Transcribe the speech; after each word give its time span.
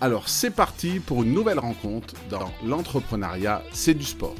Alors 0.00 0.28
c'est 0.28 0.50
parti 0.50 1.00
pour 1.00 1.22
une 1.22 1.32
nouvelle 1.32 1.58
rencontre 1.58 2.14
dans 2.28 2.52
l'entrepreneuriat, 2.66 3.62
c'est 3.72 3.94
du 3.94 4.04
sport. 4.04 4.34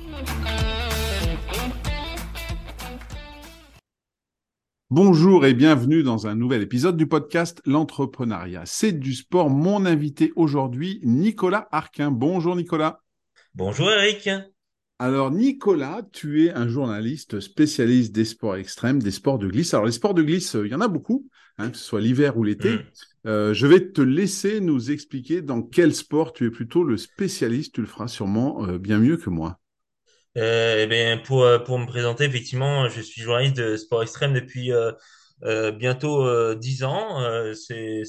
Bonjour 4.91 5.47
et 5.47 5.55
bienvenue 5.55 6.03
dans 6.03 6.27
un 6.27 6.35
nouvel 6.35 6.61
épisode 6.61 6.99
du 6.99 7.07
podcast 7.07 7.63
L'entrepreneuriat, 7.65 8.63
c'est 8.67 8.93
du 8.93 9.15
sport. 9.15 9.49
Mon 9.49 9.87
invité 9.87 10.31
aujourd'hui, 10.37 11.01
Nicolas 11.03 11.69
Arquin. 11.73 12.11
Bonjour 12.11 12.55
Nicolas. 12.55 13.01
Bonjour 13.55 13.91
Eric. 13.91 14.29
Alors 14.99 15.31
Nicolas, 15.31 16.03
tu 16.13 16.47
es 16.47 16.53
un 16.53 16.69
journaliste 16.69 17.41
spécialiste 17.41 18.15
des 18.15 18.25
sports 18.25 18.57
extrêmes, 18.57 19.03
des 19.03 19.11
sports 19.11 19.39
de 19.39 19.47
glisse. 19.47 19.75
Alors 19.75 19.85
les 19.85 19.93
sports 19.93 20.15
de 20.15 20.23
glisse, 20.23 20.57
il 20.59 20.71
y 20.71 20.75
en 20.75 20.81
a 20.81 20.89
beaucoup, 20.89 21.29
hein, 21.59 21.71
que 21.71 21.77
ce 21.77 21.85
soit 21.85 22.01
l'hiver 22.01 22.39
ou 22.39 22.45
l'été. 22.45 22.71
Mm. 22.71 22.83
Euh, 23.27 23.53
je 23.53 23.67
vais 23.67 23.91
te 23.91 24.01
laisser 24.01 24.61
nous 24.61 24.91
expliquer 24.91 25.43
dans 25.43 25.61
quel 25.61 25.95
sport 25.95 26.33
tu 26.33 26.47
es 26.47 26.51
plutôt 26.51 26.83
le 26.83 26.97
spécialiste. 26.97 27.75
Tu 27.75 27.83
le 27.83 27.87
feras 27.87 28.09
sûrement 28.09 28.67
euh, 28.67 28.79
bien 28.79 28.99
mieux 28.99 29.19
que 29.19 29.29
moi. 29.29 29.59
Euh, 30.39 30.83
eh 30.83 30.87
bien, 30.87 31.19
pour, 31.19 31.47
pour 31.65 31.79
me 31.79 31.87
présenter, 31.87 32.25
effectivement, 32.25 32.89
je 32.89 33.01
suis 33.03 33.21
journaliste 33.21 33.57
de 33.57 33.77
sport 33.77 34.03
extrême 34.03 34.33
depuis 34.33 34.71
euh, 35.43 35.71
bientôt 35.71 36.27
euh, 36.27 36.55
dix 36.55 36.83
ans. 36.83 37.21
Euh, 37.23 37.53
c'est 37.55 38.03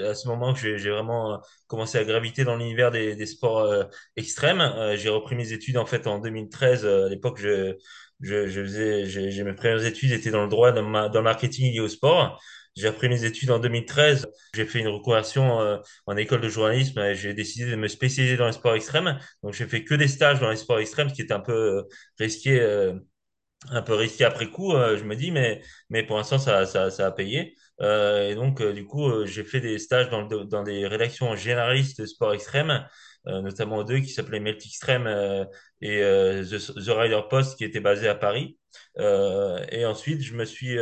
à 0.00 0.14
ce 0.14 0.28
moment 0.28 0.52
que 0.52 0.76
j'ai 0.76 0.90
vraiment 0.90 1.40
commencé 1.66 1.98
à 1.98 2.04
graviter 2.04 2.44
dans 2.44 2.56
l'univers 2.56 2.90
des, 2.90 3.16
des, 3.16 3.26
sports 3.26 3.66
extrêmes. 4.16 4.62
j'ai 4.96 5.08
repris 5.08 5.34
mes 5.34 5.52
études 5.52 5.78
en 5.78 5.86
fait 5.86 6.06
en 6.06 6.18
2013. 6.18 6.84
à 6.86 7.08
l'époque, 7.08 7.38
je, 7.40 7.76
je, 8.20 8.46
je 8.46 8.62
faisais, 8.62 9.06
j'ai 9.06 9.44
mes 9.44 9.54
premières 9.54 9.84
études 9.84 10.12
étaient 10.12 10.30
dans 10.30 10.42
le 10.42 10.48
droit, 10.48 10.72
dans, 10.72 10.82
ma, 10.82 11.08
dans 11.08 11.20
le 11.20 11.24
marketing 11.24 11.72
lié 11.72 11.80
au 11.80 11.88
sport. 11.88 12.40
J'ai 12.74 12.88
repris 12.88 13.08
mes 13.08 13.24
études 13.24 13.50
en 13.50 13.58
2013. 13.58 14.26
J'ai 14.54 14.64
fait 14.66 14.80
une 14.80 14.88
reconversion 14.88 15.78
en 16.06 16.16
école 16.16 16.40
de 16.40 16.48
journalisme 16.48 16.98
et 17.00 17.14
j'ai 17.14 17.34
décidé 17.34 17.70
de 17.70 17.76
me 17.76 17.88
spécialiser 17.88 18.36
dans 18.36 18.46
les 18.46 18.52
sports 18.52 18.74
extrêmes. 18.74 19.18
Donc, 19.42 19.52
j'ai 19.54 19.66
fait 19.66 19.84
que 19.84 19.94
des 19.94 20.08
stages 20.08 20.40
dans 20.40 20.50
les 20.50 20.56
sports 20.56 20.78
extrêmes, 20.78 21.08
ce 21.10 21.14
qui 21.14 21.22
était 21.22 21.34
un 21.34 21.40
peu 21.40 21.84
risqué 22.18 22.60
un 23.70 23.82
peu 23.82 23.94
risqué 23.94 24.24
après 24.24 24.48
coup, 24.50 24.72
euh, 24.72 24.96
je 24.96 25.04
me 25.04 25.14
dis, 25.16 25.30
mais, 25.30 25.62
mais 25.90 26.02
pour 26.02 26.16
l'instant, 26.16 26.38
ça, 26.38 26.66
ça, 26.66 26.90
ça, 26.90 27.06
a 27.06 27.10
payé. 27.12 27.56
Euh, 27.80 28.30
et 28.30 28.34
donc, 28.34 28.60
euh, 28.60 28.72
du 28.72 28.84
coup, 28.86 29.24
j'ai 29.26 29.44
fait 29.44 29.60
des 29.60 29.78
stages 29.78 30.10
dans, 30.10 30.22
dans 30.24 30.62
des 30.62 30.86
rédactions 30.86 31.34
généralistes 31.36 32.00
de 32.00 32.06
sport 32.06 32.34
extrême, 32.34 32.86
notamment 33.24 33.84
deux 33.84 34.00
qui 34.00 34.08
s'appelaient 34.08 34.40
Melt 34.40 34.64
Extreme 34.66 35.06
et 35.80 36.00
The, 36.00 36.84
The, 36.84 36.88
Rider 36.88 37.20
Post 37.30 37.56
qui 37.56 37.64
était 37.64 37.78
basé 37.80 38.08
à 38.08 38.16
Paris. 38.16 38.58
et 38.98 39.84
ensuite, 39.86 40.22
je 40.22 40.34
me 40.34 40.44
suis 40.44 40.76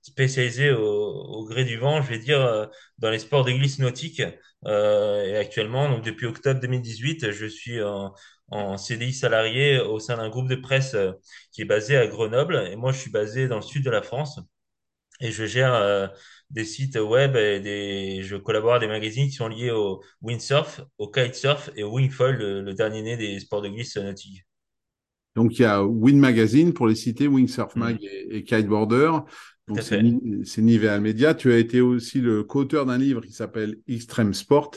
spécialisé 0.00 0.70
au, 0.70 0.82
au, 0.82 1.44
gré 1.44 1.64
du 1.64 1.76
vent, 1.76 2.00
je 2.00 2.08
vais 2.08 2.18
dire, 2.18 2.70
dans 2.98 3.10
les 3.10 3.18
sports 3.18 3.44
de 3.44 3.52
glisse 3.52 3.78
nautique. 3.80 4.22
et 4.66 5.36
actuellement, 5.36 5.90
donc 5.90 6.02
depuis 6.04 6.24
octobre 6.26 6.58
2018, 6.60 7.32
je 7.32 7.46
suis 7.46 7.82
en, 7.82 8.14
en 8.48 8.76
CDI 8.76 9.12
salarié 9.12 9.80
au 9.80 9.98
sein 9.98 10.16
d'un 10.16 10.28
groupe 10.28 10.48
de 10.48 10.56
presse 10.56 10.94
euh, 10.94 11.12
qui 11.52 11.62
est 11.62 11.66
basé 11.66 11.96
à 11.96 12.06
Grenoble. 12.06 12.68
Et 12.70 12.76
moi, 12.76 12.92
je 12.92 12.98
suis 12.98 13.10
basé 13.10 13.48
dans 13.48 13.56
le 13.56 13.62
sud 13.62 13.84
de 13.84 13.90
la 13.90 14.02
France 14.02 14.40
et 15.20 15.30
je 15.30 15.44
gère 15.44 15.74
euh, 15.74 16.06
des 16.50 16.64
sites 16.64 16.96
web 16.96 17.36
et 17.36 17.60
des, 17.60 18.22
je 18.22 18.36
collabore 18.36 18.74
à 18.74 18.78
des 18.78 18.88
magazines 18.88 19.26
qui 19.26 19.34
sont 19.34 19.48
liés 19.48 19.70
au 19.70 20.02
windsurf, 20.22 20.82
au 20.98 21.10
kitesurf 21.10 21.70
et 21.76 21.82
au 21.82 21.92
wingfoil, 21.92 22.36
le, 22.36 22.74
dernier 22.74 23.02
né 23.02 23.16
des 23.16 23.40
sports 23.40 23.62
de 23.62 23.68
glisse 23.68 23.96
nautiques. 23.96 24.44
Donc 25.36 25.58
il 25.58 25.62
y 25.62 25.64
a 25.64 25.84
Wind 25.84 26.20
Magazine 26.20 26.72
pour 26.72 26.86
les 26.86 26.94
citer, 26.94 27.26
Windsurf 27.26 27.74
Mag 27.74 27.96
mm. 27.96 28.06
et, 28.30 28.44
Kiteboarder. 28.44 29.10
Donc 29.66 29.80
c'est 29.80 30.62
Nivea 30.62 31.00
Media. 31.00 31.34
Tu 31.34 31.52
as 31.52 31.58
été 31.58 31.80
aussi 31.80 32.20
le 32.20 32.44
co-auteur 32.44 32.86
d'un 32.86 32.98
livre 32.98 33.22
qui 33.22 33.32
s'appelle 33.32 33.78
Extreme 33.88 34.34
Sport, 34.34 34.72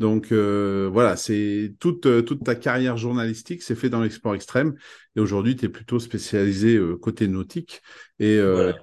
donc 0.00 0.32
euh, 0.32 0.90
voilà, 0.92 1.16
c'est 1.16 1.74
toute, 1.78 2.06
euh, 2.06 2.20
toute 2.20 2.42
ta 2.42 2.56
carrière 2.56 2.96
journalistique 2.96 3.62
s'est 3.62 3.76
fait 3.76 3.90
dans 3.90 4.02
l'export 4.02 4.34
extrême 4.34 4.74
et 5.14 5.20
aujourd'hui 5.20 5.54
tu 5.54 5.66
es 5.66 5.68
plutôt 5.68 6.00
spécialisé 6.00 6.74
euh, 6.74 6.96
côté 6.96 7.28
nautique 7.28 7.80
et, 8.18 8.40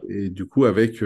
et, 0.09 0.29
du 0.29 0.45
coup 0.45 0.65
avec 0.65 1.01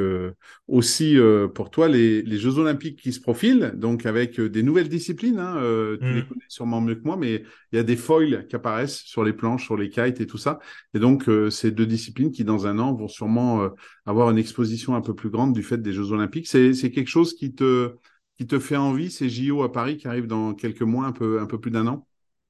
aussi 0.68 1.16
pour 1.54 1.70
toi 1.70 1.88
les, 1.88 2.24
les, 2.24 2.38
Jeux 2.40 2.58
olympiques 2.58 3.00
qui 3.00 3.14
se 3.14 3.22
profilent, 3.22 3.74
donc 3.76 4.08
avec 4.08 4.42
des 4.42 4.64
nouvelles 4.64 4.90
disciplines, 4.90 5.38
hein, 5.38 5.58
tu 6.02 6.08
les 6.08 6.22
mmh. 6.22 6.28
connais 6.28 6.46
sûrement 6.48 6.82
mieux 6.82 6.96
que 6.96 7.04
moi, 7.04 7.18
mais 7.18 7.44
il 7.72 7.76
y 7.76 7.78
a 7.78 7.84
des 7.84 7.96
foils 7.96 8.48
qui 8.48 8.56
apparaissent 8.56 9.02
sur 9.02 9.24
les 9.24 9.32
planches, 9.32 9.66
sur 9.66 9.78
les 9.78 9.90
kites 9.90 10.22
et 10.22 10.26
tout 10.26 10.40
ça. 10.40 10.58
Et 10.96 11.00
donc 11.00 11.30
ces 11.52 11.70
deux 11.70 11.86
disciplines 11.86 12.32
qui 12.32 12.44
dans 12.44 12.66
un 12.66 12.80
an 12.80 12.96
vont 12.96 13.08
sûrement 13.08 13.70
avoir 14.08 14.32
une 14.32 14.40
exposition 14.40 14.96
un 14.96 15.02
peu 15.02 15.14
plus 15.14 15.30
grande 15.30 15.54
du 15.54 15.62
fait 15.62 15.80
des 15.80 15.94
Jeux 15.94 16.12
olympiques. 16.12 16.48
C'est 16.48 16.92
quelque 16.92 17.10
chose 17.10 17.36
qui 17.36 17.54
te 17.54 17.94
qui 18.38 18.48
te 18.48 18.60
fait 18.60 18.76
envie, 18.76 19.10
ces 19.12 19.30
JO 19.30 19.64
à 19.64 19.72
Paris 19.72 19.98
qui 19.98 20.08
arrivent 20.08 20.28
dans 20.28 20.54
quelques 20.54 20.82
mois, 20.82 21.06
un 21.06 21.12
peu, 21.12 21.40
un 21.40 21.46
peu 21.46 21.60
plus 21.60 21.72
d'un 21.72 21.88
an? 21.88 22.08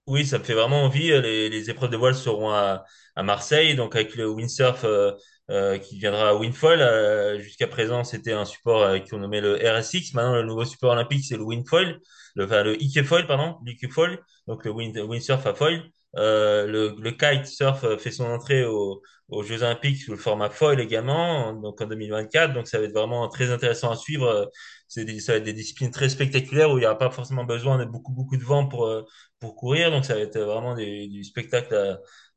Oui, 0.08 0.26
ça 0.26 0.38
me 0.38 0.44
fait 0.44 0.54
vraiment 0.54 0.84
envie. 0.84 1.08
Les, 1.08 1.50
les 1.50 1.70
épreuves 1.70 1.90
de 1.90 1.98
voile 1.98 2.16
seront 2.16 2.52
à, 2.52 2.84
Marseille, 3.18 3.76
donc 3.76 3.96
avec 3.96 4.16
le 4.16 4.30
windsurf 4.30 4.84
euh, 4.84 5.12
euh, 5.52 5.78
qui 5.78 6.00
viendra 6.00 6.30
à 6.30 6.34
Windfall. 6.34 6.82
Euh, 6.82 7.40
jusqu'à 7.40 7.68
présent, 7.68 8.04
c'était 8.04 8.32
un 8.34 8.46
support 8.46 8.82
euh, 8.82 8.98
qu'on 9.00 9.20
nommait 9.20 9.42
le 9.42 9.54
RSX. 9.56 10.14
Maintenant, 10.16 10.34
le 10.34 10.44
nouveau 10.44 10.66
support 10.66 10.94
olympique, 10.94 11.24
c'est 11.24 11.38
le 11.38 11.44
Windfoil, 11.44 12.00
le, 12.36 12.82
Ikefoil, 12.82 13.28
pardon, 13.28 13.58
l'Ikefoil, 13.64 14.20
donc 14.48 14.66
le 14.66 14.72
wind, 14.72 14.98
windsurf 14.98 15.46
à 15.46 15.54
foil. 15.54 15.84
Euh, 16.18 16.66
le, 16.68 16.96
le 17.00 17.12
kitesurf 17.12 17.98
fait 17.98 18.12
son 18.12 18.26
entrée 18.26 18.64
au, 18.66 19.02
aux 19.30 19.44
Jeux 19.44 19.64
Olympiques 19.64 20.02
sous 20.02 20.12
le 20.12 20.18
format 20.18 20.50
foil 20.50 20.80
également, 20.80 21.54
donc 21.54 21.82
en 21.82 21.88
2024. 21.88 22.54
Donc 22.54 22.68
ça 22.68 22.80
va 22.80 22.86
être 22.86 22.94
vraiment 22.94 23.28
très 23.30 23.52
intéressant 23.52 23.92
à 23.92 23.96
suivre. 23.98 24.50
C'est 24.88 25.20
ça 25.20 25.34
va 25.34 25.38
être 25.40 25.44
des 25.44 25.54
disciplines 25.54 25.92
très 25.92 26.10
spectaculaires 26.10 26.72
où 26.72 26.78
il 26.78 26.82
n'y 26.82 26.86
aura 26.86 26.98
pas 26.98 27.10
forcément 27.12 27.44
besoin 27.44 27.78
de 27.78 27.86
beaucoup 27.86 28.14
beaucoup 28.14 28.38
de 28.38 28.44
vent 28.44 28.68
pour 28.68 28.86
euh, 28.86 29.04
pour 29.40 29.56
courir. 29.56 29.92
Donc 29.92 30.06
ça 30.06 30.14
va 30.16 30.22
être 30.22 30.40
vraiment 30.40 30.76
des, 30.76 31.08
du 31.08 31.24
spectacle 31.24 31.76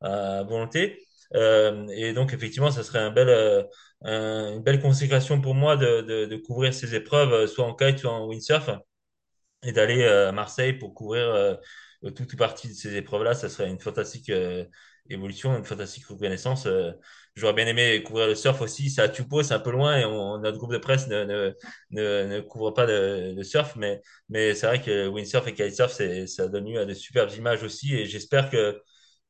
à, 0.00 0.38
à 0.40 0.42
volonté. 0.44 0.98
Euh, 1.34 1.86
et 1.88 2.12
donc 2.14 2.32
effectivement, 2.32 2.70
ça 2.70 2.82
serait 2.82 3.00
un 3.00 3.10
bel, 3.10 3.28
euh, 3.28 3.62
une 4.02 4.62
belle 4.62 4.80
consécration 4.80 5.40
pour 5.40 5.54
moi 5.54 5.76
de, 5.76 6.00
de, 6.02 6.24
de, 6.26 6.36
couvrir 6.36 6.72
ces 6.74 6.94
épreuves, 6.94 7.32
euh, 7.32 7.46
soit 7.46 7.64
en 7.66 7.74
kite, 7.74 7.98
soit 7.98 8.12
en 8.12 8.26
windsurf, 8.26 8.70
et 9.64 9.72
d'aller 9.72 10.04
à 10.06 10.32
Marseille 10.32 10.72
pour 10.74 10.94
couvrir 10.94 11.58
toute 12.14 12.36
partie 12.36 12.68
de 12.68 12.74
ces 12.74 12.96
épreuves-là. 12.96 13.34
Ça 13.34 13.48
serait 13.48 13.68
une 13.68 13.80
fantastique 13.80 14.30
évolution, 15.10 15.56
une 15.56 15.64
fantastique 15.64 16.06
reconnaissance. 16.06 16.66
Euh, 16.66 16.92
j'aurais 17.34 17.52
bien 17.54 17.66
aimé 17.66 18.02
couvrir 18.02 18.26
le 18.26 18.34
surf 18.34 18.60
aussi. 18.60 18.90
C'est 18.90 19.02
à 19.02 19.08
Tupou, 19.08 19.42
c'est 19.42 19.54
un 19.54 19.58
peu 19.58 19.70
loin 19.70 19.98
et 19.98 20.04
on, 20.04 20.38
notre 20.38 20.58
groupe 20.58 20.72
de 20.72 20.78
presse 20.78 21.08
ne, 21.08 21.24
ne, 21.24 21.54
ne, 21.90 22.40
couvre 22.40 22.70
pas 22.72 22.86
de, 22.86 23.42
surf. 23.42 23.76
Mais, 23.76 24.00
mais 24.28 24.54
c'est 24.54 24.66
vrai 24.66 24.82
que 24.82 25.08
windsurf 25.08 25.46
et 25.48 25.54
kitesurf, 25.54 25.92
ça 26.26 26.48
donne 26.48 26.70
lieu 26.70 26.80
à 26.80 26.84
de 26.84 26.94
superbes 26.94 27.30
images 27.36 27.62
aussi. 27.62 27.94
Et 27.94 28.06
j'espère 28.06 28.50
que, 28.50 28.80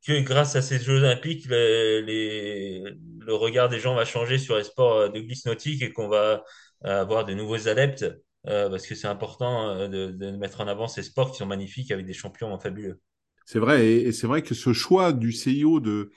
que 0.07 0.21
grâce 0.21 0.57
à 0.57 0.63
ces 0.63 0.79
Jeux 0.79 0.99
Olympiques, 0.99 1.47
les, 1.49 2.03
les, 2.03 2.83
le 3.21 3.35
regard 3.35 3.69
des 3.69 3.81
gens 3.81 3.95
va 3.95 4.05
changer 4.05 4.39
sur 4.39 4.57
les 4.57 4.65
sports 4.65 5.11
de 5.11 5.21
glisse 5.21 5.47
nautique 5.47 5.83
et 5.83 5.93
qu'on 5.93 6.09
va 6.09 6.45
avoir 6.83 7.25
de 7.25 7.35
nouveaux 7.35 7.69
adeptes. 7.69 8.07
Euh, 8.47 8.71
parce 8.71 8.87
que 8.87 8.95
c'est 8.95 9.09
important 9.09 9.69
euh, 9.71 9.89
de, 9.89 10.31
mettre 10.37 10.61
en 10.61 10.69
avant 10.69 10.89
ces 10.89 11.03
sports 11.03 11.33
qui 11.33 11.39
sont 11.39 11.47
magnifiques 11.47 11.91
avec 11.91 12.07
des 12.07 12.13
champions 12.13 12.57
fabuleux. 12.59 13.01
C'est 13.45 13.59
vrai, 13.59 13.87
et, 13.87 14.13
c'est 14.13 14.27
vrai 14.27 14.43
que 14.43 14.55
ce 14.55 14.73
choix 14.73 15.13
du 15.13 15.33
CIO 15.33 15.81
de, 15.81 16.11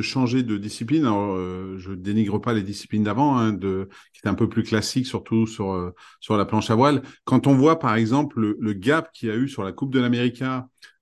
changer 0.00 0.42
de 0.42 0.58
discipline. 0.58 1.04
Alors, 1.04 1.34
euh, 1.34 1.76
je 1.78 1.92
dénigre 1.92 2.40
pas 2.40 2.52
les 2.52 2.62
disciplines 2.62 3.04
d'avant, 3.04 3.38
hein, 3.38 3.56
qui 3.56 4.18
étaient 4.18 4.28
un 4.28 4.34
peu 4.34 4.48
plus 4.48 4.62
classiques, 4.62 5.06
surtout 5.06 5.46
sur, 5.46 5.72
euh, 5.72 5.94
sur 6.20 6.36
la 6.36 6.44
planche 6.44 6.70
à 6.70 6.74
voile. 6.74 7.02
Quand 7.24 7.46
on 7.46 7.54
voit, 7.54 7.78
par 7.78 7.94
exemple, 7.94 8.40
le, 8.40 8.56
le 8.60 8.72
gap 8.74 9.10
qu'il 9.12 9.28
y 9.28 9.32
a 9.32 9.36
eu 9.36 9.48
sur 9.48 9.62
la 9.62 9.72
Coupe 9.72 9.92
de 9.92 10.00
l'Amérique 10.00 10.42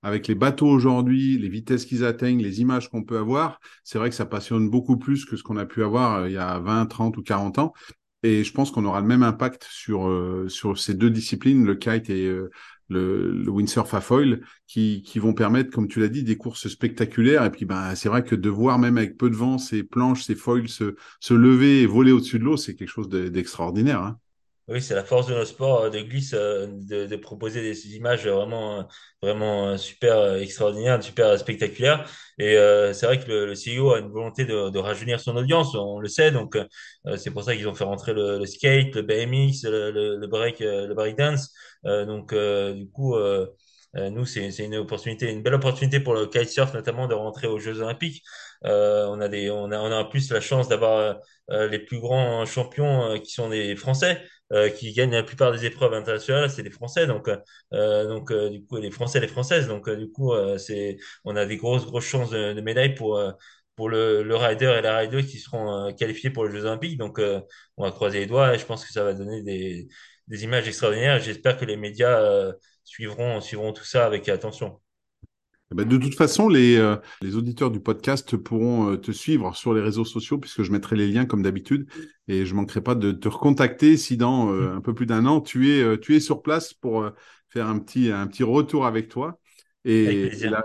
avec 0.03 0.27
les 0.27 0.35
bateaux 0.35 0.67
aujourd'hui, 0.67 1.37
les 1.37 1.49
vitesses 1.49 1.85
qu'ils 1.85 2.05
atteignent, 2.05 2.41
les 2.41 2.61
images 2.61 2.89
qu'on 2.89 3.03
peut 3.03 3.17
avoir, 3.17 3.59
c'est 3.83 3.97
vrai 3.97 4.09
que 4.09 4.15
ça 4.15 4.25
passionne 4.25 4.69
beaucoup 4.69 4.97
plus 4.97 5.25
que 5.25 5.35
ce 5.35 5.43
qu'on 5.43 5.57
a 5.57 5.65
pu 5.65 5.83
avoir 5.83 6.27
il 6.27 6.33
y 6.33 6.37
a 6.37 6.59
20, 6.59 6.85
30 6.87 7.17
ou 7.17 7.23
40 7.23 7.59
ans. 7.59 7.73
Et 8.23 8.43
je 8.43 8.53
pense 8.53 8.71
qu'on 8.71 8.85
aura 8.85 9.01
le 9.01 9.07
même 9.07 9.23
impact 9.23 9.67
sur, 9.69 10.07
euh, 10.07 10.47
sur 10.47 10.77
ces 10.77 10.93
deux 10.93 11.09
disciplines, 11.09 11.65
le 11.65 11.75
kite 11.75 12.09
et 12.09 12.25
euh, 12.27 12.51
le, 12.89 13.49
windsurf 13.49 13.93
à 13.93 14.01
foil, 14.01 14.41
qui, 14.67 15.01
qui 15.01 15.19
vont 15.19 15.33
permettre, 15.33 15.71
comme 15.71 15.87
tu 15.87 15.99
l'as 15.99 16.07
dit, 16.07 16.23
des 16.23 16.37
courses 16.37 16.67
spectaculaires. 16.67 17.43
Et 17.45 17.51
puis, 17.51 17.65
ben, 17.65 17.95
c'est 17.95 18.09
vrai 18.09 18.23
que 18.23 18.35
de 18.35 18.49
voir 18.49 18.77
même 18.79 18.97
avec 18.97 19.17
peu 19.17 19.29
de 19.29 19.35
vent 19.35 19.57
ces 19.57 19.83
planches, 19.83 20.23
ces 20.23 20.35
foils 20.35 20.69
se, 20.69 20.95
se 21.19 21.33
lever 21.33 21.81
et 21.81 21.85
voler 21.87 22.11
au-dessus 22.11 22.39
de 22.39 22.43
l'eau, 22.43 22.57
c'est 22.57 22.75
quelque 22.75 22.89
chose 22.89 23.09
d'extraordinaire. 23.09 24.01
hein. 24.03 24.19
Oui, 24.67 24.81
c'est 24.81 24.95
la 24.95 25.03
force 25.03 25.27
de 25.27 25.33
nos 25.33 25.43
sports 25.45 25.81
euh, 25.83 25.89
de 25.89 25.99
glisse 25.99 26.33
euh, 26.33 26.67
de, 26.69 27.05
de 27.05 27.15
proposer 27.17 27.61
des 27.61 27.95
images 27.95 28.25
vraiment, 28.27 28.79
euh, 28.81 28.83
vraiment 29.21 29.77
super 29.77 30.35
extraordinaires, 30.35 31.01
super 31.03 31.37
spectaculaires. 31.37 32.09
Et 32.39 32.55
euh, 32.57 32.93
c'est 32.93 33.05
vrai 33.05 33.19
que 33.19 33.27
le, 33.27 33.45
le 33.47 33.55
CEO 33.55 33.91
a 33.93 33.99
une 33.99 34.09
volonté 34.11 34.45
de, 34.45 34.69
de 34.69 34.79
rajeunir 34.79 35.19
son 35.19 35.35
audience, 35.35 35.75
on 35.75 35.99
le 35.99 36.07
sait. 36.07 36.31
Donc, 36.31 36.55
euh, 36.55 37.17
c'est 37.17 37.31
pour 37.31 37.43
ça 37.43 37.55
qu'ils 37.55 37.67
ont 37.67 37.75
fait 37.75 37.83
rentrer 37.83 38.13
le, 38.13 38.37
le 38.39 38.45
skate, 38.45 38.95
le 38.95 39.01
BMX, 39.01 39.63
le, 39.65 40.17
le, 40.17 40.27
break, 40.27 40.59
le 40.59 40.93
breakdance. 40.93 41.53
Euh, 41.85 42.05
donc, 42.05 42.33
du 42.33 42.87
coup, 42.91 43.15
nous, 43.93 44.25
c'est 44.25 44.47
une 44.63 44.75
opportunité, 44.77 45.29
une 45.31 45.41
belle 45.43 45.55
opportunité 45.55 45.99
pour 45.99 46.13
le 46.13 46.25
kitesurf 46.27 46.73
notamment 46.73 47.07
de 47.07 47.13
rentrer 47.13 47.47
aux 47.47 47.59
Jeux 47.59 47.81
Olympiques. 47.81 48.23
on 48.63 49.19
a 49.19 49.27
des, 49.27 49.49
on 49.51 49.71
a, 49.71 49.79
on 49.79 49.91
a 49.91 49.95
en 49.97 50.05
plus 50.05 50.31
la 50.31 50.39
chance 50.41 50.67
d'avoir 50.69 51.17
les 51.49 51.79
plus 51.79 51.99
grands 51.99 52.45
champions 52.45 53.19
qui 53.19 53.31
sont 53.33 53.49
des 53.49 53.75
Français 53.75 54.21
euh, 54.51 54.69
qui 54.69 54.93
gagnent 54.93 55.11
la 55.11 55.23
plupart 55.23 55.51
des 55.51 55.65
épreuves 55.65 55.93
internationales, 55.93 56.49
c'est 56.49 56.63
les 56.63 56.69
Français. 56.71 57.07
Donc, 57.07 57.29
euh, 57.73 58.07
donc 58.07 58.31
euh, 58.31 58.49
du 58.49 58.63
coup, 58.65 58.77
les 58.77 58.91
Français, 58.91 59.19
les 59.19 59.27
Françaises. 59.27 59.67
Donc, 59.67 59.89
du 59.89 60.09
coup, 60.11 60.33
c'est, 60.57 60.97
on 61.25 61.35
a 61.35 61.45
des 61.45 61.57
grosses, 61.57 61.85
grosses 61.85 62.05
chances 62.05 62.29
de, 62.31 62.53
de 62.53 62.61
médailles 62.61 62.95
pour 62.95 63.21
pour 63.75 63.89
le, 63.89 64.21
le 64.23 64.35
rider 64.35 64.65
et 64.77 64.81
la 64.81 64.97
rider 64.97 65.25
qui 65.25 65.39
seront 65.39 65.93
qualifiés 65.93 66.29
pour 66.29 66.45
les 66.45 66.51
Jeux 66.51 66.65
Olympiques. 66.65 66.97
Donc, 66.97 67.19
on 67.77 67.83
va 67.83 67.91
croiser 67.91 68.19
les 68.19 68.25
doigts 68.27 68.53
et 68.53 68.59
je 68.59 68.65
pense 68.65 68.85
que 68.85 68.91
ça 68.91 69.03
va 69.03 69.13
donner 69.13 69.41
des, 69.43 69.87
des 70.27 70.43
images 70.43 70.67
extraordinaires. 70.67 71.19
J'espère 71.19 71.57
que 71.57 71.65
les 71.65 71.77
médias 71.77 72.51
suivront, 72.83 73.41
suivront 73.41 73.73
tout 73.73 73.83
ça 73.85 74.05
avec 74.05 74.27
attention. 74.29 74.80
Eh 75.71 75.75
ben, 75.75 75.87
de 75.87 75.97
toute 75.97 76.15
façon, 76.15 76.49
les, 76.49 76.75
euh, 76.75 76.97
les 77.21 77.37
auditeurs 77.37 77.71
du 77.71 77.79
podcast 77.79 78.35
pourront 78.35 78.91
euh, 78.91 78.97
te 78.97 79.11
suivre 79.11 79.55
sur 79.55 79.73
les 79.73 79.81
réseaux 79.81 80.03
sociaux 80.03 80.37
puisque 80.37 80.63
je 80.63 80.71
mettrai 80.71 80.97
les 80.97 81.07
liens 81.07 81.25
comme 81.25 81.43
d'habitude 81.43 81.87
et 82.27 82.45
je 82.45 82.53
manquerai 82.53 82.81
pas 82.81 82.93
de 82.93 83.13
te 83.13 83.29
recontacter 83.29 83.95
si 83.95 84.17
dans 84.17 84.53
euh, 84.53 84.75
un 84.75 84.81
peu 84.81 84.93
plus 84.93 85.05
d'un 85.05 85.25
an 85.25 85.39
tu 85.39 85.71
es, 85.71 85.97
tu 85.99 86.15
es 86.15 86.19
sur 86.19 86.41
place 86.41 86.73
pour 86.73 87.09
faire 87.47 87.67
un 87.67 87.79
petit, 87.79 88.11
un 88.11 88.27
petit 88.27 88.43
retour 88.43 88.85
avec 88.85 89.07
toi. 89.07 89.39
Et 89.85 90.29
la, 90.41 90.63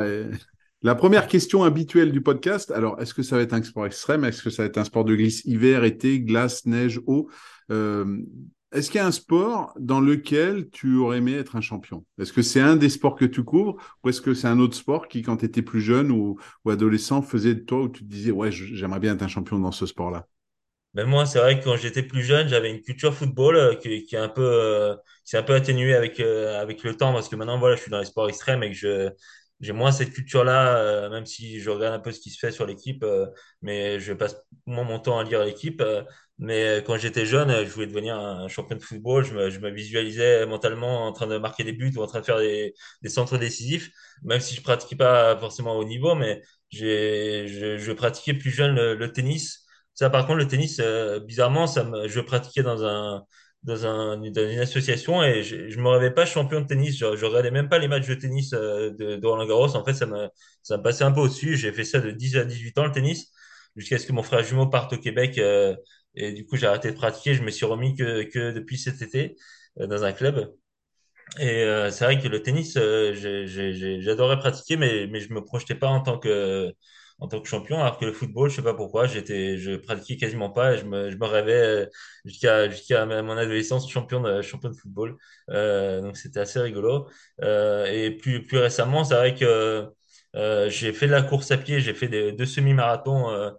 la, 0.82 0.94
première 0.94 1.28
question 1.28 1.62
habituelle 1.62 2.12
du 2.12 2.20
podcast, 2.20 2.70
alors 2.70 3.00
est-ce 3.00 3.14
que 3.14 3.22
ça 3.22 3.36
va 3.36 3.42
être 3.42 3.54
un 3.54 3.62
sport 3.62 3.86
extrême? 3.86 4.24
Est-ce 4.24 4.42
que 4.42 4.50
ça 4.50 4.62
va 4.62 4.66
être 4.66 4.76
un 4.76 4.84
sport 4.84 5.04
de 5.04 5.14
glisse 5.14 5.44
hiver, 5.44 5.84
été, 5.84 6.20
glace, 6.20 6.66
neige, 6.66 7.00
eau? 7.06 7.30
Est-ce 8.76 8.90
qu'il 8.90 8.98
y 8.98 9.02
a 9.02 9.06
un 9.06 9.12
sport 9.12 9.72
dans 9.78 10.00
lequel 10.00 10.68
tu 10.70 10.96
aurais 10.96 11.18
aimé 11.18 11.34
être 11.34 11.56
un 11.56 11.60
champion? 11.60 12.04
Est-ce 12.20 12.32
que 12.32 12.42
c'est 12.42 12.60
un 12.60 12.76
des 12.76 12.90
sports 12.90 13.16
que 13.16 13.24
tu 13.24 13.42
couvres 13.42 13.76
ou 14.04 14.10
est-ce 14.10 14.20
que 14.20 14.34
c'est 14.34 14.48
un 14.48 14.58
autre 14.58 14.76
sport 14.76 15.08
qui, 15.08 15.22
quand 15.22 15.38
tu 15.38 15.46
étais 15.46 15.62
plus 15.62 15.80
jeune 15.80 16.10
ou, 16.10 16.38
adolescent, 16.68 17.22
faisait 17.22 17.54
de 17.54 17.60
toi 17.60 17.82
où 17.82 17.88
tu 17.88 18.04
te 18.04 18.08
disais 18.08 18.30
ouais, 18.30 18.52
j'aimerais 18.52 19.00
bien 19.00 19.14
être 19.14 19.22
un 19.22 19.28
champion 19.28 19.58
dans 19.58 19.72
ce 19.72 19.86
sport-là? 19.86 20.26
Ben 20.92 21.06
moi, 21.06 21.26
c'est 21.26 21.38
vrai 21.38 21.58
que 21.58 21.64
quand 21.64 21.76
j'étais 21.76 22.02
plus 22.02 22.22
jeune, 22.22 22.48
j'avais 22.48 22.70
une 22.70 22.80
culture 22.80 23.14
football 23.14 23.56
euh, 23.56 23.74
qui, 23.74 23.88
est 24.14 24.16
un 24.16 24.28
peu, 24.28 24.42
euh, 24.42 24.94
s'est 25.24 25.36
un 25.36 25.42
peu 25.42 25.54
atténuée 25.54 25.94
avec 25.94 26.20
euh, 26.20 26.60
avec 26.60 26.82
le 26.84 26.96
temps 26.96 27.12
parce 27.12 27.28
que 27.28 27.36
maintenant, 27.36 27.58
voilà, 27.58 27.76
je 27.76 27.82
suis 27.82 27.90
dans 27.90 27.98
les 27.98 28.06
sports 28.06 28.28
extrêmes 28.28 28.62
et 28.62 28.70
que 28.70 28.76
je 28.76 29.10
j'ai 29.60 29.72
moins 29.72 29.90
cette 29.90 30.12
culture-là, 30.12 30.76
euh, 30.78 31.10
même 31.10 31.24
si 31.26 31.60
je 31.60 31.70
regarde 31.70 31.94
un 31.94 31.98
peu 31.98 32.12
ce 32.12 32.20
qui 32.20 32.30
se 32.30 32.38
fait 32.38 32.52
sur 32.52 32.66
l'équipe, 32.66 33.04
mais 33.62 33.98
je 34.00 34.12
passe 34.12 34.36
moins 34.66 34.84
mon 34.84 34.98
temps 34.98 35.18
à 35.18 35.24
lire 35.24 35.44
l'équipe. 35.44 35.82
Mais 36.38 36.82
quand 36.86 36.96
j'étais 36.98 37.24
jeune, 37.26 37.64
je 37.64 37.70
voulais 37.70 37.86
devenir 37.86 38.16
un 38.18 38.48
champion 38.48 38.76
de 38.76 38.82
football. 38.82 39.24
Je 39.24 39.34
me, 39.34 39.50
je 39.50 39.58
me, 39.58 39.70
visualisais 39.70 40.44
mentalement 40.46 41.06
en 41.06 41.12
train 41.12 41.26
de 41.26 41.38
marquer 41.38 41.64
des 41.64 41.72
buts 41.72 41.92
ou 41.96 42.02
en 42.02 42.06
train 42.06 42.20
de 42.20 42.24
faire 42.26 42.38
des, 42.38 42.74
des 43.02 43.08
centres 43.08 43.38
décisifs, 43.38 43.90
même 44.22 44.40
si 44.40 44.54
je 44.54 44.62
pratiquais 44.62 44.96
pas 44.96 45.36
forcément 45.38 45.76
au 45.76 45.84
niveau, 45.84 46.14
mais 46.14 46.42
je, 46.70 47.76
je, 47.78 47.92
pratiquais 47.92 48.34
plus 48.34 48.50
jeune 48.50 48.74
le, 48.74 48.94
le, 48.94 49.12
tennis. 49.12 49.64
Ça, 49.94 50.10
par 50.10 50.26
contre, 50.26 50.38
le 50.38 50.48
tennis, 50.48 50.80
bizarrement, 51.26 51.66
ça 51.66 51.84
me, 51.84 52.06
je 52.08 52.20
pratiquais 52.20 52.62
dans 52.62 52.84
un 52.84 53.24
dans, 53.66 53.84
un, 53.86 54.16
dans 54.18 54.48
une 54.48 54.60
association 54.60 55.22
et 55.24 55.42
je, 55.42 55.68
je 55.68 55.78
me 55.80 55.88
rêvais 55.88 56.12
pas 56.12 56.24
champion 56.24 56.60
de 56.60 56.66
tennis. 56.66 56.96
Je, 56.96 57.16
je 57.16 57.24
regardais 57.26 57.50
même 57.50 57.68
pas 57.68 57.78
les 57.78 57.88
matchs 57.88 58.06
de 58.06 58.14
tennis 58.14 58.52
euh, 58.52 58.90
de, 58.90 59.16
de 59.16 59.26
Roland 59.26 59.46
Garros. 59.46 59.74
En 59.76 59.84
fait, 59.84 59.94
ça 59.94 60.06
me, 60.06 60.28
ça 60.62 60.76
me 60.78 60.82
passait 60.82 61.04
un 61.04 61.12
peu 61.12 61.20
au-dessus. 61.20 61.56
J'ai 61.56 61.72
fait 61.72 61.84
ça 61.84 62.00
de 62.00 62.10
10 62.10 62.36
à 62.36 62.44
18 62.44 62.78
ans, 62.78 62.84
le 62.86 62.92
tennis, 62.92 63.32
jusqu'à 63.76 63.98
ce 63.98 64.06
que 64.06 64.12
mon 64.12 64.22
frère 64.22 64.42
jumeau 64.44 64.66
parte 64.68 64.92
au 64.94 64.98
Québec. 64.98 65.38
Euh, 65.38 65.76
et 66.14 66.32
du 66.32 66.46
coup, 66.46 66.56
j'ai 66.56 66.66
arrêté 66.66 66.90
de 66.90 66.96
pratiquer. 66.96 67.34
Je 67.34 67.42
me 67.42 67.50
suis 67.50 67.66
remis 67.66 67.94
que, 67.96 68.22
que 68.24 68.52
depuis 68.52 68.78
cet 68.78 69.02
été 69.02 69.36
euh, 69.80 69.86
dans 69.86 70.04
un 70.04 70.12
club. 70.12 70.54
Et 71.40 71.48
euh, 71.64 71.90
c'est 71.90 72.04
vrai 72.04 72.20
que 72.20 72.28
le 72.28 72.42
tennis, 72.42 72.76
euh, 72.76 73.12
j'adorais 74.00 74.38
pratiquer, 74.38 74.76
mais, 74.76 75.06
mais 75.08 75.20
je 75.20 75.32
me 75.32 75.44
projetais 75.44 75.74
pas 75.74 75.88
en 75.88 76.00
tant 76.00 76.18
que 76.18 76.72
en 77.18 77.28
tant 77.28 77.40
que 77.40 77.48
champion, 77.48 77.80
alors 77.80 77.98
que 77.98 78.04
le 78.04 78.12
football, 78.12 78.50
je 78.50 78.56
sais 78.56 78.62
pas 78.62 78.74
pourquoi, 78.74 79.06
j'étais, 79.06 79.56
je 79.56 79.76
pratiquais 79.76 80.18
quasiment 80.18 80.50
pas, 80.50 80.76
je 80.76 80.84
me, 80.84 81.10
je 81.10 81.16
me 81.16 81.24
rêvais 81.24 81.52
euh, 81.54 81.86
jusqu'à 82.26 82.68
jusqu'à 82.68 83.06
mon 83.06 83.36
adolescence 83.38 83.90
champion 83.90 84.20
de 84.20 84.42
champion 84.42 84.68
de 84.68 84.76
football. 84.76 85.16
Euh, 85.50 86.02
donc 86.02 86.16
c'était 86.18 86.40
assez 86.40 86.60
rigolo. 86.60 87.08
Et 87.42 88.10
plus 88.20 88.44
plus 88.46 88.58
récemment, 88.58 89.04
c'est 89.04 89.14
vrai 89.14 89.34
que 89.34 89.88
euh, 90.36 90.68
j'ai 90.70 90.92
fait 90.92 91.06
de 91.06 91.12
la 91.12 91.22
course 91.22 91.50
à 91.50 91.56
pied, 91.58 91.80
j'ai 91.80 91.94
fait 91.94 92.08
deux 92.32 92.46
semi-marathons. 92.46 93.30
Euh, 93.30 93.50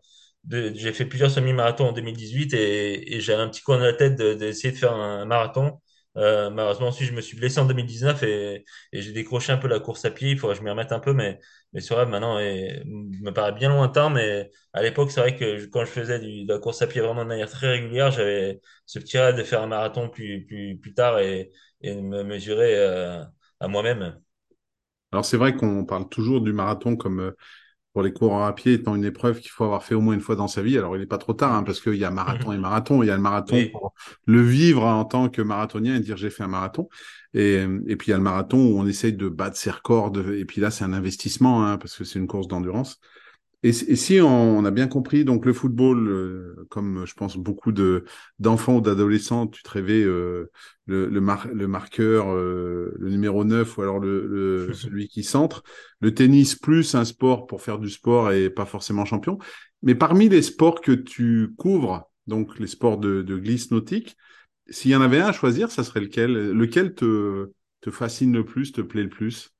j'ai 0.49 0.93
fait 0.93 1.05
plusieurs 1.05 1.31
semi-marathons 1.31 1.87
en 1.89 1.91
2018 1.91 2.53
et, 2.53 3.15
et 3.15 3.19
j'avais 3.21 3.41
un 3.41 3.49
petit 3.49 3.61
coin 3.61 3.77
dans 3.77 3.83
la 3.85 3.93
tête 3.93 4.15
d'essayer 4.15 4.69
de, 4.71 4.75
de, 4.75 4.79
faire 4.79 4.93
un 4.93 5.25
marathon. 5.25 5.79
Euh, 6.15 6.49
malheureusement, 6.49 6.87
ensuite, 6.87 7.09
je 7.09 7.13
me 7.13 7.21
suis 7.21 7.37
blessé 7.37 7.59
en 7.59 7.65
2019 7.65 8.23
et, 8.23 8.65
et 8.93 9.01
j'ai 9.01 9.11
décroché 9.11 9.51
un 9.51 9.57
peu 9.57 9.67
la 9.67 9.79
course 9.79 10.05
à 10.05 10.11
pied. 10.11 10.31
Il 10.31 10.39
faudrait 10.39 10.55
que 10.55 10.59
je 10.59 10.63
m'y 10.63 10.69
remette 10.71 10.91
un 10.91 10.99
peu, 10.99 11.13
mais, 11.13 11.39
mais 11.73 11.81
ce 11.81 11.93
rêve 11.93 12.07
maintenant 12.09 12.39
me 12.85 13.31
paraît 13.31 13.51
bien 13.53 13.69
lointain. 13.69 14.09
Mais 14.09 14.51
à 14.73 14.81
l'époque, 14.81 15.11
c'est 15.11 15.19
vrai 15.19 15.35
que 15.35 15.65
quand 15.67 15.81
je 15.85 15.91
faisais 15.91 16.19
du, 16.19 16.45
de 16.45 16.53
la 16.53 16.59
course 16.59 16.81
à 16.81 16.87
pied 16.87 17.01
vraiment 17.01 17.23
de 17.23 17.29
manière 17.29 17.49
très 17.49 17.67
régulière, 17.69 18.11
j'avais 18.11 18.61
ce 18.85 18.99
petit 18.99 19.17
rêve 19.17 19.35
de 19.35 19.43
faire 19.43 19.61
un 19.61 19.67
marathon 19.67 20.09
plus, 20.09 20.45
plus, 20.45 20.77
plus 20.79 20.93
tard 20.93 21.19
et, 21.19 21.51
et 21.81 21.93
de 21.95 22.01
me 22.01 22.23
mesurer 22.23 22.75
euh, 22.77 23.23
à 23.59 23.67
moi-même. 23.67 24.19
Alors, 25.17 25.25
c'est 25.25 25.37
vrai 25.37 25.55
qu'on 25.55 25.83
parle 25.83 26.07
toujours 26.09 26.41
du 26.41 26.53
marathon 26.53 26.95
comme 26.95 27.19
euh, 27.21 27.31
pour 27.91 28.03
les 28.03 28.13
coureurs 28.13 28.43
à 28.43 28.53
pied 28.53 28.73
étant 28.73 28.93
une 28.93 29.03
épreuve 29.03 29.39
qu'il 29.39 29.49
faut 29.49 29.63
avoir 29.63 29.83
fait 29.83 29.95
au 29.95 29.99
moins 29.99 30.13
une 30.13 30.21
fois 30.21 30.35
dans 30.35 30.47
sa 30.47 30.61
vie. 30.61 30.77
Alors, 30.77 30.95
il 30.95 30.99
n'est 30.99 31.07
pas 31.07 31.17
trop 31.17 31.33
tard, 31.33 31.55
hein, 31.55 31.63
parce 31.63 31.81
qu'il 31.81 31.95
y 31.95 32.05
a 32.05 32.11
marathon 32.11 32.51
et 32.51 32.57
marathon. 32.59 33.01
Il 33.01 33.07
y 33.07 33.09
a 33.09 33.15
le 33.15 33.21
marathon 33.23 33.55
oui. 33.55 33.69
pour 33.69 33.95
le 34.27 34.41
vivre 34.43 34.83
en 34.83 35.05
tant 35.05 35.29
que 35.29 35.41
marathonien 35.41 35.95
et 35.95 36.01
dire 36.01 36.17
j'ai 36.17 36.29
fait 36.29 36.43
un 36.43 36.47
marathon. 36.47 36.87
Et, 37.33 37.65
et, 37.87 37.95
puis, 37.95 38.09
il 38.09 38.11
y 38.11 38.13
a 38.13 38.17
le 38.17 38.21
marathon 38.21 38.59
où 38.59 38.79
on 38.79 38.85
essaye 38.85 39.13
de 39.13 39.27
battre 39.27 39.57
ses 39.57 39.71
records. 39.71 40.11
De, 40.11 40.35
et 40.35 40.45
puis 40.45 40.61
là, 40.61 40.69
c'est 40.69 40.83
un 40.83 40.93
investissement, 40.93 41.65
hein, 41.65 41.79
parce 41.79 41.97
que 41.97 42.03
c'est 42.03 42.19
une 42.19 42.27
course 42.27 42.47
d'endurance. 42.47 42.99
Et, 43.63 43.69
et, 43.69 43.95
si 43.95 44.21
on, 44.21 44.27
on, 44.59 44.65
a 44.65 44.71
bien 44.71 44.87
compris, 44.87 45.25
donc 45.25 45.45
le 45.45 45.51
football, 45.53 46.07
euh, 46.07 46.67
comme 46.69 47.05
je 47.07 47.13
pense 47.15 47.37
beaucoup 47.37 47.71
de 47.71 48.05
d'enfants 48.37 48.75
ou 48.77 48.81
d'adolescents, 48.81 49.47
tu 49.47 49.63
te 49.63 49.69
rêvais 49.69 50.03
euh, 50.03 50.51
le, 50.85 51.07
le, 51.09 51.21
mar 51.21 51.47
le 51.51 51.67
marqueur, 51.67 52.31
euh, 52.31 52.93
le 52.99 53.09
numéro 53.09 53.43
9 53.43 53.77
ou 53.77 53.81
alors 53.81 53.99
le, 53.99 54.27
le 54.27 54.73
celui 54.75 55.07
qui 55.07 55.23
centre. 55.23 55.63
Le 56.01 56.13
tennis 56.13 56.55
plus 56.55 56.93
un 56.93 57.03
sport 57.03 57.47
pour 57.47 57.61
faire 57.63 57.79
du 57.79 57.89
sport 57.89 58.31
et 58.31 58.49
pas 58.51 58.65
forcément 58.65 59.05
champion. 59.05 59.39
Mais 59.81 59.95
parmi 59.95 60.29
les 60.29 60.43
sports 60.43 60.79
que 60.81 60.91
tu 60.91 61.53
couvres, 61.57 62.09
donc 62.27 62.59
les 62.59 62.67
sports 62.67 62.97
de, 62.99 63.23
de 63.23 63.37
glisse 63.37 63.71
nautique, 63.71 64.17
s'il 64.69 64.91
y 64.91 64.95
en 64.95 65.01
avait 65.01 65.19
un 65.19 65.27
à 65.27 65.31
choisir, 65.33 65.71
ça 65.71 65.83
serait 65.83 66.01
lequel? 66.01 66.51
Lequel 66.51 66.93
te, 66.93 67.51
te 67.81 67.89
fascine 67.91 68.33
le 68.33 68.45
plus, 68.45 68.71
te 68.71 68.81
plaît 68.81 69.03
le 69.03 69.09
plus? 69.09 69.51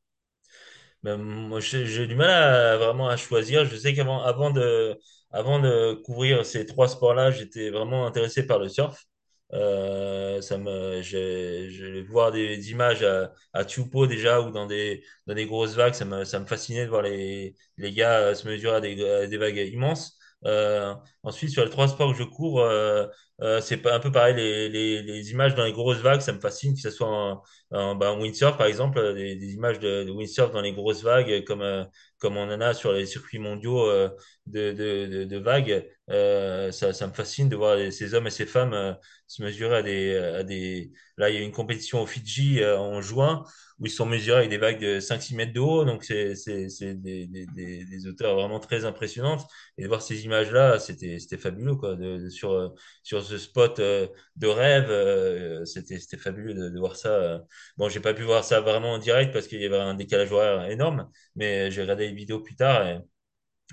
Ben, 1.08 1.18
moi, 1.18 1.60
j'ai 1.60 2.08
du 2.08 2.16
mal 2.16 2.30
à 2.30 2.78
vraiment 2.78 3.08
à 3.10 3.18
choisir. 3.18 3.66
Je 3.66 3.76
sais 3.76 3.94
qu'avant 3.94 4.22
avant 4.22 4.52
de, 4.52 4.98
avant 5.32 5.60
de 5.60 5.94
couvrir 6.06 6.46
ces 6.46 6.66
trois 6.66 6.88
sports-là, 6.88 7.32
j'étais 7.32 7.70
vraiment 7.70 8.06
intéressé 8.06 8.46
par 8.46 8.60
le 8.60 8.70
surf. 8.70 9.06
Euh, 9.54 10.42
ça 10.42 10.58
me, 10.58 11.02
je 11.02 12.06
voir 12.10 12.32
des, 12.34 12.72
images 12.72 13.04
à, 13.04 13.34
à 13.54 13.64
Tupo 13.66 14.06
déjà 14.08 14.42
ou 14.42 14.52
dans 14.52 14.66
des, 14.66 15.04
dans 15.26 15.34
des 15.36 15.46
grosses 15.46 15.76
vagues. 15.76 15.94
Ça 15.94 16.06
me, 16.06 16.26
ça 16.26 16.40
me 16.40 16.46
fascinait 16.46 16.86
de 16.86 16.90
voir 16.90 17.02
les, 17.04 17.56
les 17.78 17.94
gars 17.94 18.36
se 18.36 18.48
mesurer 18.48 18.76
à 18.76 18.82
des, 18.82 19.28
des 19.28 19.38
vagues 19.38 19.58
immenses. 19.58 20.18
Euh, 20.46 20.94
ensuite, 21.24 21.50
sur 21.52 21.64
les 21.64 21.70
trois 21.72 21.88
sports 21.88 22.12
que 22.12 22.18
je 22.20 22.24
cours, 22.24 22.62
euh, 22.62 23.08
Euh, 23.42 23.62
c'est 23.62 23.86
un 23.86 24.00
peu 24.00 24.12
pareil, 24.12 24.36
les, 24.36 24.68
les, 24.70 25.04
les 25.04 25.32
images 25.32 25.54
dans 25.54 25.64
les 25.64 25.72
grosses 25.72 26.00
vagues, 26.00 26.22
ça 26.22 26.34
me 26.34 26.40
fascine, 26.40 26.74
que 26.74 26.82
ce 26.82 26.90
soit 26.90 27.08
en, 27.08 27.44
en, 27.72 27.94
bah, 27.96 28.12
en 28.12 28.20
windsurf, 28.20 28.58
par 28.58 28.66
exemple, 28.66 28.98
euh, 28.98 29.14
des, 29.14 29.36
des 29.36 29.54
images 29.54 29.80
de, 29.80 30.04
de 30.06 30.12
windsurf 30.12 30.52
dans 30.52 30.62
les 30.62 30.74
grosses 30.74 31.04
vagues, 31.04 31.44
comme, 31.46 31.62
euh, 31.62 31.84
comme 32.20 32.36
on 32.38 32.52
en 32.52 32.62
a 32.62 32.74
sur 32.74 32.92
les 32.94 33.06
circuits 33.06 33.38
mondiaux 33.40 33.88
euh, 33.90 34.10
de, 34.48 34.72
de, 34.72 35.24
de, 35.26 35.38
vagues. 35.38 35.88
Euh, 36.10 36.72
ça, 36.72 36.94
ça 36.94 37.06
me 37.08 37.14
fascine 37.14 37.48
de 37.50 37.56
voir 37.56 37.78
ces 37.92 38.14
hommes 38.16 38.26
et 38.28 38.32
ces 38.32 38.46
femmes 38.48 38.74
euh, 38.74 38.94
se 39.28 39.44
mesurer 39.44 39.78
à 39.78 39.82
des, 39.84 40.16
à 40.18 40.44
des... 40.44 40.92
Là, 41.18 41.30
il 41.30 41.36
y 41.36 41.38
a 41.38 41.42
une 41.42 41.52
compétition 41.52 42.02
au 42.02 42.06
Fidji 42.08 42.62
euh, 42.64 42.78
en 42.80 43.02
juin 43.02 43.44
où 43.80 43.86
ils 43.86 43.92
sont 43.92 44.06
mesurés 44.06 44.40
avec 44.40 44.50
des 44.50 44.58
vagues 44.58 44.80
de 44.80 45.00
5-6 45.00 45.36
mètres 45.36 45.54
de 45.54 45.60
haut. 45.60 45.86
Donc, 45.86 46.04
c'est 46.04 46.34
des, 46.46 47.28
des, 47.28 47.46
des, 47.56 47.86
des 47.86 48.08
auteurs 48.08 48.36
vraiment 48.36 48.60
très 48.60 48.86
impressionnantes. 48.86 49.46
Et 49.78 49.84
de 49.84 49.88
voir 49.88 50.02
ces 50.02 50.26
images-là, 50.26 50.80
c'était 50.80 51.38
fabuleux, 51.38 51.76
quoi. 51.76 51.96
De- 51.96 52.30
sur, 52.30 52.74
sur 53.04 53.22
ce 53.28 53.38
spot 53.38 53.80
euh, 53.80 54.08
de 54.36 54.48
rêve, 54.48 54.90
euh, 54.90 55.66
c'était 55.66 56.18
fabuleux 56.18 56.54
de, 56.54 56.80
voir 56.80 56.96
ça. 56.96 57.44
Bon, 57.78 57.90
j'ai 57.90 58.00
pas 58.00 58.14
pu 58.14 58.24
voir 58.24 58.44
ça 58.44 58.62
vraiment 58.62 58.94
en 58.94 58.98
direct 58.98 59.34
parce 59.34 59.48
qu'il 59.48 59.62
y 59.62 59.66
avait 59.66 59.78
un 59.78 59.94
décalage 59.94 60.32
horaire 60.32 60.70
énorme, 60.70 61.10
mais 61.36 61.70
j'ai 61.72 61.82
regardé 61.82 62.08
les 62.08 62.14
vidéos 62.14 62.40
plus 62.40 62.56
tard 62.56 62.88
et, 62.88 63.02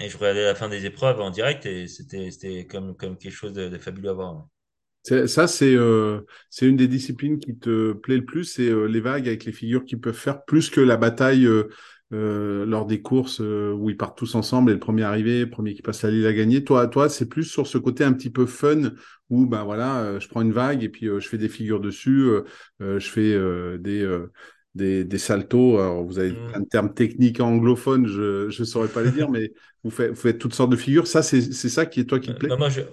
je 0.00 0.16
regardais 0.18 0.44
la 0.44 0.56
fin 0.56 0.68
des 0.68 0.86
épreuves 0.86 1.20
en 1.20 1.30
direct 1.30 1.66
et 1.66 1.86
c'était 1.86 2.66
comme, 2.66 2.96
quelque 2.96 3.30
chose 3.30 3.52
de, 3.52 3.78
fabuleux 3.78 4.10
à 4.10 4.14
voir. 4.14 4.48
Ça, 5.04 5.46
c'est 5.46 5.74
euh, 5.74 6.22
c'est 6.50 6.66
une 6.66 6.76
des 6.76 6.88
disciplines 6.88 7.38
qui 7.38 7.56
te 7.56 7.92
plaît 7.92 8.16
le 8.16 8.24
plus, 8.24 8.44
c'est 8.44 8.72
les 8.88 9.00
vagues 9.00 9.28
avec 9.28 9.44
les 9.44 9.52
figures 9.52 9.84
qu'ils 9.84 10.00
peuvent 10.00 10.14
faire, 10.14 10.44
plus 10.44 10.68
que 10.68 10.80
la 10.80 10.96
bataille 10.96 11.46
euh, 12.12 12.64
lors 12.66 12.86
des 12.86 13.02
courses 13.02 13.40
euh, 13.40 13.72
où 13.72 13.90
ils 13.90 13.96
partent 13.96 14.16
tous 14.18 14.34
ensemble 14.34 14.70
et 14.70 14.74
le 14.74 14.80
premier 14.80 15.02
arrivé, 15.02 15.40
le 15.40 15.50
premier 15.50 15.74
qui 15.74 15.82
passe 15.82 16.02
la 16.02 16.10
ligne 16.10 16.26
a 16.26 16.32
gagné. 16.32 16.62
Toi, 16.62 16.86
toi, 16.86 17.08
c'est 17.08 17.28
plus 17.28 17.44
sur 17.44 17.66
ce 17.66 17.78
côté 17.78 18.04
un 18.04 18.12
petit 18.12 18.30
peu 18.30 18.46
fun 18.46 18.90
où 19.30 19.46
ben 19.46 19.64
voilà, 19.64 20.00
euh, 20.02 20.20
je 20.20 20.28
prends 20.28 20.42
une 20.42 20.52
vague 20.52 20.84
et 20.84 20.88
puis 20.88 21.06
je 21.06 21.28
fais 21.28 21.38
des 21.38 21.48
figures 21.48 21.80
dessus, 21.80 22.28
je 22.80 22.98
fais 23.00 23.78
des 23.78 24.06
des, 24.74 25.04
des 25.04 25.18
saltos. 25.18 25.78
Alors, 25.78 26.04
vous 26.04 26.18
avez 26.18 26.32
plein 26.32 26.60
Mm. 26.60 26.64
de 26.64 26.68
termes 26.68 26.92
techniques 26.94 27.40
anglophones, 27.40 28.06
je 28.06 28.48
je 28.50 28.64
saurais 28.64 28.88
pas 28.88 29.02
les 29.02 29.10
dire, 29.10 29.30
mais 29.30 29.52
vous 29.82 29.90
faites 29.90 30.10
vous 30.10 30.16
faites 30.16 30.38
toutes 30.38 30.54
sortes 30.54 30.70
de 30.70 30.76
figures. 30.76 31.06
Ça, 31.06 31.22
c'est 31.22 31.40
ça 31.52 31.86
qui 31.86 32.00
est 32.00 32.04
toi 32.04 32.20
qui 32.20 32.28
te 32.28 32.38
plaît? 32.38 32.48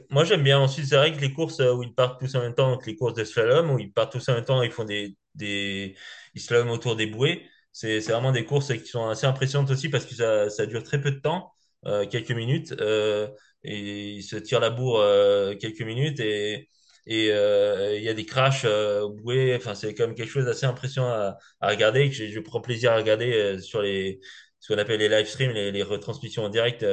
moi, 0.10 0.24
j'aime 0.26 0.44
bien. 0.44 0.60
Ensuite, 0.60 0.86
c'est 0.88 0.96
vrai 0.96 1.14
que 1.16 1.20
les 1.22 1.34
courses 1.34 1.60
où 1.60 1.84
ils 1.84 1.94
partent 1.94 2.20
tous 2.20 2.34
en 2.36 2.42
même 2.42 2.54
temps, 2.54 2.72
donc 2.72 2.86
les 2.86 2.96
courses 2.96 3.14
de 3.14 3.24
slalom, 3.24 3.72
où 3.72 3.80
ils 3.80 3.92
partent 3.92 4.12
tous 4.14 4.30
en 4.30 4.34
même 4.36 4.46
temps, 4.46 4.62
ils 4.64 4.72
font 4.72 4.84
des, 4.86 5.16
des, 5.36 5.96
ils 6.36 6.54
autour 6.70 6.96
des 6.96 7.08
bouées. 7.08 7.44
C'est, 7.74 8.00
vraiment 8.02 8.32
des 8.32 8.46
courses 8.46 8.74
qui 8.74 8.86
sont 8.88 9.08
assez 9.08 9.26
impressionnantes 9.26 9.72
aussi 9.72 9.90
parce 9.90 10.06
que 10.06 10.16
ça, 10.16 10.50
ça 10.50 10.66
dure 10.66 10.84
très 10.84 11.00
peu 11.02 11.12
de 11.12 11.20
temps, 11.20 11.54
euh, 11.86 12.06
quelques 12.06 12.32
minutes, 12.32 12.74
euh, 12.82 13.28
et 13.64 14.12
ils 14.16 14.24
se 14.24 14.36
tirent 14.36 14.60
la 14.60 14.70
bourre 14.70 15.00
euh, 15.00 15.56
quelques 15.56 15.82
minutes 15.82 16.20
et 16.20 16.68
et 17.08 17.32
euh, 17.32 17.98
il 17.98 18.04
y 18.04 18.10
a 18.10 18.14
des 18.14 18.26
crashs 18.26 18.64
euh, 18.66 19.02
aux 19.02 19.10
bouées. 19.10 19.56
Enfin, 19.56 19.74
c'est 19.74 19.98
même 20.00 20.14
quelque 20.14 20.30
chose 20.30 20.46
d'assez 20.46 20.68
impressionnant 20.68 21.10
à, 21.10 21.38
à 21.60 21.70
regarder 21.70 22.08
que 22.10 22.16
je, 22.16 22.28
je 22.28 22.40
prends 22.40 22.62
plaisir 22.62 22.92
à 22.92 22.98
regarder 22.98 23.60
sur 23.60 23.82
les 23.82 24.20
ce 24.60 24.72
qu'on 24.72 24.80
appelle 24.80 25.00
les 25.00 25.10
live 25.10 25.26
streams, 25.26 25.52
les, 25.52 25.72
les 25.72 25.82
retransmissions 25.84 26.44
en 26.44 26.50
direct. 26.50 26.86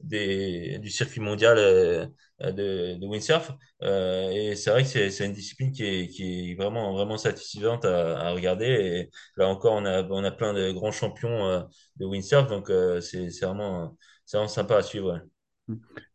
des, 0.00 0.78
du 0.78 0.90
circuit 0.90 1.20
mondial 1.20 2.10
de, 2.40 2.94
de 2.98 3.06
windsurf. 3.06 3.52
Euh, 3.82 4.30
et 4.30 4.56
c'est 4.56 4.70
vrai 4.70 4.82
que 4.82 4.88
c'est, 4.88 5.10
c'est 5.10 5.26
une 5.26 5.32
discipline 5.32 5.72
qui 5.72 5.84
est, 5.84 6.08
qui 6.08 6.50
est 6.52 6.54
vraiment, 6.54 6.92
vraiment 6.94 7.18
satisfaisante 7.18 7.84
à, 7.84 8.18
à 8.20 8.30
regarder. 8.32 8.66
Et 8.66 9.10
là 9.36 9.48
encore, 9.48 9.74
on 9.74 9.84
a, 9.84 10.02
on 10.04 10.24
a 10.24 10.30
plein 10.30 10.52
de 10.54 10.70
grands 10.72 10.92
champions 10.92 11.46
euh, 11.46 11.60
de 11.96 12.06
windsurf, 12.06 12.48
donc 12.48 12.70
euh, 12.70 13.00
c'est, 13.00 13.30
c'est 13.30 13.46
vraiment, 13.46 13.96
c'est 14.24 14.36
vraiment 14.36 14.48
sympa 14.48 14.76
à 14.76 14.82
suivre. 14.82 15.12
ouais. 15.12 15.20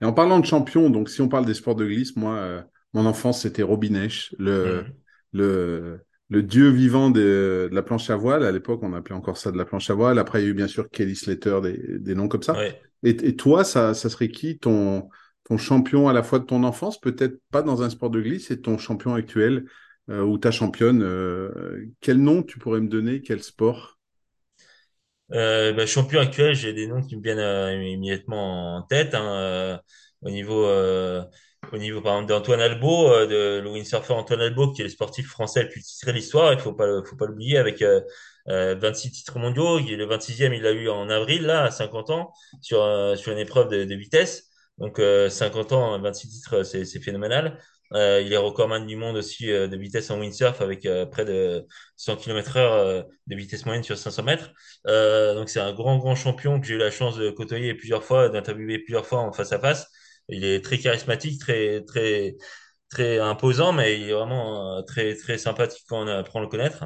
Et 0.02 0.06
en 0.06 0.14
parlant 0.14 0.40
de 0.40 0.46
champion, 0.46 0.90
donc 0.90 1.10
si 1.10 1.22
on 1.22 1.30
parle 1.30 1.46
des 1.46 1.54
sports 1.54 1.76
de 1.76 1.86
glisse, 1.86 2.16
moi, 2.16 2.36
euh, 2.38 2.62
mon 2.94 3.06
enfance, 3.06 3.42
c'était 3.42 3.64
Robin 3.64 3.96
Esch, 3.96 4.34
le, 4.40 4.86
Mhm. 4.86 4.96
le, 5.34 6.02
le 6.30 6.44
dieu 6.44 6.70
vivant 6.70 7.10
de, 7.10 7.68
de 7.70 7.76
la 7.76 7.82
planche 7.84 8.10
à 8.10 8.16
voile. 8.16 8.44
À 8.46 8.52
l'époque, 8.52 8.82
on 8.84 8.94
appelait 8.94 9.16
encore 9.16 9.38
ça 9.38 9.52
de 9.52 9.58
la 9.58 9.66
planche 9.66 9.90
à 9.90 9.94
voile. 9.94 10.20
Après, 10.20 10.42
il 10.42 10.46
y 10.46 10.48
a 10.48 10.50
eu 10.52 10.54
bien 10.54 10.68
sûr 10.68 10.90
Kelly 10.90 11.16
Slater, 11.16 11.60
des, 11.62 12.00
des 12.00 12.16
noms 12.16 12.28
comme 12.28 12.44
ça. 12.44 12.60
Ouais. 12.60 12.82
Et, 13.04 13.10
et 13.28 13.36
toi, 13.36 13.64
ça, 13.64 13.94
ça 13.94 14.10
serait 14.10 14.30
qui 14.30 14.58
ton, 14.58 15.10
ton 15.46 15.58
champion 15.58 16.10
à 16.10 16.14
la 16.14 16.24
fois 16.24 16.40
de 16.40 16.46
ton 16.46 16.64
enfance, 16.64 17.00
peut-être 17.00 17.40
pas 17.52 17.64
dans 17.64 17.84
un 17.84 17.90
sport 17.90 18.10
de 18.12 18.22
glisse, 18.22 18.52
et 18.52 18.62
ton 18.62 18.78
champion 18.78 19.16
actuel 19.16 19.66
euh, 20.10 20.24
ou 20.24 20.38
ta 20.38 20.52
championne 20.52 21.04
euh, 21.04 21.86
Quel 22.02 22.20
nom 22.22 22.44
tu 22.44 22.60
pourrais 22.60 22.82
me 22.82 22.90
donner 22.90 23.22
Quel 23.22 23.44
sport? 23.44 24.00
Euh, 25.32 25.74
bah, 25.74 25.86
champion 25.88 26.20
actuel, 26.22 26.54
j'ai 26.56 26.74
des 26.74 26.88
noms 26.88 27.02
qui 27.02 27.16
me 27.18 27.22
viennent 27.24 27.82
immédiatement 27.84 28.78
en 28.78 28.82
tête. 28.84 29.16
hein, 29.16 29.80
au 30.22 30.30
niveau, 30.30 30.66
au 31.74 31.78
niveau 31.78 32.02
par 32.02 32.14
exemple 32.16 32.30
d'Antoine 32.30 32.62
Albo, 32.62 33.10
de 33.28 33.60
le 33.64 33.70
windsurfer 33.70 34.14
Antoine 34.14 34.42
Albo, 34.42 34.72
qui 34.72 34.82
est 34.82 34.84
le 34.86 34.90
sportif 34.90 35.28
français 35.28 35.64
le 35.64 35.70
plus 35.70 35.82
titré 35.84 36.12
de 36.12 36.18
l'histoire. 36.18 36.54
Il 36.54 36.60
faut 36.60 36.74
pas, 36.74 36.86
faut 37.04 37.16
pas 37.16 37.26
l'oublier 37.26 37.58
avec 37.58 37.82
euh, 37.82 38.02
euh, 38.50 38.76
26 38.76 39.12
titres 39.12 39.40
mondiaux. 39.40 39.80
Le 39.80 40.06
26e, 40.06 40.54
il 40.54 40.62
l'a 40.62 40.72
eu 40.74 40.90
en 40.90 41.10
avril 41.10 41.44
là, 41.44 41.64
à 41.64 41.72
50 41.72 42.10
ans, 42.12 42.32
sur 42.62 42.80
sur 43.18 43.32
une 43.32 43.40
épreuve 43.40 43.70
de 43.70 43.96
vitesse. 43.96 44.50
Donc 44.78 45.00
euh, 45.00 45.30
50 45.30 45.72
ans, 45.72 46.00
26 46.02 46.30
titres, 46.30 46.64
c'est 46.64 46.86
phénoménal. 47.00 47.60
Euh, 47.94 48.22
il 48.26 48.34
est 48.34 48.38
recordman 48.38 48.86
du 48.88 48.96
monde 48.96 49.16
aussi 49.16 49.52
euh, 49.52 49.68
de 49.68 49.78
vitesse 49.78 50.10
en 50.10 50.20
windsurf 50.20 50.60
avec 50.62 50.86
euh, 50.86 51.06
près 51.06 51.24
de 51.24 51.66
100 51.96 52.18
km 52.18 52.58
heure 52.58 52.74
euh, 52.74 53.04
de 53.28 53.36
vitesse 53.36 53.66
moyenne 53.66 53.84
sur 53.84 53.98
500 53.98 54.24
mètres. 54.24 54.52
Euh, 54.88 55.36
donc 55.36 55.50
c'est 55.50 55.60
un 55.60 55.74
grand, 55.74 55.98
grand 55.98 56.16
champion 56.16 56.60
que 56.60 56.68
j'ai 56.68 56.76
eu 56.76 56.78
la 56.78 56.92
chance 56.92 57.16
de 57.16 57.30
côtoyer 57.30 57.74
plusieurs 57.76 58.04
fois, 58.04 58.30
d'interviewer 58.30 58.80
plusieurs 58.80 59.06
fois 59.06 59.20
en 59.20 59.32
face 59.32 59.52
à 59.54 59.60
face. 59.60 59.88
Il 60.30 60.44
est 60.44 60.64
très 60.64 60.80
charismatique, 60.80 61.40
très, 61.40 61.84
très, 61.86 62.36
très 62.90 63.20
imposant, 63.20 63.72
mais 63.74 64.00
il 64.00 64.10
est 64.10 64.14
vraiment 64.14 64.80
euh, 64.80 64.82
très, 64.82 65.16
très 65.16 65.38
sympathique 65.38 65.84
quand 65.88 66.04
on 66.04 66.08
apprend 66.08 66.40
à 66.40 66.42
le 66.44 66.50
connaître. 66.50 66.86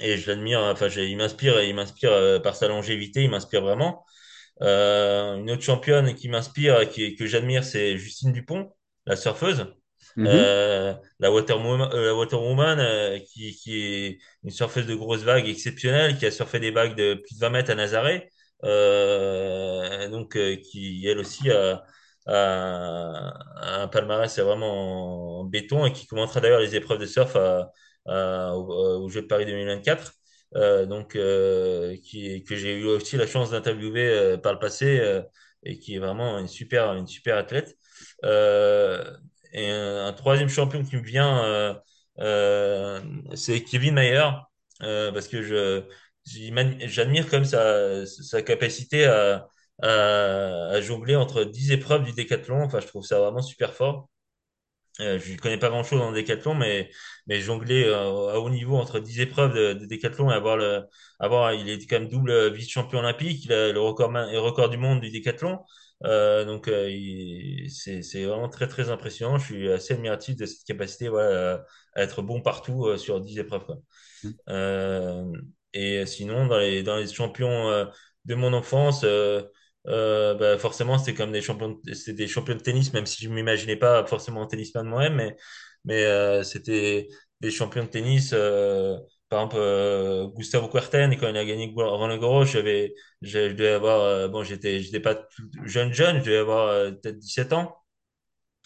Et 0.00 0.16
je 0.16 0.30
l'admire, 0.30 0.60
enfin, 0.60 0.88
il 0.88 1.16
m'inspire, 1.16 1.62
il 1.62 1.74
m'inspire 1.74 2.12
euh, 2.12 2.38
par 2.40 2.56
sa 2.56 2.68
longévité, 2.68 3.24
il 3.24 3.30
m'inspire 3.30 3.62
vraiment. 3.62 4.04
Euh, 4.60 5.36
une 5.38 5.50
autre 5.50 5.62
championne 5.62 6.14
qui 6.14 6.28
m'inspire, 6.28 6.88
qui, 6.90 7.16
que 7.16 7.26
j'admire, 7.26 7.64
c'est 7.64 7.96
Justine 7.98 8.32
Dupont, 8.32 8.72
la 9.06 9.16
surfeuse. 9.16 9.66
Mhm. 10.16 10.26
Euh, 10.26 10.94
la 11.18 11.32
Water 11.32 11.58
Woman, 11.58 11.90
euh, 11.92 12.06
la 12.06 12.14
Water 12.14 12.40
Woman 12.40 12.78
euh, 12.78 13.18
qui, 13.18 13.56
qui 13.56 13.76
est 13.82 14.18
une 14.44 14.50
surfeuse 14.50 14.86
de 14.86 14.94
grosses 14.94 15.22
vagues 15.22 15.48
exceptionnelle, 15.48 16.16
qui 16.18 16.26
a 16.26 16.30
surfé 16.30 16.60
des 16.60 16.70
vagues 16.70 16.94
de 16.96 17.14
plus 17.14 17.34
de 17.34 17.40
20 17.40 17.50
mètres 17.50 17.70
à 17.70 17.74
Nazaré, 17.74 18.30
euh, 18.64 20.08
donc 20.10 20.32
qui 20.62 21.04
elle 21.08 21.18
aussi 21.18 21.50
a, 21.50 21.82
a 22.26 23.82
un 23.82 23.88
palmarès 23.88 24.38
vraiment 24.38 25.40
en 25.40 25.44
béton 25.44 25.86
et 25.86 25.92
qui 25.92 26.06
commentera 26.06 26.40
d'ailleurs 26.40 26.60
les 26.60 26.74
épreuves 26.76 26.98
de 27.00 27.06
surf 27.06 27.34
à, 27.36 27.70
à- 28.06 28.54
au, 28.56 29.04
au 29.04 29.08
Jeux 29.08 29.22
de 29.22 29.26
Paris 29.26 29.46
2024. 29.46 30.12
Euh, 30.56 30.84
donc 30.86 31.16
euh, 31.16 31.96
qui, 32.04 32.44
que 32.44 32.56
j'ai 32.56 32.78
eu 32.78 32.84
aussi 32.86 33.16
la 33.16 33.26
chance 33.26 33.50
d'interviewer 33.50 34.06
euh, 34.08 34.36
par 34.38 34.52
le 34.52 34.58
passé 34.58 35.00
euh, 35.00 35.22
et 35.64 35.78
qui 35.78 35.94
est 35.94 35.98
vraiment 35.98 36.38
une 36.38 36.48
super, 36.48 36.92
une 36.94 37.06
super 37.06 37.36
athlète. 37.38 37.76
Euh, 38.24 39.02
et 39.52 39.70
un, 39.70 40.12
troisième 40.12 40.48
champion 40.48 40.82
qui 40.84 40.96
me 40.96 41.02
vient, 41.02 41.74
euh, 42.20 43.00
c'est 43.34 43.62
Kevin 43.64 43.94
Mayer, 43.94 44.24
parce 44.80 45.28
que 45.28 45.42
je 45.42 45.84
j'admire 46.86 47.28
comme 47.28 47.44
sa, 47.44 48.06
sa 48.06 48.42
capacité 48.42 49.04
à, 49.06 49.48
à, 49.82 50.68
à 50.70 50.80
jongler 50.80 51.16
entre 51.16 51.44
10 51.44 51.72
épreuves 51.72 52.04
du 52.04 52.12
décathlon. 52.12 52.62
Enfin, 52.62 52.80
je 52.80 52.86
trouve 52.86 53.04
ça 53.04 53.18
vraiment 53.20 53.42
super 53.42 53.74
fort. 53.74 54.08
Euh, 55.00 55.18
je 55.18 55.32
ne 55.32 55.38
connais 55.38 55.56
pas 55.58 55.70
grand-chose 55.70 55.98
dans 56.00 56.10
le 56.10 56.14
décathlon, 56.14 56.54
mais, 56.54 56.90
mais 57.26 57.40
jongler 57.40 57.84
euh, 57.84 58.28
à 58.34 58.38
haut 58.38 58.50
niveau 58.50 58.76
entre 58.76 59.00
10 59.00 59.20
épreuves 59.20 59.54
de, 59.54 59.72
de 59.72 59.86
décathlon 59.86 60.30
et 60.30 60.34
avoir 60.34 60.56
le, 60.58 60.82
avoir, 61.18 61.54
il 61.54 61.68
est 61.70 61.86
quand 61.86 61.98
même 62.00 62.08
double 62.10 62.52
vice-champion 62.52 62.98
olympique, 62.98 63.44
il 63.46 63.52
a 63.54 63.72
le 63.72 63.80
record, 63.80 64.10
le 64.12 64.38
record 64.38 64.68
du 64.68 64.76
monde 64.76 65.00
du 65.00 65.10
décathlon. 65.10 65.60
Euh, 66.04 66.44
donc, 66.44 66.68
euh, 66.68 66.90
il- 66.90 67.70
c'est, 67.70 68.02
c'est 68.02 68.24
vraiment 68.24 68.48
très, 68.48 68.68
très 68.68 68.90
impressionnant. 68.90 69.38
Je 69.38 69.44
suis 69.44 69.70
assez 69.72 69.94
admiratif 69.94 70.36
de 70.36 70.44
cette 70.46 70.64
capacité, 70.66 71.08
voilà, 71.08 71.64
à, 71.94 72.02
être 72.02 72.20
bon 72.22 72.40
partout 72.42 72.86
euh, 72.86 72.96
sur 72.98 73.20
10 73.20 73.38
épreuves, 73.38 73.64
quoi. 73.64 73.76
Euh, 74.48 75.24
et 75.72 76.06
sinon, 76.06 76.46
dans 76.46 76.58
les, 76.58 76.82
dans 76.82 76.96
les 76.96 77.06
champions 77.12 77.68
euh, 77.70 77.86
de 78.24 78.34
mon 78.34 78.52
enfance, 78.52 79.04
euh, 79.88 80.34
bah, 80.34 80.58
forcément, 80.58 80.98
c'était 80.98 81.14
comme 81.14 81.32
des 81.32 81.42
champions, 81.42 81.70
de- 81.84 82.12
des 82.12 82.28
champions 82.28 82.54
de 82.54 82.60
tennis, 82.60 82.92
même 82.92 83.06
si 83.06 83.24
je 83.24 83.28
m'imaginais 83.30 83.76
pas 83.76 84.06
forcément 84.06 84.46
tennisman 84.46 84.86
moi-même, 84.86 85.14
mais, 85.16 85.36
mais 85.84 86.04
euh, 86.04 86.42
c'était 86.42 87.08
des 87.40 87.50
champions 87.50 87.84
de 87.84 87.88
tennis. 87.88 88.30
euh, 88.32 88.96
par 89.28 89.40
exemple, 89.40 89.56
euh, 89.58 90.28
Gustavo 90.28 90.68
Kuerten, 90.68 91.16
quand 91.18 91.28
il 91.28 91.36
a 91.36 91.44
gagné 91.44 91.72
Roland 91.74 92.16
Garros, 92.18 92.44
j'avais, 92.44 92.94
je, 93.22 93.38
devais 93.52 93.70
avoir, 93.70 94.00
euh, 94.02 94.28
bon, 94.28 94.44
j'étais, 94.44 94.80
j'étais 94.80 95.00
pas 95.00 95.26
jeune 95.64 95.92
jeune, 95.92 96.18
je 96.20 96.24
devais 96.26 96.36
avoir 96.38 96.68
euh, 96.68 96.90
peut-être 96.92 97.18
17 97.18 97.52
ans. 97.52 97.76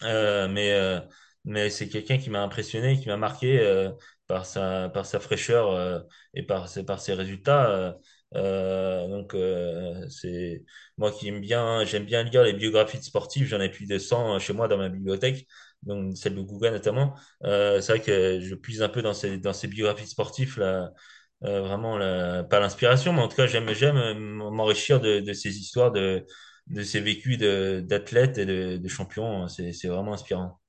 Mais 0.03 1.01
mais 1.45 1.71
c'est 1.71 1.89
quelqu'un 1.89 2.19
qui 2.19 2.31
m'a 2.31 2.43
impressionné, 2.43 2.99
qui 2.99 3.09
m'a 3.09 3.17
marqué 3.17 3.59
par 4.27 4.47
sa 4.47 4.89
par 4.91 5.07
sa 5.07 5.21
fraîcheur 5.21 6.05
et 6.35 6.43
par 6.45 6.69
par 6.87 7.01
ses 7.01 7.15
résultats. 7.15 7.97
Euh. 8.35 8.39
Euh, 9.07 9.09
donc 9.09 9.35
euh, 9.35 10.09
c'est 10.09 10.65
moi 10.99 11.13
qui 11.13 11.29
aime 11.29 11.41
bien, 11.41 11.85
j'aime 11.85 12.05
bien 12.05 12.23
lire 12.25 12.43
les 12.43 12.53
biographies 12.53 12.99
de 12.99 13.03
sportifs. 13.05 13.47
J'en 13.49 13.61
ai 13.61 13.69
plus 13.71 13.87
de 13.87 13.99
100 13.99 14.39
chez 14.39 14.53
moi 14.53 14.69
dans 14.69 14.77
ma 14.79 14.89
bibliothèque. 14.89 15.47
donc 15.83 16.17
celle 16.17 16.35
de 16.35 16.43
Guga 16.43 16.71
notamment. 16.71 17.15
Euh, 17.45 17.81
c'est 17.81 17.93
vrai 17.93 18.03
que 18.03 18.41
je 18.41 18.55
puise 18.55 18.83
un 18.83 18.89
peu 18.89 19.03
dans 19.03 19.15
ces, 19.15 19.39
dans 19.39 19.53
ces 19.53 19.69
biographies 19.69 20.07
sportives, 20.09 20.59
là, 20.59 20.93
euh, 21.45 21.61
vraiment, 21.63 21.99
la, 21.99 22.45
pas 22.45 22.61
l'inspiration, 22.61 23.13
mais 23.13 23.21
en 23.23 23.29
tout 23.29 23.37
cas, 23.37 23.47
j'aime, 23.47 23.73
j'aime 23.75 23.97
euh, 23.97 24.15
m'enrichir 24.15 25.01
de, 25.01 25.21
de 25.21 25.33
ces 25.33 25.59
histoires, 25.59 25.93
de, 25.93 26.25
de 26.69 26.83
ces 26.83 27.01
vécus 27.01 27.39
de, 27.39 27.81
d'athlètes 27.87 28.39
et 28.39 28.47
de, 28.47 28.77
de 28.79 28.89
champions. 28.89 29.47
C'est, 29.49 29.73
c'est 29.73 29.89
vraiment 29.89 30.15
inspirant. 30.15 30.61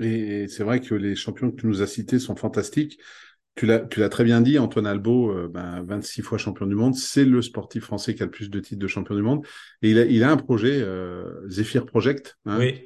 Et 0.00 0.48
c'est 0.48 0.64
vrai 0.64 0.80
que 0.80 0.94
les 0.94 1.14
champions 1.14 1.50
que 1.50 1.56
tu 1.60 1.66
nous 1.66 1.82
as 1.82 1.86
cités 1.86 2.18
sont 2.18 2.36
fantastiques. 2.36 2.98
Tu 3.56 3.64
l'as, 3.64 3.80
tu 3.80 4.00
l'as 4.00 4.10
très 4.10 4.22
bien 4.22 4.42
dit, 4.42 4.58
Antoine 4.58 4.86
Albo, 4.86 5.30
euh, 5.32 5.48
ben, 5.48 5.82
26 5.82 6.20
fois 6.20 6.36
champion 6.36 6.66
du 6.66 6.74
monde, 6.74 6.94
c'est 6.94 7.24
le 7.24 7.40
sportif 7.40 7.84
français 7.84 8.14
qui 8.14 8.22
a 8.22 8.26
le 8.26 8.30
plus 8.30 8.50
de 8.50 8.60
titres 8.60 8.78
de 8.78 8.86
champion 8.86 9.14
du 9.14 9.22
monde. 9.22 9.46
Et 9.80 9.90
il 9.92 9.98
a, 9.98 10.04
il 10.04 10.22
a 10.24 10.30
un 10.30 10.36
projet, 10.36 10.78
euh, 10.82 11.24
Zephyr 11.48 11.86
Project, 11.86 12.36
hein, 12.44 12.58
Oui, 12.58 12.84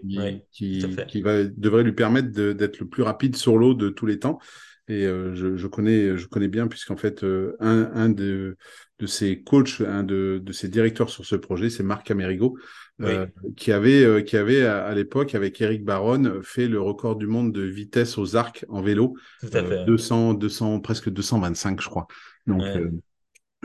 qui, 0.52 0.80
oui, 0.84 1.04
qui, 1.08 1.22
va, 1.22 1.42
devrait 1.44 1.82
lui 1.82 1.92
permettre 1.92 2.30
d'être 2.30 2.78
le 2.78 2.86
plus 2.86 3.02
rapide 3.02 3.34
sur 3.34 3.58
l'eau 3.58 3.74
de 3.74 3.88
tous 3.88 4.06
les 4.06 4.20
temps. 4.20 4.38
Et 4.86 5.06
euh, 5.06 5.34
je, 5.34 5.56
je 5.56 5.66
connais, 5.66 6.16
je 6.16 6.26
connais 6.26 6.48
bien, 6.48 6.68
puisqu'en 6.68 6.96
fait, 6.96 7.24
euh, 7.24 7.56
un, 7.60 7.90
un 7.94 8.08
de, 8.08 8.56
de 9.00 9.06
ses 9.06 9.42
coachs, 9.42 9.80
un 9.80 10.02
de, 10.02 10.40
de 10.42 10.52
ses 10.52 10.68
directeurs 10.68 11.10
sur 11.10 11.24
ce 11.24 11.36
projet, 11.36 11.70
c'est 11.70 11.82
Marc 11.82 12.10
Amerigo, 12.10 12.58
euh, 13.00 13.26
qui 13.56 13.72
avait, 13.72 14.04
euh, 14.04 14.20
qui 14.20 14.36
avait 14.36 14.66
à, 14.66 14.84
à 14.84 14.94
l'époque, 14.94 15.34
avec 15.34 15.60
Eric 15.60 15.84
Baron, 15.84 16.40
fait 16.42 16.68
le 16.68 16.80
record 16.80 17.16
du 17.16 17.26
monde 17.26 17.52
de 17.52 17.62
vitesse 17.62 18.18
aux 18.18 18.36
arcs 18.36 18.64
en 18.68 18.82
vélo 18.82 19.14
tout 19.40 19.48
à 19.52 19.58
euh, 19.58 19.68
fait. 19.68 19.84
200, 19.86 20.34
200, 20.34 20.80
presque 20.80 21.08
225, 21.08 21.80
je 21.80 21.88
crois. 21.88 22.06
Donc, 22.46 22.60
Ouais. 22.60 22.82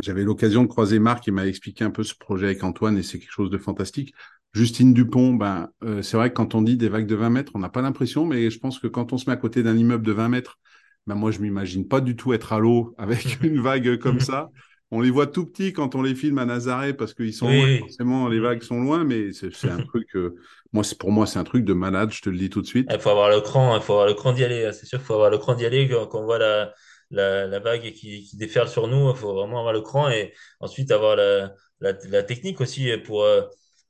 j'avais 0.02 0.24
l'occasion 0.24 0.64
de 0.64 0.68
croiser 0.68 1.00
Marc, 1.00 1.28
il 1.28 1.34
m'a 1.34 1.48
expliqué 1.48 1.84
un 1.84 1.92
peu 1.92 2.04
ce 2.04 2.16
projet 2.16 2.46
avec 2.46 2.64
Antoine 2.64 2.98
et 2.98 3.04
c'est 3.04 3.20
quelque 3.20 3.32
chose 3.32 3.50
de 3.50 3.58
fantastique. 3.58 4.14
Justine 4.54 4.94
Dupont, 4.94 5.34
ben, 5.34 5.70
c'est 6.02 6.16
vrai 6.16 6.30
que 6.30 6.36
quand 6.36 6.56
on 6.56 6.62
dit 6.62 6.78
des 6.78 6.88
vagues 6.88 7.08
de 7.08 7.16
20 7.16 7.30
mètres, 7.30 7.52
on 7.56 7.60
n'a 7.60 7.68
pas 7.70 7.82
l'impression, 7.82 8.26
mais 8.26 8.50
je 8.50 8.58
pense 8.60 8.80
que 8.80 8.88
quand 8.88 9.12
on 9.12 9.18
se 9.18 9.30
met 9.30 9.34
à 9.34 9.38
côté 9.38 9.64
d'un 9.64 9.76
immeuble 9.76 10.06
de 10.06 10.14
20 10.14 10.30
mètres, 10.30 10.60
ben 11.08 11.16
moi, 11.16 11.32
je 11.32 11.40
m'imagine 11.40 11.88
pas 11.88 12.02
du 12.02 12.16
tout 12.16 12.34
être 12.34 12.54
à 12.54 12.60
l'eau 12.60 12.96
avec 12.98 13.38
une 13.44 13.60
vague 13.60 13.98
comme 13.98 14.20
ça. 14.20 14.50
On 14.92 15.02
les 15.02 15.10
voit 15.12 15.28
tout 15.28 15.46
petits 15.46 15.74
quand 15.74 15.96
on 15.96 16.02
les 16.02 16.16
filme 16.16 16.38
à 16.38 16.46
Nazaré 16.46 16.94
parce 16.94 17.14
qu'ils 17.14 17.34
sont 17.34 17.52
loin, 17.52 17.68
Oui, 17.68 17.80
forcément, 17.80 18.28
les 18.28 18.40
vagues 18.40 18.62
sont 18.64 18.82
loin, 18.82 19.04
mais 19.04 19.32
c'est 19.34 19.70
un 19.70 19.82
truc, 19.82 20.16
euh, 20.16 20.36
moi, 20.74 20.84
c'est 20.84 20.98
pour 20.98 21.12
moi, 21.12 21.26
c'est 21.28 21.40
un 21.40 21.44
truc 21.44 21.66
de 21.66 21.74
malade, 21.74 22.12
je 22.12 22.22
te 22.22 22.30
le 22.30 22.38
dis 22.38 22.50
tout 22.50 22.62
de 22.62 22.68
suite. 22.68 22.88
Il 22.92 23.00
faut 23.00 23.10
avoir 23.10 23.30
le 23.30 23.42
cran, 23.42 23.76
il 23.76 23.82
faut 23.82 23.94
avoir 23.94 24.08
le 24.08 24.14
cran 24.14 24.32
d'y 24.34 24.44
aller. 24.44 24.66
hein. 24.66 24.72
C'est 24.72 24.86
sûr 24.86 25.00
qu'il 25.00 25.06
faut 25.08 25.16
avoir 25.16 25.30
le 25.32 25.38
cran 25.40 25.56
d'y 25.56 25.66
aller 25.66 25.90
quand, 25.90 26.20
on 26.20 26.26
voit 26.26 26.38
la, 26.38 26.74
la, 27.10 27.48
la 27.48 27.60
vague 27.60 27.92
qui, 27.94 28.24
qui 28.24 28.38
déferle 28.38 28.68
sur 28.70 28.88
nous. 28.88 29.10
Il 29.10 29.16
faut 29.16 29.34
vraiment 29.34 29.60
avoir 29.60 29.74
le 29.74 29.82
cran 29.82 30.10
et 30.10 30.34
ensuite 30.60 30.92
avoir 30.92 31.16
la, 31.16 31.54
la, 31.80 31.94
la 32.10 32.24
technique 32.24 32.62
aussi 32.62 32.96
pour, 33.06 33.24
euh, 33.24 33.42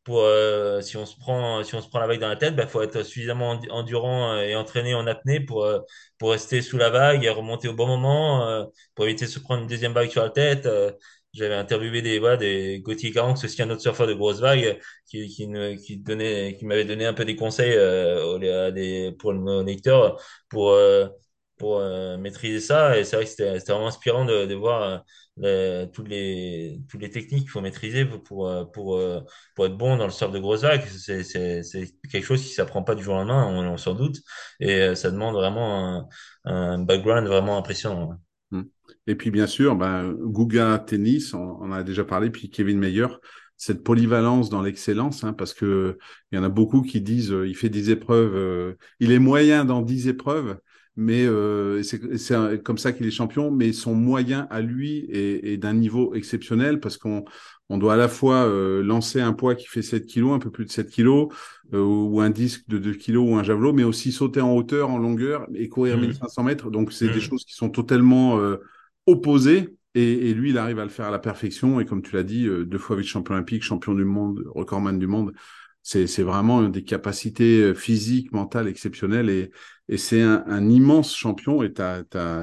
pour 0.05 0.21
euh, 0.21 0.81
si 0.81 0.97
on 0.97 1.05
se 1.05 1.17
prend, 1.17 1.63
si 1.65 1.75
on 1.75 1.81
se 1.81 1.89
prend 1.89 1.99
la 1.99 2.07
vague 2.07 2.21
dans 2.21 2.29
la 2.29 2.37
tête, 2.37 2.55
il 2.57 2.67
faut 2.67 2.81
être 2.83 3.03
suffisamment 3.03 3.59
endurant 3.71 4.37
et 4.39 4.55
entraîné 4.55 4.95
en 4.95 5.07
apnée 5.07 5.41
pour, 5.41 5.65
euh, 5.65 5.79
pour 6.19 6.31
rester 6.31 6.61
sous 6.61 6.77
la 6.77 6.89
vague 6.91 7.25
et 7.25 7.29
remonter 7.29 7.67
au 7.67 7.73
bon 7.75 7.87
moment, 7.87 8.47
euh, 8.47 8.65
pour 8.95 9.05
éviter 9.05 9.25
de 9.25 9.31
se 9.31 9.39
prendre 9.39 9.63
une 9.63 9.67
deuxième 9.69 9.93
vague 9.93 10.09
sur 10.11 10.23
la 10.23 10.29
tête. 10.31 10.65
Euh, 10.67 10.91
J'avais 11.33 11.55
interviewé 11.55 12.01
des, 12.01 12.19
voilà, 12.19 12.37
des 12.37 12.79
Gauthier 12.81 13.11
Caranx, 13.11 13.43
aussi 13.43 13.61
un 13.61 13.69
autre 13.69 13.81
surfeur 13.81 14.07
de 14.07 14.13
grosses 14.13 14.39
vagues, 14.39 14.79
qui, 15.07 15.27
qui, 15.27 15.49
qui 15.85 15.97
donnait, 15.97 16.55
qui 16.57 16.65
m'avait 16.65 16.85
donné 16.85 17.05
un 17.05 17.13
peu 17.13 17.25
des 17.25 17.35
conseils 17.35 17.73
euh, 17.73 18.23
aux- 18.37 18.43
à 18.67 18.71
des, 18.71 19.11
pour 19.19 19.33
nos 19.33 19.61
lecteurs 19.63 20.21
pour, 20.49 20.69
euh, 20.71 21.07
pour 21.57 21.77
euh, 21.79 22.17
maîtriser 22.17 22.59
ça. 22.59 22.97
Et 22.97 23.03
c'est 23.03 23.15
vrai 23.15 23.25
que 23.25 23.31
c'était 23.31 23.57
vraiment 23.71 23.87
inspirant 23.87 24.25
de, 24.25 24.45
de 24.45 24.55
voir 24.55 24.83
euh, 24.83 25.83
les, 25.85 25.91
toutes 25.91 26.07
les, 26.07 26.81
toutes 26.89 27.01
les 27.01 27.09
techniques 27.09 27.41
qu'il 27.41 27.49
faut 27.49 27.61
maîtriser 27.61 28.05
pour, 28.05 28.23
pour, 28.23 28.47
euh, 28.47 28.65
pour, 28.65 28.95
euh, 28.95 29.21
pour 29.55 29.65
être 29.65 29.77
bon 29.77 29.97
dans 29.97 30.05
le 30.05 30.11
surf 30.11 30.31
de 30.31 30.39
grosses 30.39 30.61
vagues. 30.61 30.85
C'est, 30.85 31.23
quelque 32.11 32.25
chose 32.25 32.41
qui 32.41 32.49
s'apprend 32.49 32.83
pas 32.83 32.95
du 32.95 33.03
jour 33.03 33.15
au 33.15 33.17
lendemain, 33.17 33.45
on, 33.47 33.73
on 33.73 33.77
s'en 33.77 33.93
doute. 33.95 34.17
Et 34.59 34.81
euh, 34.81 34.95
ça 34.95 35.11
demande 35.11 35.35
vraiment 35.35 36.07
un, 36.45 36.51
un 36.51 36.79
background 36.79 37.27
vraiment 37.27 37.57
impressionnant. 37.57 38.09
ouais. 38.09 38.15
Mm. 38.59 38.63
Et 39.07 39.15
puis 39.15 39.31
bien 39.31 39.47
sûr, 39.47 39.75
ben, 39.75 40.13
Guga 40.13 40.79
tennis, 40.79 41.33
on, 41.33 41.57
on 41.61 41.71
a 41.71 41.83
déjà 41.83 42.03
parlé, 42.03 42.29
puis 42.29 42.49
Kevin 42.49 42.79
Mayer, 42.79 43.07
cette 43.57 43.83
polyvalence 43.83 44.49
dans 44.49 44.61
l'excellence, 44.61 45.23
hein, 45.23 45.33
parce 45.33 45.53
que 45.53 45.97
il 46.31 46.35
y 46.35 46.39
en 46.39 46.43
a 46.43 46.49
beaucoup 46.49 46.81
qui 46.81 47.01
disent, 47.01 47.31
euh, 47.31 47.47
il 47.47 47.55
fait 47.55 47.69
10 47.69 47.89
épreuves, 47.89 48.35
euh, 48.35 48.77
il 48.99 49.11
est 49.11 49.19
moyen 49.19 49.65
dans 49.65 49.81
10 49.81 50.07
épreuves, 50.07 50.57
mais 50.97 51.25
euh, 51.25 51.83
c'est 51.83 51.99
comme 52.63 52.77
ça 52.77 52.93
qu'il 52.93 53.05
est 53.05 53.11
champion, 53.11 53.51
mais 53.51 53.73
son 53.73 53.95
moyen 53.95 54.47
à 54.49 54.61
lui 54.61 54.99
est, 55.11 55.45
est 55.53 55.57
d'un 55.57 55.73
niveau 55.73 56.13
exceptionnel, 56.15 56.79
parce 56.79 56.97
qu'on 56.97 57.25
on 57.69 57.77
doit 57.77 57.95
à 57.95 57.97
la 57.97 58.07
fois 58.07 58.45
euh, 58.45 58.83
lancer 58.83 59.19
un 59.21 59.33
poids 59.33 59.55
qui 59.55 59.67
fait 59.67 59.81
7 59.81 60.05
kilos, 60.05 60.33
un 60.33 60.39
peu 60.39 60.51
plus 60.51 60.65
de 60.65 60.71
7 60.71 60.89
kilos, 60.89 61.29
euh, 61.73 61.81
ou 61.83 62.21
un 62.21 62.29
disque 62.29 62.63
de 62.67 62.77
2 62.77 62.93
kilos 62.93 63.27
ou 63.29 63.35
un 63.35 63.43
javelot, 63.43 63.73
mais 63.73 63.83
aussi 63.83 64.11
sauter 64.11 64.41
en 64.41 64.53
hauteur, 64.55 64.89
en 64.89 64.97
longueur 64.97 65.47
et 65.55 65.67
courir 65.69 65.97
Mhm. 65.97 65.97
1500 65.97 66.43
mètres. 66.43 66.69
Donc, 66.71 66.93
c'est 66.93 67.09
des 67.09 67.19
Mhm. 67.19 67.21
choses 67.21 67.43
qui 67.45 67.53
sont 67.55 67.69
totalement 67.69 68.39
euh, 68.39 68.57
opposées. 69.05 69.75
Et, 69.95 70.29
et 70.29 70.33
lui, 70.33 70.49
il 70.49 70.57
arrive 70.57 70.79
à 70.79 70.83
le 70.83 70.89
faire 70.89 71.05
à 71.07 71.11
la 71.11 71.19
perfection. 71.19 71.79
Et 71.79 71.85
comme 71.85 72.01
tu 72.01 72.15
l'as 72.15 72.23
dit, 72.23 72.47
euh, 72.47 72.65
deux 72.65 72.77
fois 72.77 72.95
vice-champion 72.97 73.35
olympique, 73.35 73.63
champion 73.63 73.93
du 73.93 74.03
monde, 74.05 74.43
recordman 74.53 74.99
du 74.99 75.07
monde. 75.07 75.33
C'est, 75.83 76.07
c'est 76.07 76.23
vraiment 76.23 76.63
des 76.67 76.83
capacités 76.83 77.61
euh, 77.61 77.73
physiques, 77.75 78.31
mentales 78.31 78.67
exceptionnelles. 78.67 79.29
Et, 79.29 79.51
et 79.89 79.97
c'est 79.97 80.21
un, 80.21 80.43
un 80.47 80.69
immense 80.69 81.15
champion. 81.15 81.63
Et 81.63 81.73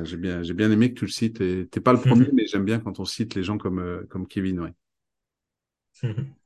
j'ai 0.05 0.17
bien, 0.17 0.43
j'ai 0.43 0.55
bien 0.55 0.71
aimé 0.71 0.93
que 0.95 0.99
tu 1.01 1.05
le 1.07 1.11
cites. 1.11 1.41
Et 1.41 1.69
t'es 1.69 1.81
pas 1.81 1.93
le 1.93 2.01
premier, 2.01 2.29
mais 2.33 2.47
j'aime 2.47 2.65
bien 2.65 2.79
quand 2.81 3.01
on 3.01 3.05
cite 3.05 3.35
les 3.35 3.43
gens 3.45 3.59
comme, 3.59 3.79
euh, 3.81 4.07
comme 4.11 4.27
Kevin. 4.27 4.61
Ouais. 4.61 4.75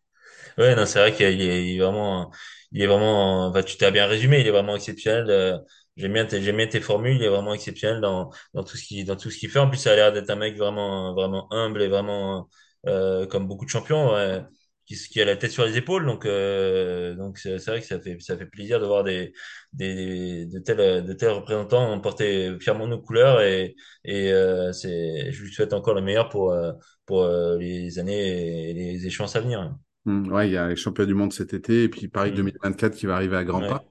Ouais, 0.58 0.76
non, 0.76 0.86
c'est 0.86 0.98
vrai 1.00 1.14
qu'il 1.14 1.26
est, 1.42 1.78
vraiment, 1.78 2.32
il 2.72 2.82
est 2.82 2.86
vraiment, 2.86 3.48
enfin, 3.48 3.62
tu 3.62 3.76
t'as 3.76 3.90
bien 3.92 4.06
résumé, 4.06 4.40
il 4.40 4.46
est 4.48 4.50
vraiment 4.50 4.76
exceptionnel. 4.76 5.30
euh, 5.30 5.58
j'aime 5.96 6.12
bien, 6.14 6.26
tes- 6.26 6.42
j'aime 6.42 6.56
bien 6.58 6.66
tes 6.68 6.80
formules, 6.80 7.16
il 7.16 7.22
est 7.24 7.28
vraiment 7.28 7.54
exceptionnel 7.54 8.00
dans, 8.02 8.30
dans 8.54 8.64
tout 8.64 8.76
ce 8.76 8.84
qui, 8.86 9.04
dans 9.04 9.16
tout 9.16 9.30
ce 9.30 9.38
qu'il 9.38 9.50
fait. 9.50 9.60
En 9.60 9.68
plus, 9.70 9.78
ça 9.78 9.92
a 9.92 9.96
l'air 9.96 10.12
d'être 10.12 10.30
un 10.30 10.36
mec 10.36 10.56
vraiment, 10.58 11.14
vraiment 11.14 11.52
humble 11.52 11.82
et 11.82 11.88
vraiment, 11.88 12.48
euh, 12.86 13.26
comme 13.26 13.48
beaucoup 13.48 13.64
de 13.66 13.70
champions, 13.70 14.12
ouais, 14.14 14.42
qui, 14.86 14.96
qui 14.96 15.20
a 15.20 15.24
la 15.24 15.36
tête 15.36 15.50
sur 15.50 15.64
les 15.64 15.76
épaules. 15.76 16.06
Donc, 16.06 16.26
euh, 16.26 17.14
donc 17.14 17.38
c'est 17.38 17.58
vrai 17.66 17.80
que 17.80 17.86
ça 17.86 18.00
fait, 18.00 18.18
ça 18.20 18.36
fait 18.36 18.46
plaisir 18.46 18.80
de 18.80 18.86
voir 18.86 19.04
des, 19.04 19.32
des, 19.72 20.46
de 20.46 20.58
tels, 20.60 21.04
de 21.04 21.12
tels 21.12 21.30
représentants 21.32 21.98
porter 22.00 22.56
fièrement 22.60 22.86
nos 22.88 23.00
couleurs 23.00 23.40
et, 23.42 23.76
et, 24.04 24.32
euh, 24.32 24.72
c'est, 24.72 25.32
je 25.32 25.42
lui 25.42 25.52
souhaite 25.52 25.72
encore 25.72 25.94
le 25.94 26.02
meilleur 26.02 26.28
pour, 26.28 26.52
euh, 26.52 26.72
pour 27.06 27.26
les 27.58 27.98
années 27.98 28.70
et 28.70 28.74
les 28.74 29.06
échéances 29.06 29.36
à 29.36 29.40
venir. 29.40 29.74
Mm, 30.04 30.32
ouais, 30.32 30.48
il 30.48 30.52
y 30.52 30.56
a 30.56 30.68
les 30.68 30.76
championnats 30.76 31.06
du 31.06 31.14
monde 31.14 31.32
cet 31.32 31.54
été. 31.54 31.84
Et 31.84 31.88
puis 31.88 32.08
Paris 32.08 32.32
Mm. 32.32 32.32
2024 32.32 32.94
qui 32.96 33.06
va 33.06 33.16
arriver 33.16 33.36
à 33.36 33.44
grands 33.44 33.62
pas. 33.62 33.84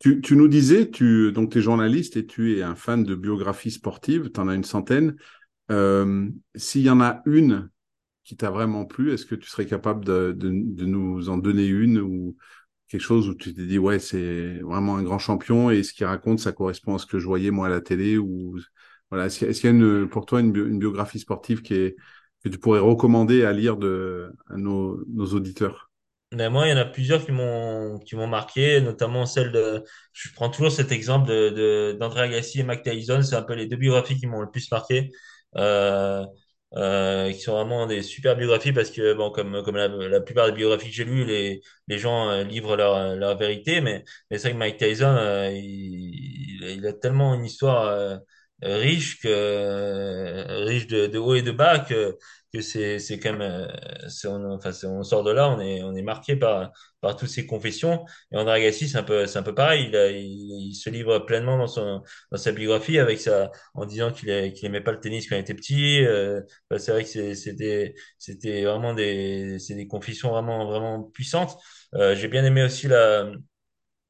Tu, 0.00 0.20
tu 0.20 0.36
nous 0.36 0.48
disais, 0.48 0.90
tu, 0.90 1.32
donc 1.32 1.52
tu 1.52 1.58
es 1.58 1.62
journaliste 1.62 2.16
et 2.16 2.26
tu 2.26 2.58
es 2.58 2.62
un 2.62 2.76
fan 2.76 3.04
de 3.04 3.14
biographie 3.14 3.70
sportive, 3.70 4.30
tu 4.32 4.40
en 4.40 4.48
as 4.48 4.54
une 4.54 4.64
centaine. 4.64 5.16
Euh, 5.70 6.28
s'il 6.56 6.82
y 6.82 6.90
en 6.90 7.00
a 7.00 7.22
une 7.26 7.70
qui 8.28 8.36
t'a 8.36 8.50
vraiment 8.50 8.84
plu, 8.86 9.12
est-ce 9.12 9.26
que 9.26 9.34
tu 9.34 9.48
serais 9.48 9.66
capable 9.66 10.04
de, 10.04 10.32
de, 10.36 10.50
de 10.50 10.86
nous 10.86 11.28
en 11.30 11.38
donner 11.38 11.66
une 11.66 11.98
ou 12.00 12.36
quelque 12.88 13.00
chose 13.02 13.28
où 13.28 13.34
tu 13.34 13.54
t'es 13.54 13.66
dit, 13.66 13.78
ouais, 13.78 13.98
c'est 13.98 14.60
vraiment 14.60 14.96
un 14.96 15.02
grand 15.02 15.18
champion 15.18 15.70
et 15.70 15.82
ce 15.82 15.92
qu'il 15.92 16.06
raconte, 16.06 16.40
ça 16.40 16.52
correspond 16.52 16.96
à 16.96 16.98
ce 16.98 17.06
que 17.06 17.18
je 17.18 17.26
voyais 17.26 17.50
moi 17.50 17.66
à 17.66 17.70
la 17.70 17.80
télé 17.80 18.18
ou 18.18 18.58
voilà, 19.10 19.26
est-ce 19.26 19.38
qu'il 19.60 19.64
y 19.64 19.66
a, 19.68 19.70
une, 19.76 20.08
pour 20.08 20.26
toi 20.26 20.40
une, 20.40 20.52
bio- 20.52 20.66
une 20.66 20.78
biographie 20.78 21.18
sportive 21.20 21.62
qui 21.62 21.74
est, 21.74 21.96
que 22.44 22.48
tu 22.50 22.58
pourrais 22.58 22.80
recommander 22.80 23.44
à 23.44 23.52
lire 23.52 23.76
de, 23.78 24.32
nos, 24.56 25.04
auditeurs? 25.34 25.90
Mais 26.32 26.50
moi, 26.50 26.66
il 26.66 26.70
y 26.70 26.72
en 26.74 26.76
a 26.76 26.84
plusieurs 26.84 27.24
qui 27.24 27.32
m'ont 27.32 27.98
qui 28.00 28.14
m'ont 28.14 28.26
marqué, 28.26 28.80
notamment 28.82 29.24
celle 29.24 29.50
de. 29.50 29.82
Je 30.12 30.28
prends 30.34 30.50
toujours 30.50 30.70
cet 30.70 30.92
exemple 30.92 31.26
de 31.28 31.48
de 31.50 31.96
d'André 31.98 32.20
Agassi 32.22 32.60
et 32.60 32.64
Mike 32.64 32.82
Tyson. 32.82 33.22
C'est 33.22 33.34
un 33.36 33.42
peu 33.42 33.54
les 33.54 33.66
deux 33.66 33.76
biographies 33.76 34.16
qui 34.18 34.26
m'ont 34.26 34.42
le 34.42 34.50
plus 34.50 34.70
marqué, 34.70 35.10
euh, 35.56 36.22
euh, 36.76 37.32
qui 37.32 37.40
sont 37.40 37.52
vraiment 37.52 37.86
des 37.86 38.02
super 38.02 38.36
biographies 38.36 38.72
parce 38.72 38.90
que 38.90 39.14
bon, 39.14 39.30
comme 39.30 39.62
comme 39.64 39.76
la, 39.76 39.88
la 39.88 40.20
plupart 40.20 40.46
des 40.46 40.52
biographies 40.52 40.88
que 40.90 40.94
j'ai 40.94 41.04
lues, 41.04 41.24
les 41.24 41.62
les 41.88 41.98
gens 41.98 42.28
euh, 42.30 42.44
livrent 42.44 42.76
leur 42.76 43.16
leur 43.16 43.36
vérité, 43.38 43.80
mais 43.80 44.04
mais 44.30 44.38
c'est 44.38 44.48
vrai 44.48 44.52
que 44.52 44.58
Mike 44.58 44.76
Tyson, 44.78 45.06
euh, 45.18 45.50
il, 45.52 46.62
il 46.78 46.86
a 46.86 46.92
tellement 46.92 47.34
une 47.34 47.44
histoire 47.44 47.84
euh, 47.86 48.16
riche 48.62 49.20
que 49.20 50.44
riche 50.66 50.86
de, 50.86 51.06
de 51.06 51.18
haut 51.18 51.34
et 51.34 51.42
de 51.42 51.50
bas 51.52 51.78
que 51.80 52.16
que 52.52 52.60
c'est 52.62 52.98
c'est 52.98 53.18
quand 53.18 53.32
même 53.34 53.42
euh, 53.42 53.66
on, 54.26 54.52
enfin 54.56 54.70
on 54.84 55.02
sort 55.02 55.22
de 55.22 55.30
là 55.30 55.48
on 55.50 55.60
est 55.60 55.82
on 55.82 55.94
est 55.94 56.02
marqué 56.02 56.34
par 56.36 56.72
par 57.00 57.16
toutes 57.16 57.28
ces 57.28 57.46
confessions. 57.46 58.04
Et 58.32 58.36
André 58.36 58.54
Agassi 58.54 58.88
c'est 58.88 58.98
un 58.98 59.02
peu 59.02 59.26
c'est 59.26 59.38
un 59.38 59.42
peu 59.42 59.54
pareil. 59.54 59.86
Il, 59.88 59.96
a- 59.96 60.10
il, 60.10 60.74
se 60.74 60.90
livre 60.90 61.18
pleinement 61.20 61.58
dans 61.58 61.66
son 61.66 62.02
dans 62.32 62.38
sa 62.38 62.52
biographie 62.52 62.98
avec 62.98 63.20
sa 63.20 63.50
en 63.74 63.84
disant 63.86 64.10
qu'il 64.12 64.52
qu'il 64.54 64.66
aimait 64.66 64.80
pas 64.80 64.92
le 64.92 65.00
tennis 65.00 65.28
quand 65.28 65.36
il 65.36 65.40
était 65.40 65.54
petit. 65.54 66.04
Euh, 66.04 66.40
enfin, 66.70 66.78
c'est 66.78 66.92
vrai 66.92 67.04
que 67.04 67.34
c'était 67.34 67.94
c'était 68.18 68.64
vraiment 68.64 68.94
des 68.94 69.58
c'est 69.58 69.74
des 69.74 69.86
confessions 69.86 70.30
vraiment 70.30 70.66
vraiment 70.66 71.02
puissantes. 71.04 71.56
Euh, 71.94 72.14
j'ai 72.16 72.28
bien 72.28 72.44
aimé 72.44 72.62
aussi 72.64 72.88
la 72.88 73.30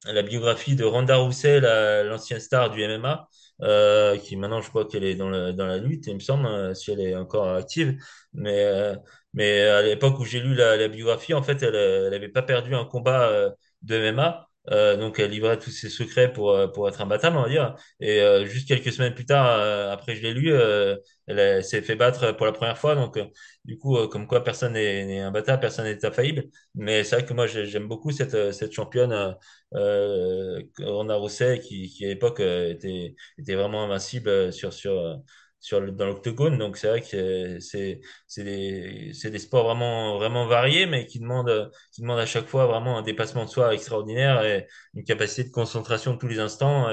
la 0.05 0.21
biographie 0.23 0.75
de 0.75 0.83
Ronda 0.85 1.17
Rousey, 1.17 1.59
la- 1.59 2.03
l'ancienne 2.03 2.39
star 2.39 2.69
du 2.71 2.81
MMA, 2.81 3.27
euh, 3.61 4.17
qui 4.17 4.35
maintenant 4.35 4.61
je 4.61 4.69
crois 4.69 4.85
qu'elle 4.87 5.03
est 5.03 5.15
dans, 5.15 5.29
le, 5.29 5.53
dans 5.53 5.65
la 5.67 5.77
lutte, 5.77 6.07
il 6.07 6.15
me 6.15 6.19
semble, 6.19 6.45
euh, 6.47 6.73
si 6.73 6.91
elle 6.91 7.01
est 7.01 7.15
encore 7.15 7.49
active. 7.49 7.97
Mais, 8.33 8.63
euh, 8.65 8.95
mais 9.33 9.61
à 9.63 9.81
l'époque 9.81 10.19
où 10.19 10.25
j'ai 10.25 10.39
lu 10.41 10.55
la, 10.55 10.77
la 10.77 10.87
biographie, 10.87 11.33
en 11.33 11.43
fait, 11.43 11.61
elle, 11.63 11.75
euh, 11.75 12.07
elle 12.07 12.13
avait 12.13 12.29
pas 12.29 12.41
perdu 12.41 12.75
un 12.75 12.85
combat 12.85 13.29
euh, 13.29 13.51
de 13.81 13.95
MMA. 13.95 14.48
Euh, 14.71 14.97
donc 14.97 15.17
elle 15.19 15.31
livrait 15.31 15.57
tous 15.57 15.71
ses 15.71 15.89
secrets 15.89 16.31
pour 16.31 16.51
euh, 16.51 16.67
pour 16.67 16.87
être 16.87 17.01
imbattable, 17.01 17.37
on 17.37 17.43
va 17.43 17.49
dire. 17.49 17.75
Et 17.99 18.21
euh, 18.21 18.45
juste 18.45 18.67
quelques 18.67 18.91
semaines 18.91 19.15
plus 19.15 19.25
tard, 19.25 19.47
euh, 19.47 19.91
après 19.91 20.15
je 20.15 20.21
l'ai 20.21 20.33
lu, 20.33 20.51
euh, 20.51 20.95
elle, 21.27 21.39
a- 21.39 21.61
s'est 21.63 21.81
fait 21.81 21.95
battre 21.95 22.33
pour 22.33 22.45
la 22.45 22.51
première 22.51 22.77
fois. 22.77 22.93
Donc 22.95 23.17
euh, 23.17 23.25
du 23.65 23.77
coup, 23.77 23.97
euh, 23.97 24.07
comme 24.07 24.27
quoi 24.27 24.43
personne 24.43 24.73
n'est 24.73 25.19
imbattable, 25.21 25.61
personne 25.61 25.85
n'est 25.85 26.05
infaillible. 26.05 26.43
Mais 26.75 27.03
c'est 27.03 27.15
vrai 27.17 27.25
que 27.25 27.33
moi 27.33 27.47
j'ai- 27.47 27.65
j'aime 27.65 27.87
beaucoup 27.87 28.11
cette 28.11 28.33
euh, 28.35 28.51
cette 28.51 28.71
championne 28.73 29.11
euh, 29.13 29.31
euh, 29.75 30.61
Ronda 30.79 31.15
Rousey 31.15 31.59
qui 31.59 31.89
qui 31.89 32.05
à 32.05 32.09
l'époque 32.09 32.39
euh, 32.39 32.71
était 32.71 33.15
était 33.37 33.55
vraiment 33.55 33.83
invincible 33.85 34.29
euh, 34.29 34.51
sur 34.51 34.73
sur 34.73 34.93
euh, 34.99 35.15
sur 35.59 35.79
le, 35.81 35.91
dans 35.91 36.05
l'octogone. 36.05 36.57
Donc 36.57 36.77
c'est 36.77 36.87
vrai 36.87 37.01
que 37.01 37.59
c'est 37.59 38.01
c'est 38.27 38.43
des 38.43 39.11
c'est 39.13 39.29
des 39.31 39.39
sports 39.39 39.63
vraiment 39.65 40.17
vraiment 40.17 40.47
variés, 40.47 40.85
mais 40.85 41.05
qui 41.05 41.19
demandent 41.19 41.71
qui 41.93 42.01
demandent 42.01 42.19
à 42.19 42.25
chaque 42.25 42.47
fois 42.47 42.65
vraiment 42.67 42.97
un 42.97 43.01
dépassement 43.01 43.45
de 43.45 43.49
soi 43.49 43.73
extraordinaire 43.73 44.43
et 44.43 44.67
une 44.93 45.03
capacité 45.03 45.43
de 45.43 45.51
concentration 45.53 46.17
tous 46.17 46.27
les 46.27 46.39
instants. 46.39 46.89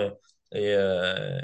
Et, 0.53 0.75
euh, 0.75 1.39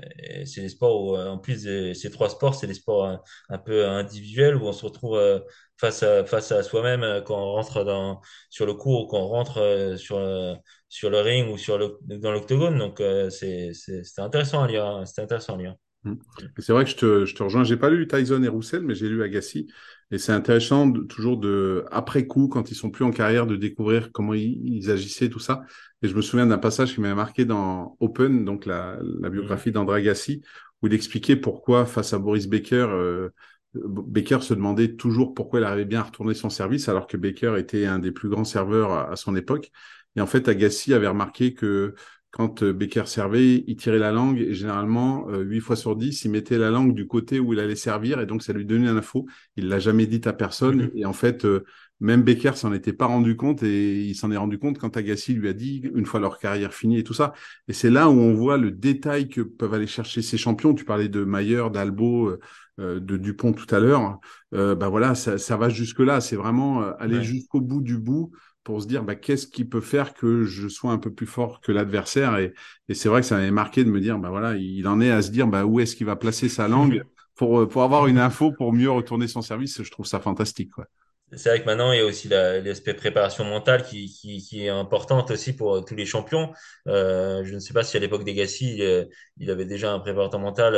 c'est 0.46 0.60
des 0.60 0.68
sports 0.68 1.02
où, 1.02 1.16
euh, 1.16 1.28
en 1.28 1.38
plus 1.38 1.64
de 1.64 1.92
ces 1.92 2.10
trois 2.10 2.30
sports, 2.30 2.54
c'est 2.54 2.66
des 2.68 2.74
sports 2.74 3.18
un, 3.48 3.58
peu 3.58 3.86
individuels 3.86 4.56
où 4.56 4.66
on 4.66 4.72
se 4.72 4.84
retrouve 4.84 5.16
euh, 5.16 5.40
face 5.76 6.02
à, 6.04 6.24
face 6.24 6.52
à 6.52 6.62
soi-même 6.62 7.02
euh, 7.02 7.20
quand 7.20 7.36
on 7.36 7.52
rentre 7.52 7.84
dans, 7.84 8.20
sur 8.48 8.64
le 8.64 8.74
court 8.74 9.04
ou 9.04 9.06
quand 9.08 9.18
on 9.18 9.26
rentre 9.28 9.94
sur, 9.98 10.16
euh, 10.18 10.54
sur 10.88 11.10
le 11.10 11.20
ring 11.20 11.50
ou 11.52 11.58
sur 11.58 11.78
le, 11.78 11.98
dans 12.02 12.30
l'octogone. 12.32 12.78
Donc, 12.78 13.02
c'est, 13.30 13.72
c'est, 13.74 14.04
c'était 14.04 14.22
intéressant 14.22 14.62
à 14.62 14.68
lire. 14.68 14.86
hein. 14.86 15.04
C'était 15.04 15.22
intéressant 15.22 15.54
à 15.54 15.58
lire. 15.58 15.74
Mm. 16.04 16.14
C'est 16.58 16.72
vrai 16.72 16.84
que 16.84 16.90
je 16.90 16.96
te, 16.96 17.24
je 17.26 17.34
te 17.34 17.42
rejoins. 17.42 17.64
J'ai 17.64 17.76
pas 17.76 17.90
lu 17.90 18.06
Tyson 18.08 18.42
et 18.42 18.48
Roussel, 18.48 18.82
mais 18.82 18.94
j'ai 18.94 19.08
lu 19.08 19.22
Agassi. 19.22 19.68
Et 20.10 20.18
c'est 20.18 20.32
intéressant 20.32 20.86
de- 20.86 21.00
toujours 21.02 21.38
de, 21.38 21.84
après 21.90 22.26
coup, 22.26 22.48
quand 22.48 22.70
ils 22.70 22.74
sont 22.74 22.90
plus 22.90 23.04
en 23.04 23.10
carrière, 23.12 23.46
de 23.46 23.56
découvrir 23.56 24.10
comment 24.12 24.34
ils, 24.34 24.60
ils 24.66 24.90
agissaient, 24.90 25.28
tout 25.30 25.38
ça. 25.38 25.62
Et 26.02 26.08
je 26.08 26.14
me 26.16 26.20
souviens 26.22 26.46
d'un 26.46 26.58
passage 26.58 26.94
qui 26.94 27.00
m'avait 27.00 27.14
marqué 27.14 27.44
dans 27.44 27.96
Open, 28.00 28.44
donc 28.44 28.66
la, 28.66 28.98
la 29.20 29.30
Mhm. 29.30 29.30
biographie 29.30 29.70
d'André 29.72 30.00
Agassi, 30.00 30.42
où 30.82 30.88
il 30.88 30.94
expliquait 30.94 31.36
pourquoi, 31.36 31.86
face 31.86 32.12
à 32.12 32.18
Boris 32.18 32.46
Becker, 32.48 32.86
euh, 32.90 33.30
Baker 33.74 34.40
se 34.42 34.52
demandait 34.54 34.96
toujours 34.96 35.32
pourquoi 35.34 35.60
il 35.60 35.64
arrivait 35.64 35.84
bien 35.86 36.00
à 36.00 36.02
retourner 36.02 36.34
son 36.34 36.50
service, 36.50 36.88
alors 36.88 37.06
que 37.06 37.16
Baker 37.16 37.54
était 37.58 37.86
un 37.86 37.98
des 37.98 38.12
plus 38.12 38.28
grands 38.28 38.44
serveurs 38.44 38.92
à, 38.92 39.10
à 39.12 39.16
son 39.16 39.34
époque. 39.36 39.70
Et 40.16 40.20
en 40.20 40.26
fait, 40.26 40.48
Agassi 40.48 40.92
avait 40.92 41.06
remarqué 41.08 41.54
que 41.54 41.94
quand 42.32 42.62
euh, 42.64 42.72
Becker 42.72 43.04
servait, 43.06 43.62
il 43.66 43.76
tirait 43.76 43.98
la 43.98 44.10
langue 44.12 44.38
et 44.40 44.54
généralement, 44.54 45.28
euh, 45.30 45.42
8 45.42 45.60
fois 45.60 45.76
sur 45.76 45.96
10, 45.96 46.24
il 46.24 46.30
mettait 46.32 46.58
la 46.58 46.70
langue 46.70 46.94
du 46.94 47.06
côté 47.06 47.38
où 47.40 47.52
il 47.52 47.60
allait 47.60 47.76
servir 47.76 48.20
et 48.20 48.26
donc 48.26 48.42
ça 48.42 48.52
lui 48.54 48.64
donnait 48.66 48.88
une 48.90 48.96
info. 48.98 49.26
Il 49.56 49.68
l'a 49.68 49.78
jamais 49.78 50.06
dit 50.06 50.20
à 50.26 50.32
personne 50.32 50.84
Mhm. 50.84 50.90
et 50.96 51.04
en 51.06 51.12
fait, 51.12 51.44
euh, 51.44 51.64
même 52.00 52.22
Becker 52.22 52.52
s'en 52.56 52.72
était 52.72 52.92
pas 52.94 53.06
rendu 53.06 53.36
compte 53.36 53.62
et 53.62 54.02
il 54.04 54.14
s'en 54.16 54.32
est 54.32 54.36
rendu 54.36 54.58
compte 54.58 54.78
quand 54.78 54.96
Agassi 54.96 55.34
lui 55.34 55.48
a 55.48 55.52
dit 55.52 55.82
une 55.94 56.06
fois 56.06 56.18
leur 56.20 56.38
carrière 56.38 56.74
finie 56.74 56.98
et 56.98 57.04
tout 57.04 57.14
ça. 57.14 57.32
Et 57.68 57.72
c'est 57.72 57.90
là 57.90 58.08
où 58.08 58.14
on 58.14 58.34
voit 58.34 58.56
le 58.56 58.72
détail 58.72 59.28
que 59.28 59.40
peuvent 59.42 59.74
aller 59.74 59.86
chercher 59.86 60.20
ces 60.22 60.36
champions. 60.38 60.74
Tu 60.74 60.84
parlais 60.84 61.08
de 61.08 61.22
Mayer, 61.24 61.64
d'Albo, 61.72 62.36
euh, 62.80 62.98
de 63.00 63.16
Dupont 63.16 63.52
tout 63.52 63.72
à 63.74 63.78
l'heure. 63.80 64.18
Euh, 64.54 64.74
bah 64.74 64.88
voilà, 64.88 65.14
ça, 65.14 65.38
ça 65.38 65.56
va 65.56 65.68
jusque 65.68 66.00
là. 66.00 66.20
C'est 66.20 66.36
vraiment 66.36 66.82
euh, 66.82 66.92
aller 66.98 67.18
Ouais. 67.18 67.22
jusqu'au 67.22 67.60
bout 67.60 67.80
du 67.82 67.98
bout 67.98 68.32
pour 68.64 68.82
se 68.82 68.86
dire 68.86 69.02
bah, 69.04 69.14
qu'est-ce 69.16 69.46
qui 69.46 69.64
peut 69.64 69.80
faire 69.80 70.14
que 70.14 70.44
je 70.44 70.68
sois 70.68 70.92
un 70.92 70.98
peu 70.98 71.12
plus 71.12 71.26
fort 71.26 71.60
que 71.60 71.72
l'adversaire. 71.72 72.36
Et, 72.38 72.54
et 72.88 72.94
c'est 72.94 73.08
vrai 73.08 73.20
que 73.20 73.26
ça 73.26 73.36
m'avait 73.36 73.50
marqué 73.50 73.84
de 73.84 73.90
me 73.90 74.00
dire, 74.00 74.18
bah 74.18 74.30
voilà, 74.30 74.56
il 74.56 74.86
en 74.88 75.00
est 75.00 75.10
à 75.10 75.22
se 75.22 75.30
dire 75.30 75.46
bah, 75.48 75.64
où 75.66 75.80
est-ce 75.80 75.96
qu'il 75.96 76.06
va 76.06 76.16
placer 76.16 76.48
sa 76.48 76.68
langue 76.68 77.02
pour, 77.34 77.60
euh, 77.60 77.68
pour 77.68 77.82
avoir 77.82 78.06
une 78.06 78.18
info, 78.18 78.52
pour 78.52 78.72
mieux 78.72 78.90
retourner 78.90 79.28
son 79.28 79.42
service. 79.42 79.82
Je 79.82 79.90
trouve 79.90 80.06
ça 80.06 80.20
fantastique. 80.20 80.70
Quoi. 80.70 80.86
C'est 81.34 81.48
vrai 81.48 81.60
que 81.62 81.64
maintenant, 81.66 81.92
il 81.92 81.98
y 81.98 82.00
a 82.00 82.04
aussi 82.04 82.28
la- 82.28 82.60
l'aspect 82.60 82.92
préparation 82.92 83.44
mentale 83.44 83.84
qui, 83.84 84.06
qui, 84.12 84.38
qui 84.42 84.66
est 84.66 84.68
importante 84.68 85.30
aussi 85.30 85.54
pour 85.56 85.76
euh, 85.76 85.80
tous 85.80 85.94
les 85.94 86.04
champions. 86.04 86.52
Euh, 86.88 87.42
je 87.44 87.54
ne 87.54 87.58
sais 87.58 87.72
pas 87.72 87.84
si 87.84 87.96
à 87.96 88.00
l'époque 88.00 88.24
d'Agassi, 88.24 88.74
il, 88.76 88.82
euh, 88.82 89.04
il 89.38 89.50
avait 89.50 89.64
déjà 89.64 89.92
un 89.94 89.98
préparateur 90.00 90.40
mental 90.40 90.74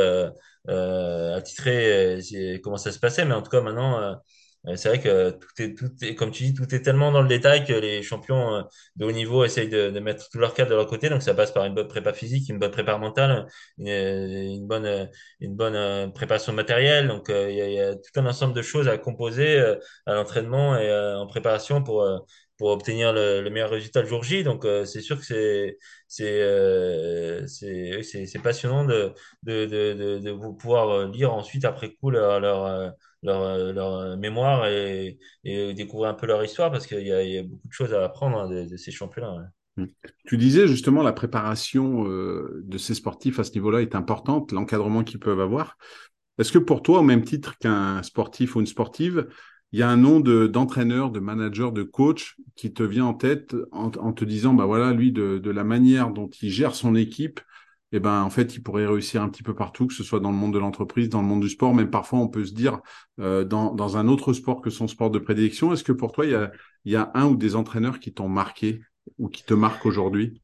euh, 0.69 1.35
attitré, 1.37 2.21
comment 2.63 2.77
ça 2.77 2.93
se 2.93 3.01
passait, 3.01 3.25
mais 3.25 3.35
en 3.35 3.43
tout 3.43 3.51
cas 3.51 3.61
maintenant, 3.63 4.17
c'est 4.77 4.89
vrai 4.89 5.01
que 5.01 5.31
tout 5.31 5.63
est, 5.63 5.75
tout 5.77 5.91
est, 6.03 6.15
comme 6.15 6.31
tu 6.31 6.45
dis, 6.45 6.55
tout 6.55 6.75
est 6.75 6.81
tellement 6.83 7.13
dans 7.13 7.21
le 7.23 7.29
détail 7.29 7.65
que 7.67 7.73
les 7.73 8.03
champions 8.03 8.55
euh, 8.57 8.63
de 8.97 9.05
haut 9.05 9.13
niveau 9.13 9.45
essayent 9.45 9.69
de, 9.69 9.91
de 9.91 10.01
mettre 10.01 10.29
tout 10.31 10.39
leur 10.39 10.55
cadre 10.55 10.71
de 10.71 10.75
leur 10.77 10.87
côté. 10.87 11.09
Donc 11.11 11.23
ça 11.23 11.35
passe 11.35 11.53
par 11.53 11.65
une 11.65 11.75
bonne 11.75 11.89
prépa 11.89 12.13
physique, 12.15 12.49
une 12.49 12.59
bonne 12.59 12.71
prépa 12.71 12.97
mentale, 12.97 13.47
une, 13.79 14.67
bonne, 14.67 14.87
euh, 14.87 15.07
une 15.41 15.55
bonne 15.55 15.75
euh, 15.77 16.09
préparation 16.09 16.53
matérielle. 16.53 17.09
Donc 17.09 17.31
euh, 17.31 17.51
il 17.51 17.57
y 17.57 17.61
a, 17.61 17.69
y 17.71 17.81
a 17.81 17.95
tout 17.95 18.03
un 18.17 18.27
ensemble 18.27 18.55
de 18.55 18.63
choses 18.63 18.89
à 18.89 18.99
composer. 18.99 19.59
euh, 19.59 19.77
à 20.07 20.15
l'entraînement 20.15 20.77
et 20.79 20.89
euh, 20.89 21.19
en 21.19 21.27
préparation 21.27 21.83
pour 21.83 22.03
euh, 22.03 22.19
pour 22.57 22.69
obtenir 22.71 23.13
le, 23.13 23.43
le 23.43 23.51
meilleur 23.51 23.71
résultat 23.71 24.01
le 24.03 24.09
jour 24.09 24.23
J. 24.23 24.45
Donc 24.45 24.65
euh, 24.65 24.85
c'est 24.85 25.01
sûr 25.01 25.19
que 25.19 25.25
c'est 25.25 25.79
c'est 26.09 26.41
euh, 26.43 27.47
c'est 27.47 28.43
passionnant 28.43 28.85
de 28.85 29.13
de 29.43 29.67
de 29.67 29.95
de, 29.95 30.19
de 30.19 30.33
pouvoir 30.57 30.89
euh, 30.91 31.09
lire 31.11 31.33
ensuite 31.33 31.65
après 31.65 31.93
coup 31.95 32.11
leur 32.11 32.41
leur 32.41 32.65
euh, 32.65 32.91
leur, 33.25 33.43
euh, 33.43 33.73
euh, 33.75 34.17
mémoire 34.17 34.67
et, 34.67 35.19
découvrir 35.45 36.11
un 36.11 36.15
peu 36.15 36.27
leur 36.27 36.45
histoire 36.45 36.71
parce 36.71 36.87
qu'il 36.87 37.07
y 37.07 37.39
a, 37.39 37.43
beaucoup 37.43 37.69
de 37.69 37.73
choses 37.73 37.93
à 37.93 38.05
apprendre 38.05 38.39
hein, 38.39 38.67
de, 38.67 38.77
ces 38.77 38.91
champions-là. 38.91 39.35
ouais. 39.35 39.85
Mm. 39.85 39.89
Tu 40.27 40.37
disais 40.37 40.69
justement 40.69 41.03
la 41.03 41.13
préparation 41.13 42.07
euh, 42.07 42.63
de 42.65 42.79
ces 42.79 42.95
sportifs 42.95 43.41
à 43.41 43.45
ce 43.45 43.53
niveau-là 43.53 43.83
est 43.83 43.95
importante, 43.95 44.53
l'encadrement 44.53 45.03
qu'ils 45.03 45.19
peuvent 45.19 45.41
avoir. 45.41 45.77
Est-ce 46.39 46.53
que 46.53 46.59
pour 46.59 46.83
toi, 46.83 47.01
au 47.01 47.03
même 47.03 47.25
titre 47.25 47.59
qu'un 47.59 48.03
sportif 48.03 48.57
ou 48.57 48.61
une 48.61 48.67
sportive, 48.67 49.27
il 49.73 49.81
y 49.81 49.83
a 49.83 49.89
un 49.89 49.97
nom 49.97 50.21
de, 50.21 50.47
d'entraîneur, 50.47 51.11
de 51.11 51.19
manager, 51.19 51.73
de 51.73 51.83
coach 51.83 52.37
qui 52.55 52.73
te 52.73 52.83
vient 52.83 53.07
en 53.07 53.15
tête 53.15 53.57
en, 53.73 54.13
te 54.13 54.25
disant, 54.25 54.55
bah 54.55 54.67
voilà, 54.67 54.93
lui, 54.93 55.11
de 55.11 55.51
la 55.51 55.65
manière 55.65 56.11
dont 56.11 56.29
il 56.29 56.51
gère 56.51 56.77
son 56.77 56.95
équipe, 56.95 57.41
eh 57.97 58.01
ben, 58.01 58.23
en 58.23 58.31
fait, 58.31 58.57
il 58.57 58.63
pourrait 58.63 58.87
réussir 58.87 59.23
un 59.23 59.29
petit 59.29 59.45
peu 59.45 59.55
partout, 59.55 59.87
que 59.87 59.95
ce 59.95 60.03
soit 60.03 60.19
dans 60.19 60.33
le 60.33 60.37
monde 60.37 60.53
de 60.53 60.59
l'entreprise, 60.59 61.09
dans 61.09 61.21
le 61.21 61.29
monde 61.29 61.43
du 61.43 61.49
sport, 61.49 61.73
même 61.73 61.91
parfois, 61.91 62.19
on 62.19 62.27
peut 62.27 62.45
se 62.45 62.53
dire, 62.53 62.81
euh, 63.21 63.45
dans, 63.45 63.97
un 63.97 64.09
autre 64.09 64.33
sport 64.33 64.61
que 64.61 64.69
son 64.69 64.89
sport 64.89 65.11
de 65.11 65.21
prédilection. 65.21 65.73
Est-ce 65.73 65.85
que 65.85 65.93
pour 65.93 66.11
toi, 66.11 66.27
il 66.27 66.51
y 66.87 66.97
a, 66.97 67.13
un 67.15 67.27
ou 67.27 67.37
des 67.37 67.55
entraîneurs 67.55 68.01
qui 68.01 68.13
t'ont 68.13 68.29
marqué 68.29 68.81
ou 69.19 69.29
qui 69.29 69.45
te 69.45 69.55
marquent 69.55 69.87
aujourd'hui? 69.87 70.43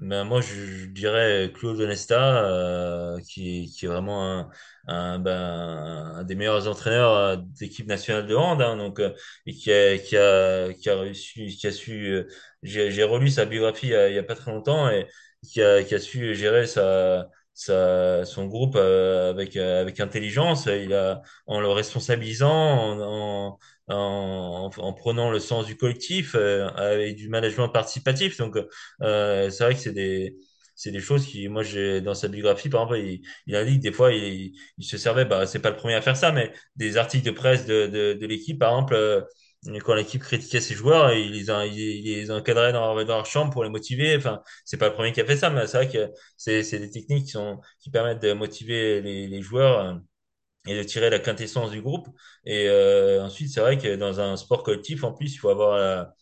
Ben, 0.00 0.24
moi, 0.24 0.40
je, 0.40 0.86
dirais 0.86 1.52
Claude 1.54 1.80
Onesta, 1.80 2.44
euh, 2.44 3.20
qui, 3.20 3.72
est 3.80 3.86
vraiment 3.86 4.50
un, 4.88 5.18
ben, 5.20 6.24
des 6.24 6.34
meilleurs 6.34 6.66
entraîneurs 6.66 7.14
euh, 7.14 7.36
d'équipe 7.60 7.86
nationale 7.86 8.26
de 8.26 8.34
hand, 8.34 8.60
hein, 8.62 8.76
donc, 8.76 9.00
et 9.46 9.54
qui 9.54 9.70
a, 9.70 9.96
qui 9.96 10.16
a, 10.16 10.72
qui 10.72 11.56
qui 11.56 11.66
a 11.68 11.70
su, 11.70 12.24
j'ai, 12.64 12.90
j'ai 12.90 13.04
relu 13.04 13.28
sa 13.28 13.44
biographie 13.44 13.86
il 13.86 13.90
y 13.90 13.94
a, 13.94 14.08
il 14.08 14.14
y 14.16 14.18
a 14.18 14.24
pas 14.24 14.34
très 14.34 14.50
longtemps 14.50 14.90
et 14.90 15.06
qui 15.48 15.62
a, 15.62 15.82
qui 15.82 15.94
a 15.94 15.98
su 15.98 16.34
gérer 16.34 16.66
sa, 16.66 17.28
sa, 17.54 18.24
son 18.24 18.46
groupe 18.46 18.76
euh, 18.76 19.30
avec, 19.30 19.56
euh, 19.56 19.80
avec 19.82 20.00
intelligence. 20.00 20.66
Il 20.66 20.92
a, 20.94 21.22
en 21.46 21.60
le 21.60 21.68
responsabilisant, 21.68 22.50
en, 22.50 23.00
en, 23.00 23.58
en, 23.88 24.70
en 24.76 24.92
prenant 24.94 25.30
le 25.30 25.38
sens 25.40 25.66
du 25.66 25.76
collectif, 25.76 26.34
euh, 26.34 26.68
avec 26.70 27.16
du 27.16 27.28
management 27.28 27.68
participatif. 27.68 28.36
Donc, 28.38 28.56
euh, 29.02 29.50
c'est 29.50 29.64
vrai 29.64 29.74
que 29.74 29.80
c'est 29.80 29.92
des, 29.92 30.36
c'est 30.74 30.90
des 30.90 31.00
choses 31.00 31.26
qui, 31.26 31.48
moi, 31.48 31.62
j'ai 31.62 32.00
dans 32.00 32.14
sa 32.14 32.28
biographie, 32.28 32.68
par 32.68 32.82
exemple, 32.82 32.98
il, 33.00 33.22
il 33.46 33.56
indique 33.56 33.80
des 33.80 33.92
fois, 33.92 34.12
il, 34.12 34.52
il 34.78 34.84
se 34.84 34.96
servait, 34.98 35.24
bah, 35.24 35.46
c'est 35.46 35.58
pas 35.60 35.70
le 35.70 35.76
premier 35.76 35.94
à 35.94 36.02
faire 36.02 36.16
ça, 36.16 36.32
mais 36.32 36.52
des 36.76 36.96
articles 36.96 37.24
de 37.26 37.30
presse 37.32 37.66
de, 37.66 37.86
de, 37.86 38.12
de 38.14 38.26
l'équipe, 38.26 38.58
par 38.58 38.72
exemple, 38.72 39.26
quand 39.84 39.94
l'équipe 39.94 40.22
critiquait 40.22 40.60
ses 40.60 40.74
joueurs, 40.74 41.12
il 41.12 41.32
les, 41.32 41.50
a- 41.50 41.66
il, 41.66 42.04
les 42.04 42.30
encadrait 42.30 42.72
dans 42.72 42.94
leur, 42.94 43.26
chambre 43.26 43.52
pour 43.52 43.62
les 43.64 43.70
motiver. 43.70 44.16
Enfin, 44.16 44.42
c'est 44.64 44.78
pas 44.78 44.88
le 44.88 44.94
premier 44.94 45.12
qui 45.12 45.20
a 45.20 45.26
fait 45.26 45.36
ça, 45.36 45.50
mais 45.50 45.66
c'est 45.66 45.76
vrai 45.84 45.88
que 45.90 46.12
c'est, 46.36 46.62
des 46.78 46.90
techniques 46.90 47.36
qui 47.80 47.90
permettent 47.90 48.22
de 48.22 48.32
motiver 48.32 49.00
les, 49.02 49.42
joueurs. 49.42 49.80
euh, 49.80 49.94
et 50.66 50.76
de 50.76 50.82
tirer 50.82 51.10
la 51.10 51.18
quintessence 51.20 51.70
du 51.70 51.82
groupe. 51.82 52.08
Et 52.44 52.68
euh, 52.68 53.22
ensuite, 53.24 53.50
c'est 53.52 53.60
vrai 53.60 53.78
que 53.78 53.96
dans 53.96 54.20
un 54.20 54.36
sport 54.36 54.62
collectif, 54.62 55.04
en 55.04 55.12
plus, 55.12 55.34
il 55.34 55.38
faut 55.38 55.48
avoir 55.50 55.78
la, 55.78 56.14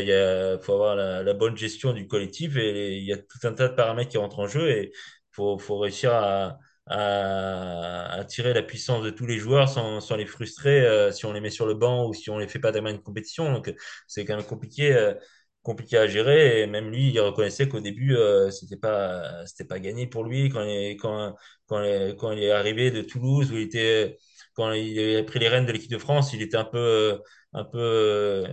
il 0.00 0.06
y 0.06 0.12
a, 0.12 0.58
faut 0.60 0.74
avoir 0.74 0.96
la 0.96 1.34
bonne 1.34 1.56
gestion 1.56 1.92
du 1.92 2.06
collectif 2.06 2.56
et 2.56 2.98
il 2.98 3.04
y 3.04 3.12
a 3.12 3.18
tout 3.18 3.38
un 3.44 3.52
tas 3.52 3.68
de 3.68 3.74
paramètres 3.74 4.10
qui 4.10 4.18
rentrent 4.18 4.38
en 4.40 4.46
jeu 4.48 4.70
et 4.70 4.92
faut, 5.32 5.58
faut 5.58 5.78
réussir 5.78 6.12
à, 6.14 6.58
à, 6.90 8.12
à 8.12 8.24
tirer 8.24 8.52
la 8.54 8.62
puissance 8.62 9.02
de 9.04 9.10
tous 9.10 9.26
les 9.26 9.38
joueurs 9.38 9.68
sans, 9.68 10.00
sans 10.00 10.16
les 10.16 10.26
frustrer 10.26 10.80
euh, 10.86 11.12
si 11.12 11.26
on 11.26 11.32
les 11.32 11.40
met 11.40 11.50
sur 11.50 11.66
le 11.66 11.74
banc 11.74 12.06
ou 12.08 12.14
si 12.14 12.30
on 12.30 12.38
les 12.38 12.48
fait 12.48 12.58
pas 12.58 12.72
d'amener 12.72 12.92
une 12.96 13.02
compétition. 13.02 13.52
Donc, 13.52 13.72
c'est 14.08 14.24
quand 14.24 14.36
même 14.36 14.46
compliqué. 14.46 14.92
euh, 14.94 15.14
compliqué 15.62 15.98
à 15.98 16.06
gérer 16.06 16.62
et 16.62 16.66
même 16.66 16.90
lui 16.90 17.10
il 17.10 17.20
reconnaissait 17.20 17.68
qu'au 17.68 17.80
début 17.80 18.16
euh, 18.16 18.50
c'était 18.50 18.76
pas 18.78 19.44
c'était 19.46 19.64
pas 19.66 19.78
gagné 19.78 20.06
pour 20.06 20.24
lui 20.24 20.48
quand 20.48 20.62
il, 20.64 20.96
quand 20.96 21.34
quand, 21.66 21.82
il- 21.84 22.16
quand 22.16 22.32
il 22.32 22.42
est 22.42 22.50
arrivé 22.50 22.90
de 22.90 23.02
Toulouse, 23.02 23.52
où 23.52 23.56
il 23.56 23.62
était, 23.64 24.18
quand 24.54 24.72
il 24.72 25.16
a 25.18 25.22
pris 25.24 25.38
les 25.38 25.48
rênes 25.48 25.66
de 25.66 25.72
l'équipe 25.72 25.90
de 25.90 25.98
France, 25.98 26.32
il 26.32 26.42
était 26.42 26.56
un 26.56 26.64
peu, 26.64 26.78
euh, 26.78 27.18
un 27.52 27.64
peu, 27.64 27.78
euh, 27.78 28.46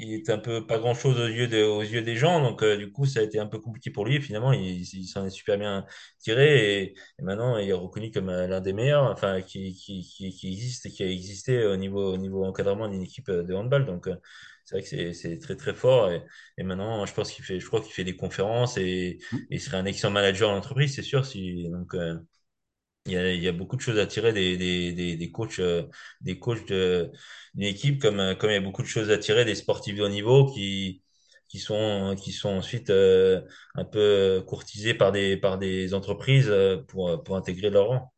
il 0.00 0.14
est 0.14 0.30
un 0.30 0.38
peu 0.38 0.66
pas 0.66 0.78
grand-chose 0.78 1.18
aux 1.20 1.26
yeux 1.26 1.48
de, 1.48 1.62
aux 1.64 1.82
yeux 1.82 2.02
des 2.02 2.16
gens. 2.16 2.40
Donc, 2.42 2.62
euh, 2.62 2.76
du 2.76 2.90
coup, 2.92 3.06
ça 3.06 3.20
a 3.20 3.22
été 3.22 3.38
un 3.38 3.46
peu 3.46 3.58
compliqué 3.58 3.90
pour 3.90 4.04
lui. 4.06 4.20
Finalement, 4.20 4.52
il, 4.52 4.80
il 4.82 5.06
s'en 5.06 5.24
est 5.26 5.30
super 5.30 5.58
bien 5.58 5.84
tiré. 6.18 6.82
Et, 6.82 6.94
et 7.18 7.22
maintenant, 7.22 7.56
il 7.58 7.68
est 7.68 7.72
reconnu 7.72 8.10
comme 8.10 8.28
euh, 8.28 8.46
l'un 8.46 8.60
des 8.60 8.72
meilleurs, 8.72 9.04
enfin, 9.10 9.42
qui, 9.42 9.74
qui, 9.74 10.02
qui, 10.02 10.30
qui 10.30 10.48
existe 10.48 10.86
et 10.86 10.90
qui 10.90 11.02
a 11.02 11.10
existé 11.10 11.64
au 11.66 11.76
niveau, 11.76 12.12
au 12.14 12.16
niveau 12.16 12.44
encadrement 12.44 12.88
d'une 12.88 13.02
équipe 13.02 13.30
de 13.30 13.54
handball. 13.54 13.86
Donc, 13.86 14.06
euh, 14.08 14.16
c'est 14.64 14.74
vrai 14.76 14.82
que 14.82 14.88
c'est, 14.88 15.12
c'est 15.14 15.38
très, 15.38 15.56
très 15.56 15.74
fort. 15.74 16.10
Et, 16.10 16.22
et 16.58 16.62
maintenant, 16.62 17.04
je 17.06 17.14
pense 17.14 17.32
qu'il 17.32 17.44
fait, 17.44 17.60
je 17.60 17.66
crois 17.66 17.80
qu'il 17.80 17.92
fait 17.92 18.04
des 18.04 18.16
conférences 18.16 18.76
et, 18.78 18.82
et 18.84 19.18
il 19.50 19.60
serait 19.60 19.78
un 19.78 19.86
excellent 19.86 20.12
manager 20.12 20.50
d'entreprise, 20.50 20.94
c'est 20.94 21.02
sûr. 21.02 21.24
Si, 21.26 21.68
donc, 21.70 21.94
euh, 21.94 22.14
il 23.08 23.14
y 23.14 23.16
a, 23.18 23.32
il 23.32 23.42
y 23.42 23.48
a 23.48 23.52
beaucoup 23.52 23.76
de 23.76 23.80
choses 23.80 23.98
à 23.98 24.06
tirer 24.06 24.32
des, 24.32 24.56
des, 24.56 24.92
des, 24.92 25.16
des 25.16 25.30
coachs, 25.32 25.58
euh, 25.60 25.84
des 26.20 26.38
coachs 26.38 26.66
de, 26.68 27.10
d'une 27.54 27.64
équipe, 27.66 28.00
comme, 28.00 28.20
euh, 28.20 28.34
comme 28.34 28.50
il 28.50 28.54
y 28.54 28.56
a 28.56 28.60
beaucoup 28.60 28.82
de 28.82 28.86
choses 28.88 29.10
à 29.10 29.18
tirer 29.18 29.44
des 29.44 29.54
sportifs 29.54 29.96
de 29.96 30.02
haut 30.02 30.08
niveau 30.08 30.46
qui, 30.52 31.02
qui 31.48 31.58
sont, 31.58 32.14
qui 32.22 32.32
sont 32.32 32.50
ensuite 32.50 32.90
euh, 32.90 33.42
un 33.74 33.84
peu 33.84 34.42
courtisés 34.46 34.94
par 34.94 35.12
des, 35.12 35.36
par 35.36 35.58
des 35.58 35.94
entreprises 35.94 36.52
pour, 36.88 37.22
pour 37.24 37.36
intégrer 37.36 37.70
leur 37.70 37.88
rang. 37.88 38.12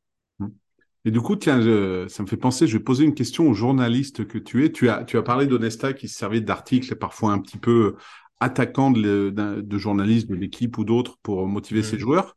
Et 1.05 1.11
du 1.11 1.21
coup, 1.21 1.37
tiens, 1.37 1.61
je- 1.63 2.07
ça 2.09 2.23
me 2.23 2.29
fait 2.29 2.37
penser, 2.37 2.67
je 2.67 2.77
vais 2.77 2.85
poser 2.85 3.05
une 3.05 3.15
question 3.15 3.49
au 3.49 3.55
journaliste 3.55 4.27
que 4.27 4.39
tu 4.39 4.65
es. 4.65 4.73
Tu 4.73 4.89
as, 4.91 5.05
tu 5.05 5.17
as 5.17 5.23
parlé 5.23 5.47
d'Onesta 5.47 5.93
qui 5.95 6.09
se 6.09 6.17
servait 6.17 6.41
d'articles 6.43 6.95
parfois 6.97 7.33
un 7.33 7.39
petit 7.39 7.59
peu 7.59 7.97
attaquants 8.41 8.91
de, 8.91 9.31
d'un- 9.31 9.61
de 9.61 9.79
journalistes 9.79 10.29
de 10.29 10.35
l'équipe 10.35 10.77
ou 10.79 10.85
d'autres 10.85 11.19
pour 11.23 11.47
motiver 11.47 11.83
ses 11.83 11.99
Mhm. 11.99 11.99
joueurs. 11.99 12.37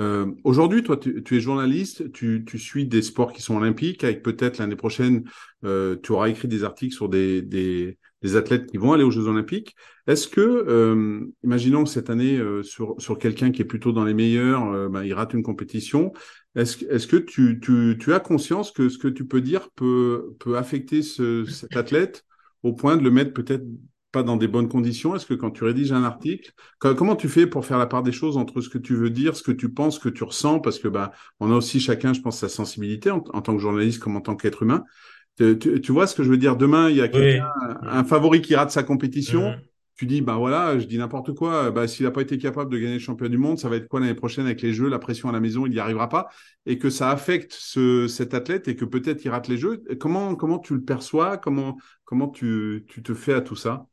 Euh, 0.00 0.32
aujourd'hui, 0.42 0.82
toi, 0.82 0.96
tu, 0.96 1.22
tu 1.22 1.36
es 1.36 1.40
journaliste, 1.40 2.10
tu, 2.12 2.44
tu 2.44 2.58
suis 2.58 2.86
des 2.86 3.02
sports 3.02 3.32
qui 3.32 3.42
sont 3.42 3.56
olympiques, 3.56 4.02
avec 4.02 4.22
peut-être 4.22 4.58
l'année 4.58 4.76
prochaine, 4.76 5.24
euh, 5.64 5.96
tu 6.02 6.12
auras 6.12 6.28
écrit 6.28 6.48
des 6.48 6.64
articles 6.64 6.94
sur 6.94 7.08
des, 7.08 7.42
des, 7.42 7.96
des 8.22 8.36
athlètes 8.36 8.66
qui 8.66 8.76
vont 8.76 8.92
aller 8.92 9.04
aux 9.04 9.12
Jeux 9.12 9.28
olympiques. 9.28 9.76
Est-ce 10.06 10.26
que, 10.26 10.40
euh, 10.40 11.20
imaginons 11.44 11.86
cette 11.86 12.10
année, 12.10 12.38
euh, 12.38 12.62
sur, 12.62 12.96
sur 12.98 13.18
quelqu'un 13.18 13.52
qui 13.52 13.62
est 13.62 13.66
plutôt 13.66 13.92
dans 13.92 14.04
les 14.04 14.14
meilleurs, 14.14 14.90
ben, 14.90 15.04
il 15.04 15.14
rate 15.14 15.32
une 15.32 15.44
compétition, 15.44 16.12
est-ce, 16.56 16.84
est-ce 16.86 17.06
que 17.06 17.16
tu, 17.16 17.60
tu, 17.60 17.96
tu 17.98 18.12
as 18.12 18.20
conscience 18.20 18.72
que 18.72 18.88
ce 18.88 18.98
que 18.98 19.08
tu 19.08 19.26
peux 19.26 19.40
dire 19.40 19.70
peut, 19.76 20.34
peut 20.40 20.56
affecter 20.56 21.02
ce, 21.02 21.44
cet 21.44 21.76
athlète 21.76 22.24
au 22.62 22.72
point 22.72 22.96
de 22.96 23.02
le 23.04 23.10
mettre 23.10 23.32
peut-être 23.32 23.64
pas 24.14 24.22
dans 24.22 24.36
des 24.38 24.48
bonnes 24.48 24.68
conditions? 24.68 25.14
Est-ce 25.16 25.26
que 25.26 25.34
quand 25.34 25.50
tu 25.50 25.64
rédiges 25.64 25.92
un 25.92 26.04
article, 26.04 26.52
Co- 26.78 26.94
Comment 26.94 27.16
tu 27.16 27.28
fais 27.28 27.46
pour 27.46 27.66
faire 27.66 27.78
la 27.78 27.86
part 27.86 28.02
des 28.02 28.12
choses 28.12 28.36
entre 28.38 28.62
ce 28.62 28.70
que 28.70 28.78
tu 28.78 28.94
veux 28.96 29.10
dire, 29.10 29.36
ce 29.36 29.42
que 29.42 29.52
tu 29.52 29.68
penses, 29.68 29.96
ce 29.96 30.00
que 30.00 30.08
tu 30.08 30.24
ressens, 30.24 30.60
parce 30.60 30.78
que 30.78 30.88
bah 30.88 31.12
on 31.40 31.52
a 31.52 31.56
aussi 31.56 31.80
chacun, 31.80 32.12
je 32.14 32.20
pense, 32.22 32.38
sa 32.38 32.48
sensibilité 32.48 33.10
en, 33.10 33.18
en 33.34 33.42
tant 33.42 33.54
que 33.56 33.60
journaliste 33.62 34.00
comme 34.02 34.16
en 34.16 34.22
tant 34.22 34.36
qu'être 34.36 34.62
humain. 34.62 34.84
Tu, 35.36 35.58
tu- 35.58 35.80
tu 35.80 35.92
vois 35.92 36.06
ce 36.06 36.14
que 36.14 36.22
je 36.22 36.30
veux 36.30 36.38
dire? 36.38 36.56
Demain, 36.56 36.90
il 36.90 36.96
y 36.96 37.02
a 37.02 37.08
Oui. 37.12 37.40
un 37.82 38.04
favori 38.04 38.40
qui 38.40 38.54
rate 38.54 38.70
sa 38.70 38.82
compétition. 38.82 39.50
Mhm. 39.50 39.60
Tu 39.96 40.06
dis, 40.06 40.22
bah 40.22 40.36
voilà, 40.36 40.76
je 40.78 40.86
dis 40.86 40.98
n'importe 40.98 41.34
quoi. 41.34 41.70
Bah, 41.70 41.86
s'il 41.86 42.04
n'a 42.04 42.10
pas 42.10 42.22
été 42.22 42.36
capable 42.36 42.72
de 42.72 42.78
gagner 42.78 42.94
le 42.94 42.98
championnat 42.98 43.30
du 43.30 43.38
monde, 43.38 43.58
ça 43.60 43.68
va 43.68 43.76
être 43.76 43.86
quoi 43.86 44.00
l'année 44.00 44.14
prochaine 44.14 44.44
avec 44.46 44.60
les 44.60 44.72
Jeux, 44.72 44.88
la 44.88 44.98
pression 44.98 45.28
à 45.28 45.32
la 45.32 45.38
maison, 45.38 45.66
il 45.66 45.70
n'y 45.72 45.78
arrivera 45.78 46.08
pas, 46.08 46.28
et 46.66 46.78
que 46.78 46.90
ça 46.90 47.10
affecte 47.10 47.52
ce, 47.52 48.08
cet 48.08 48.34
athlète 48.34 48.66
et 48.66 48.74
que 48.74 48.84
peut-être 48.84 49.24
il 49.24 49.28
rate 49.28 49.46
les 49.46 49.56
Jeux. 49.56 49.84
Comment 50.00 50.34
comment 50.34 50.58
tu 50.58 50.74
le 50.74 50.82
perçois? 50.82 51.36
Comment 51.38 51.78
comment 52.04 52.28
tu, 52.28 52.84
tu 52.88 53.02
te 53.04 53.14
fais 53.14 53.34
à 53.34 53.40
tout 53.40 53.56
ça? 53.56 53.86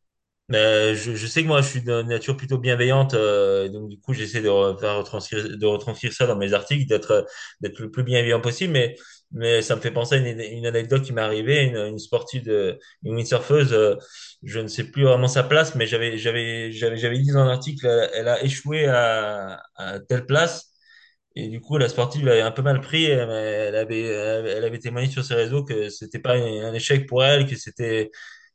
Mais 0.51 0.95
je, 0.95 1.15
je 1.15 1.27
sais 1.27 1.43
que 1.43 1.47
moi, 1.47 1.61
je 1.61 1.67
suis 1.69 1.81
de 1.81 2.01
nature 2.03 2.35
plutôt 2.37 2.57
bienveillante, 2.57 3.13
euh, 3.13 3.69
donc 3.69 3.89
du 3.89 3.99
coup, 3.99 4.13
j'essaie 4.13 4.41
de 4.41 4.49
retranscrire, 4.49 5.57
de 5.57 5.65
retranscrire 5.65 6.11
ça 6.13 6.27
dans 6.27 6.35
mes 6.37 6.53
articles, 6.53 6.87
d'être 6.87 7.25
d'être 7.61 7.79
le 7.79 7.89
plus 7.91 8.03
bienveillant 8.03 8.41
possible. 8.41 8.73
Mais 8.73 8.95
mais 9.31 9.61
ça 9.61 9.75
me 9.77 9.81
fait 9.81 9.91
penser 9.91 10.15
à 10.15 10.17
une, 10.17 10.39
une 10.41 10.65
anecdote 10.65 11.03
qui 11.03 11.13
m'est 11.13 11.21
arrivée, 11.21 11.63
une, 11.63 11.77
une 11.77 11.99
sportive 11.99 12.49
une 13.03 13.15
windsurfeuse, 13.15 13.71
euh, 13.73 13.95
je 14.43 14.59
ne 14.59 14.67
sais 14.67 14.83
plus 14.85 15.03
vraiment 15.05 15.27
sa 15.29 15.43
place, 15.43 15.75
mais 15.75 15.87
j'avais 15.87 16.17
j'avais 16.17 16.71
j'avais 16.71 16.97
j'avais 16.97 17.19
dit 17.19 17.31
dans 17.31 17.39
un 17.39 17.49
article, 17.49 17.87
elle, 18.13 18.27
a 18.27 18.43
échoué 18.43 18.87
à, 18.87 19.61
à 19.75 19.99
telle 20.01 20.25
place. 20.25 20.67
Et 21.35 21.47
du 21.47 21.61
coup, 21.61 21.77
la 21.77 21.87
sportive 21.89 22.25
l'avait 22.25 22.41
un 22.41 22.51
peu 22.51 22.61
mal 22.61 22.81
pris. 22.81 23.05
Elle 23.05 23.75
avait, 23.75 24.01
elle 24.03 24.63
avait 24.65 24.79
témoigné 24.79 25.09
sur 25.09 25.23
ses 25.23 25.35
réseaux 25.35 25.63
que 25.63 25.89
c'était 25.89 26.19
pas 26.19 26.33
un 26.35 26.73
échec 26.73 27.07
pour 27.07 27.23
elle, 27.23 27.47
que 27.47 27.55
c'était, 27.55 28.11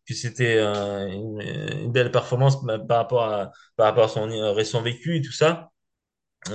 que 0.07 0.15
c'était 0.15 0.59
un- 0.61 1.07
une, 1.09 1.93
belle 1.93 2.11
performance 2.11 2.57
par 2.89 2.99
rapport 2.99 3.23
à, 3.25 3.53
par 3.77 3.87
rapport 3.87 4.05
à 4.05 4.09
son 4.09 4.27
récent 4.55 4.83
vécu 4.83 5.17
et 5.17 5.23
tout 5.23 5.33
ça. 5.33 5.71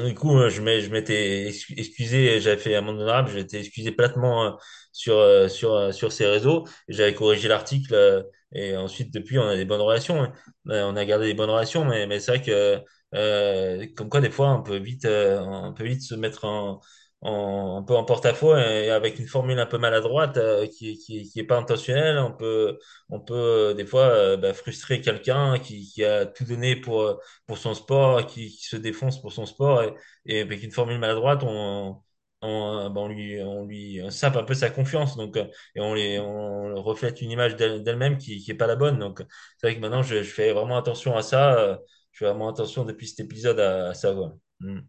Du 0.05 0.15
coup, 0.15 0.37
euh, 0.39 0.49
je 0.49 0.61
je 0.61 0.89
m'étais 0.89 1.47
ex- 1.49 1.65
excusé, 1.75 2.39
j'avais 2.39 2.57
fait 2.61 2.75
un 2.75 2.81
monde 2.81 2.99
honorable, 3.01 3.29
je 3.29 3.35
m'étais 3.37 3.59
excusé 3.59 3.91
platement 3.91 4.45
euh, 4.45 4.51
sur, 4.93 5.15
euh, 5.17 5.49
sur, 5.49 5.73
euh, 5.73 5.91
sur 5.91 6.13
ces 6.13 6.25
réseaux. 6.27 6.65
J'avais 6.87 7.13
corrigé 7.13 7.49
l'article 7.49 7.93
euh, 7.93 8.23
et 8.53 8.77
ensuite, 8.77 9.13
depuis, 9.13 9.37
on 9.37 9.47
a 9.47 9.55
des 9.57 9.65
bonnes 9.65 9.81
relations. 9.81 10.23
hein. 10.23 10.33
Euh, 10.69 10.83
On 10.85 10.95
a 10.95 11.03
gardé 11.05 11.25
des 11.27 11.33
bonnes 11.33 11.49
relations, 11.49 11.83
mais, 11.83 12.07
mais 12.07 12.19
c'est 12.21 12.31
vrai 12.37 12.41
que, 12.41 12.79
euh, 13.15 13.85
comme 13.97 14.07
quoi, 14.09 14.21
des 14.21 14.31
fois, 14.31 14.53
on 14.53 14.63
peut 14.63 14.77
vite, 14.77 15.03
euh, 15.05 15.39
on 15.41 15.73
peut 15.73 15.83
vite 15.85 16.01
se 16.03 16.15
mettre 16.15 16.45
en, 16.45 16.79
un 17.23 17.83
peu 17.83 17.95
en 17.95 18.03
porte-à-faux 18.03 18.55
et 18.57 18.89
avec 18.89 19.19
une 19.19 19.27
formule 19.27 19.59
un 19.59 19.65
peu 19.67 19.77
maladroite 19.77 20.37
euh, 20.37 20.65
qui, 20.67 20.97
qui, 20.97 21.29
qui 21.29 21.39
est 21.39 21.43
pas 21.43 21.57
intentionnelle. 21.57 22.17
On 22.17 22.31
peut, 22.33 22.79
on 23.09 23.19
peut 23.19 23.33
euh, 23.35 23.73
des 23.73 23.85
fois 23.85 24.03
euh, 24.05 24.37
bah, 24.37 24.53
frustrer 24.53 25.01
quelqu'un 25.01 25.59
qui, 25.59 25.87
qui 25.91 26.03
a 26.03 26.25
tout 26.25 26.45
donné 26.45 26.75
pour 26.75 27.01
euh, 27.01 27.15
pour 27.45 27.57
son 27.57 27.73
sport, 27.75 28.25
qui, 28.25 28.49
qui 28.49 28.65
se 28.65 28.75
défonce 28.77 29.21
pour 29.21 29.33
son 29.33 29.45
sport, 29.45 29.83
et, 29.83 29.93
et 30.25 30.41
avec 30.41 30.63
une 30.63 30.71
formule 30.71 30.97
maladroite, 30.99 31.43
on, 31.43 32.01
on, 32.41 32.89
ben, 32.89 33.01
on 33.01 33.07
lui, 33.07 33.41
on 33.41 33.65
lui 33.65 34.01
sape 34.09 34.35
un 34.35 34.43
peu 34.43 34.53
sa 34.55 34.69
confiance, 34.69 35.15
donc, 35.15 35.37
et 35.37 35.79
on, 35.81 35.93
les, 35.93 36.19
on 36.19 36.81
reflète 36.81 37.21
une 37.21 37.31
image 37.31 37.55
d'elle- 37.55 37.83
d'elle-même 37.83 38.17
qui, 38.17 38.39
qui 38.43 38.51
est 38.51 38.55
pas 38.55 38.67
la 38.67 38.75
bonne. 38.75 38.97
Donc, 38.99 39.23
c'est 39.57 39.67
vrai 39.67 39.75
que 39.75 39.81
maintenant, 39.81 40.01
je, 40.03 40.23
je 40.23 40.31
fais 40.31 40.53
vraiment 40.53 40.77
attention 40.77 41.15
à 41.15 41.21
ça. 41.21 41.79
Je 42.11 42.19
fais 42.19 42.25
vraiment 42.25 42.49
attention 42.49 42.83
depuis 42.85 43.07
cet 43.07 43.19
épisode 43.21 43.59
à, 43.59 43.89
à 43.89 43.93
ça. 43.93 44.13
Mm. 44.59 44.79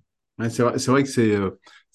C'est 0.50 0.62
vrai, 0.62 0.76
vrai 0.78 1.02
que 1.02 1.08
c'est 1.08 1.34
euh, 1.36 1.50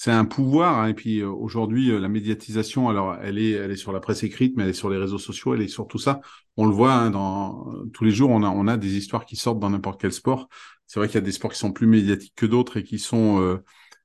un 0.08 0.26
pouvoir. 0.26 0.78
hein, 0.80 0.88
et 0.88 0.94
puis 0.94 1.20
euh, 1.22 1.30
aujourd'hui, 1.30 1.92
euh, 1.92 2.00
la 2.00 2.08
médiatisation, 2.08 2.88
alors 2.88 3.18
elle 3.22 3.40
est 3.40 3.52
elle 3.52 3.72
est 3.72 3.76
sur 3.76 3.92
la 3.92 4.00
presse 4.00 4.24
écrite, 4.24 4.56
mais 4.56 4.64
elle 4.64 4.70
est 4.70 4.74
sur 4.74 4.90
les 4.90 4.98
réseaux 4.98 5.18
sociaux, 5.18 5.54
elle 5.56 5.62
est 5.62 5.68
sur 5.68 5.88
tout 5.88 5.98
ça. 5.98 6.22
On 6.56 6.66
le 6.66 6.72
voit 6.74 6.94
hein, 6.94 7.10
dans 7.10 7.66
tous 7.94 8.04
les 8.04 8.12
jours, 8.12 8.30
on 8.30 8.44
a 8.44 8.50
on 8.50 8.68
a 8.68 8.78
des 8.78 8.96
histoires 8.96 9.26
qui 9.26 9.36
sortent 9.36 9.60
dans 9.60 9.70
n'importe 9.72 10.00
quel 10.00 10.14
sport. 10.14 10.48
C'est 10.86 11.00
vrai 11.00 11.08
qu'il 11.08 11.16
y 11.16 11.18
a 11.18 11.22
des 11.22 11.32
sports 11.32 11.52
qui 11.52 11.60
sont 11.60 11.74
plus 11.74 11.88
médiatiques 11.88 12.34
que 12.36 12.46
d'autres 12.46 12.78
et 12.78 12.84
qui 12.84 13.00
sont 13.00 13.60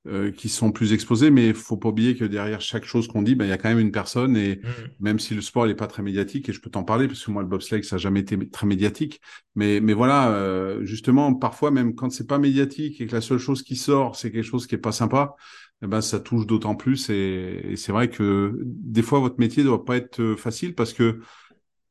euh, 0.09 0.33
qui 0.33 0.49
sont 0.49 0.73
plus 0.73 0.93
exposés, 0.93 1.31
mais 1.31 1.49
il 1.49 1.55
faut 1.55 1.77
pas 1.77 1.91
oublier 1.91 2.17
que 2.17 2.25
derrière 2.25 2.61
chaque 2.61 2.85
chose 2.85 3.07
qu'on 3.07 3.23
dit, 3.23 3.37
ben, 3.37 3.45
il 3.45 3.49
y 3.49 3.53
a 3.53 3.59
quand 3.59 3.69
même 3.69 3.79
une 3.79 3.93
personne 3.93 4.37
et 4.37 4.57
Mm. 4.57 4.69
même 5.01 5.19
si 5.19 5.35
le 5.35 5.41
sport 5.41 5.67
n'est 5.67 5.75
pas 5.77 5.87
très 5.87 6.03
médiatique, 6.03 6.49
et 6.49 6.53
je 6.53 6.61
peux 6.61 6.71
t'en 6.71 6.83
parler 6.85 7.07
parce 7.07 7.25
que 7.25 7.31
moi 7.31 7.43
le 7.43 7.49
bobsleigh 7.49 7.83
ça 7.85 7.97
n'a 7.97 8.01
jamais 8.01 8.21
été 8.21 8.37
très 8.51 8.67
médiatique, 8.67 9.21
mais 9.55 9.81
mais 9.81 9.93
voilà, 9.93 10.31
euh, 10.33 10.85
justement 10.85 11.35
parfois 11.35 11.71
même 11.71 11.95
quand 11.95 12.11
c'est 12.11 12.27
pas 12.27 12.39
médiatique 12.39 13.01
et 13.01 13.07
que 13.07 13.15
la 13.15 13.21
seule 13.21 13.39
chose 13.39 13.63
qui 13.63 13.77
sort 13.77 14.17
c'est 14.17 14.31
quelque 14.33 14.45
chose 14.45 14.67
qui 14.67 14.75
est 14.75 14.79
pas 14.79 14.93
sympa, 14.93 15.35
eh 15.83 15.87
ben 15.87 16.01
ça 16.01 16.21
touche 16.21 16.47
d'autant 16.47 16.75
plus 16.77 17.09
et, 17.11 17.61
et 17.73 17.77
c'est 17.77 17.93
vrai 17.93 18.09
que 18.11 18.59
des 18.65 19.03
fois 19.03 19.21
votre 19.21 19.39
métier 19.39 19.63
doit 19.65 19.85
pas 19.85 19.97
être 19.97 20.21
euh, 20.21 20.37
facile 20.37 20.75
parce 20.75 20.93
que 20.93 21.21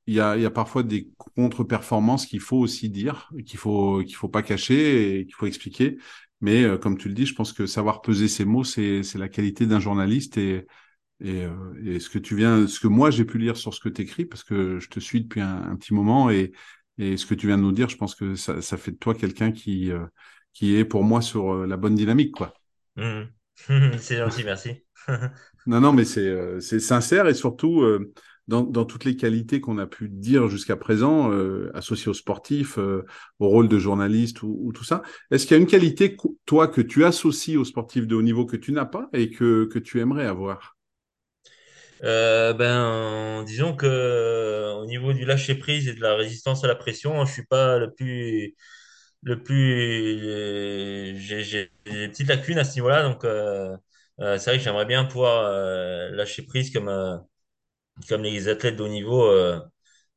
il 0.08 0.16
y 0.16 0.20
a, 0.20 0.36
y 0.38 0.46
a 0.46 0.52
parfois 0.52 0.84
des 0.84 1.10
contre-performances 1.36 2.26
qu'il 2.26 2.40
faut 2.40 2.58
aussi 2.58 2.90
dire, 2.90 3.30
qu'il 3.46 3.60
faut 3.60 4.02
qu'il 4.04 4.16
faut 4.16 4.28
pas 4.30 4.42
cacher 4.42 5.20
et 5.20 5.26
qu'il 5.26 5.36
faut 5.36 5.46
expliquer. 5.46 5.98
Mais 6.42 6.64
euh, 6.64 6.78
comme 6.78 6.98
tu 6.98 7.08
le 7.08 7.14
dis, 7.14 7.26
je 7.26 7.36
pense 7.36 7.54
que 7.54 7.66
savoir 7.66 8.02
peser 8.02 8.28
ses 8.28 8.46
mots, 8.46 8.64
c'est 8.64 9.04
c'est 9.04 9.18
la 9.20 9.30
qualité 9.30 9.66
d'un 9.66 9.80
journaliste 9.80 10.38
et 10.38 10.66
et, 11.22 11.46
euh, 11.46 11.52
et 11.86 12.00
ce 12.00 12.10
que 12.10 12.20
tu 12.20 12.36
viens, 12.36 12.68
ce 12.68 12.80
que 12.80 12.88
moi 12.88 13.12
j'ai 13.12 13.26
pu 13.26 13.38
lire 13.40 13.58
sur 13.58 13.74
ce 13.74 13.80
que 13.80 13.90
tu 13.90 14.02
écris, 14.04 14.26
parce 14.26 14.44
que 14.44 14.80
je 14.80 14.90
te 14.90 15.00
suis 15.00 15.22
depuis 15.22 15.42
un, 15.42 15.64
un 15.64 15.76
petit 15.76 15.94
moment 15.94 16.30
et 16.32 16.52
et 16.98 17.18
ce 17.18 17.26
que 17.26 17.36
tu 17.36 17.48
viens 17.48 17.58
de 17.58 17.64
nous 17.64 17.72
dire, 17.72 17.90
je 17.90 17.98
pense 17.98 18.16
que 18.16 18.36
ça 18.36 18.62
ça 18.62 18.78
fait 18.78 18.92
de 18.92 18.98
toi 18.98 19.16
quelqu'un 19.16 19.52
qui 19.52 19.92
euh, 19.92 20.06
qui 20.54 20.76
est 20.76 20.86
pour 20.86 21.04
moi 21.04 21.22
sur 21.22 21.66
la 21.68 21.78
bonne 21.78 21.96
dynamique, 21.96 22.34
quoi. 22.34 22.54
Mm. 22.96 23.24
C'est 24.00 24.18
gentil, 24.18 24.44
merci. 24.44 24.84
Non, 25.68 25.80
non, 25.80 25.94
mais 25.94 26.06
c'est 26.06 26.60
c'est 26.60 26.80
sincère 26.80 27.28
et 27.28 27.34
surtout 27.36 27.84
dans, 28.52 28.86
toutes 28.86 29.06
les 29.06 29.16
qualités 29.16 29.62
qu'on 29.62 29.78
a 29.78 29.88
pu 29.88 30.10
dire 30.10 30.50
jusqu'à 30.50 30.76
présent, 30.76 31.32
euh, 31.32 31.72
associées 31.74 32.10
aux 32.10 32.14
sportifs, 32.14 32.78
euh, 32.78 33.06
au 33.40 33.48
rôle 33.48 33.70
de 33.70 33.80
journaliste 33.80 34.44
ou, 34.44 34.60
ou 34.62 34.74
tout 34.74 34.84
ça. 34.84 35.02
Est-ce 35.32 35.48
qu'il 35.48 35.56
y 35.56 35.60
a 35.60 35.62
une 35.62 35.70
qualité, 35.70 36.18
toi, 36.46 36.68
que 36.68 36.82
tu 36.82 37.06
associes 37.06 37.58
aux 37.58 37.64
sportifs 37.64 38.08
de 38.08 38.16
haut 38.16 38.22
niveau 38.22 38.46
que 38.46 38.58
tu 38.58 38.74
n'as 38.74 38.86
pas 38.86 39.10
et 39.14 39.32
que, 39.32 39.66
que 39.66 39.80
tu 39.80 40.02
aimerais 40.02 40.26
avoir? 40.26 40.76
Euh, 42.04 42.54
ben, 42.54 43.44
disons 43.46 43.76
que 43.76 44.74
au 44.76 44.86
niveau 44.86 45.14
du 45.14 45.24
lâcher 45.24 45.56
prise 45.56 45.88
et 45.88 45.94
de 45.94 46.02
la 46.02 46.16
résistance 46.16 46.64
à 46.64 46.68
la 46.68 46.76
pression, 46.76 47.24
je 47.26 47.32
suis 47.32 47.46
pas 47.46 47.78
le 47.78 47.94
plus 47.94 48.56
le 49.24 49.44
plus 49.44 51.16
j'ai 51.20 51.70
des 51.86 52.08
petites 52.08 52.28
lacunes 52.28 52.58
à 52.58 52.64
ce 52.64 52.74
niveau-là, 52.74 53.04
donc 53.04 53.20
c'est 53.24 54.50
vrai 54.50 54.58
que 54.58 54.64
j'aimerais 54.64 54.88
bien 54.88 55.06
pouvoir 55.06 55.48
lâcher 56.12 56.42
prise 56.42 56.74
comme 56.74 56.90
comme 58.08 58.24
les 58.24 58.48
athlètes 58.48 58.76
de 58.78 58.84
haut 58.84 58.88
niveau. 58.88 59.26
euh, 59.26 59.60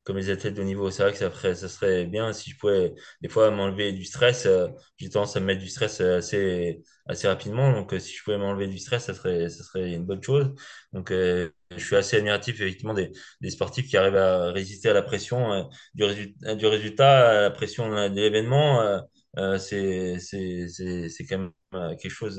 comme 0.04 0.18
les 0.18 0.30
athlètes 0.30 0.54
de 0.54 0.60
haut 0.62 0.64
niveau. 0.64 0.90
C'est 0.90 1.02
vrai 1.02 1.12
que 1.12 1.18
ça 1.18 1.30
ferait, 1.30 1.54
ça 1.54 1.68
serait 1.68 2.06
bien 2.06 2.32
si 2.32 2.50
je 2.50 2.58
pouvais 2.58 2.94
des 3.22 3.28
fois 3.28 3.50
m'enlever 3.50 3.92
du 3.92 4.04
stress. 4.04 4.46
Euh, 4.46 4.68
j'ai 4.98 5.08
tendance 5.10 5.36
à 5.36 5.40
me 5.40 5.46
mettre 5.46 5.62
du 5.62 5.68
stress 5.68 6.00
assez, 6.00 6.82
assez 7.06 7.26
rapidement. 7.28 7.72
Donc, 7.72 7.92
euh, 7.94 7.98
si 7.98 8.14
je 8.14 8.22
pouvais 8.22 8.38
m'enlever 8.38 8.66
du 8.68 8.78
stress, 8.78 9.04
ça 9.06 9.14
serait, 9.14 9.48
ça 9.48 9.64
serait 9.64 9.92
une 9.94 10.04
bonne 10.04 10.22
chose. 10.22 10.54
Donc, 10.92 11.10
euh, 11.10 11.50
je 11.76 11.84
suis 11.84 11.96
assez 11.96 12.16
admiratif 12.18 12.60
effectivement 12.60 12.94
des, 12.94 13.12
des 13.40 13.50
sportifs 13.50 13.88
qui 13.88 13.96
arrivent 13.96 14.16
à 14.16 14.52
résister 14.52 14.90
à 14.90 14.94
la 14.94 15.02
pression 15.02 15.68
du, 15.94 16.04
résultat, 16.04 16.54
du 16.54 16.66
résultat, 16.66 17.30
à 17.38 17.40
la 17.42 17.50
pression 17.50 17.88
de 17.90 18.14
l'événement. 18.14 19.00
Euh, 19.38 19.58
c'est 19.58 20.18
c'est 20.20 20.68
c'est 20.68 21.26
quand 21.26 21.38
même 21.38 21.50
euh, 21.74 21.96
quelque 21.96 22.10
chose 22.10 22.38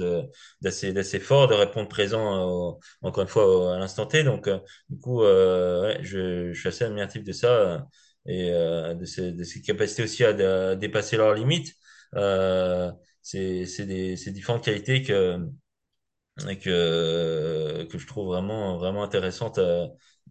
d'assez 0.62 0.94
d'assez 0.94 1.20
fort 1.20 1.48
de 1.48 1.54
répondre 1.54 1.90
présent 1.90 2.72
euh, 2.72 2.80
encore 3.02 3.24
une 3.24 3.28
fois 3.30 3.76
à 3.76 3.80
l'instant 3.80 4.06
T 4.06 4.24
donc 4.24 4.48
du 4.90 4.98
coup 5.00 5.22
ouais, 5.22 6.00
je, 6.04 6.54
je 6.54 6.60
suis 6.60 6.70
assez 6.70 6.86
admiratif 6.86 7.24
de 7.24 7.34
ça 7.34 7.86
et 8.26 8.50
de 8.52 9.06
ces 9.06 9.34
de 9.34 9.44
ces 9.44 9.62
capacités 9.62 10.04
aussi 10.04 10.24
à, 10.24 10.30
à 10.72 10.76
dépasser 10.76 11.18
leurs 11.18 11.34
limites 11.34 11.74
c'est 13.22 13.66
c'est 13.66 13.86
des 13.86 14.16
c'est 14.16 14.32
différentes 14.32 14.64
qualités 14.64 15.04
que 15.04 15.38
que 16.38 17.84
que 17.86 17.98
je 17.98 18.08
trouve 18.08 18.28
vraiment 18.28 18.78
vraiment 18.78 19.04
intéressantes 19.04 19.60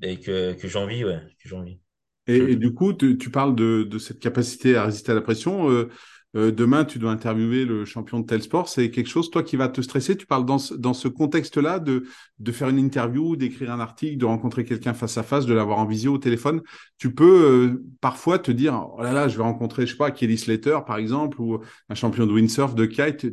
et 0.02 0.18
que 0.20 0.54
que 0.54 0.68
j'envie 0.68 1.04
ouais 1.04 1.20
que 1.42 1.48
j'envie 1.48 1.80
et, 2.26 2.36
et, 2.36 2.56
du 2.56 2.72
coup, 2.72 2.92
tu, 2.94 3.18
tu 3.18 3.30
parles 3.30 3.54
de, 3.54 3.82
de, 3.84 3.98
cette 3.98 4.18
capacité 4.20 4.76
à 4.76 4.84
résister 4.86 5.12
à 5.12 5.14
la 5.14 5.20
pression. 5.20 5.70
Euh, 5.70 5.90
euh, 6.36 6.50
demain, 6.50 6.84
tu 6.84 6.98
dois 6.98 7.12
interviewer 7.12 7.64
le 7.64 7.84
champion 7.84 8.20
de 8.20 8.26
tel 8.26 8.42
sport, 8.42 8.68
c'est 8.68 8.90
quelque 8.90 9.08
chose, 9.08 9.30
toi, 9.30 9.42
qui 9.42 9.56
va 9.56 9.68
te 9.68 9.80
stresser. 9.80 10.16
Tu 10.16 10.26
parles 10.26 10.44
dans 10.44 10.58
ce, 10.58 10.74
dans 10.74 10.94
ce 10.94 11.08
contexte-là 11.08 11.78
de, 11.78 12.04
de 12.38 12.52
faire 12.52 12.68
une 12.68 12.78
interview, 12.78 13.36
d'écrire 13.36 13.72
un 13.72 13.80
article, 13.80 14.18
de 14.18 14.24
rencontrer 14.24 14.64
quelqu'un 14.64 14.94
face 14.94 15.16
à 15.18 15.22
face, 15.22 15.46
de 15.46 15.54
l'avoir 15.54 15.78
en 15.78 15.86
visio 15.86 16.14
au 16.14 16.18
téléphone. 16.18 16.62
Tu 16.98 17.14
peux 17.14 17.24
euh, 17.24 17.82
parfois 18.00 18.38
te 18.38 18.50
dire, 18.50 18.88
oh 18.96 19.02
là 19.02 19.12
là, 19.12 19.28
je 19.28 19.36
vais 19.36 19.42
rencontrer, 19.42 19.86
je 19.86 19.92
sais 19.92 19.96
pas, 19.96 20.10
Kelly 20.10 20.38
Slater, 20.38 20.78
par 20.86 20.96
exemple, 20.96 21.40
ou 21.40 21.60
un 21.88 21.94
champion 21.94 22.26
de 22.26 22.32
windsurf, 22.32 22.74
de 22.74 22.86
kite. 22.86 23.26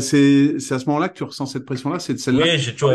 C'est 0.00 0.72
à 0.72 0.78
ce 0.78 0.86
moment-là 0.86 1.08
que 1.08 1.18
tu 1.18 1.24
ressens 1.24 1.46
cette 1.46 1.64
pression-là, 1.64 1.98
c'est 1.98 2.18
celle-là? 2.18 2.44
Oui, 2.44 2.58
j'ai 2.58 2.72
toujours, 2.72 2.92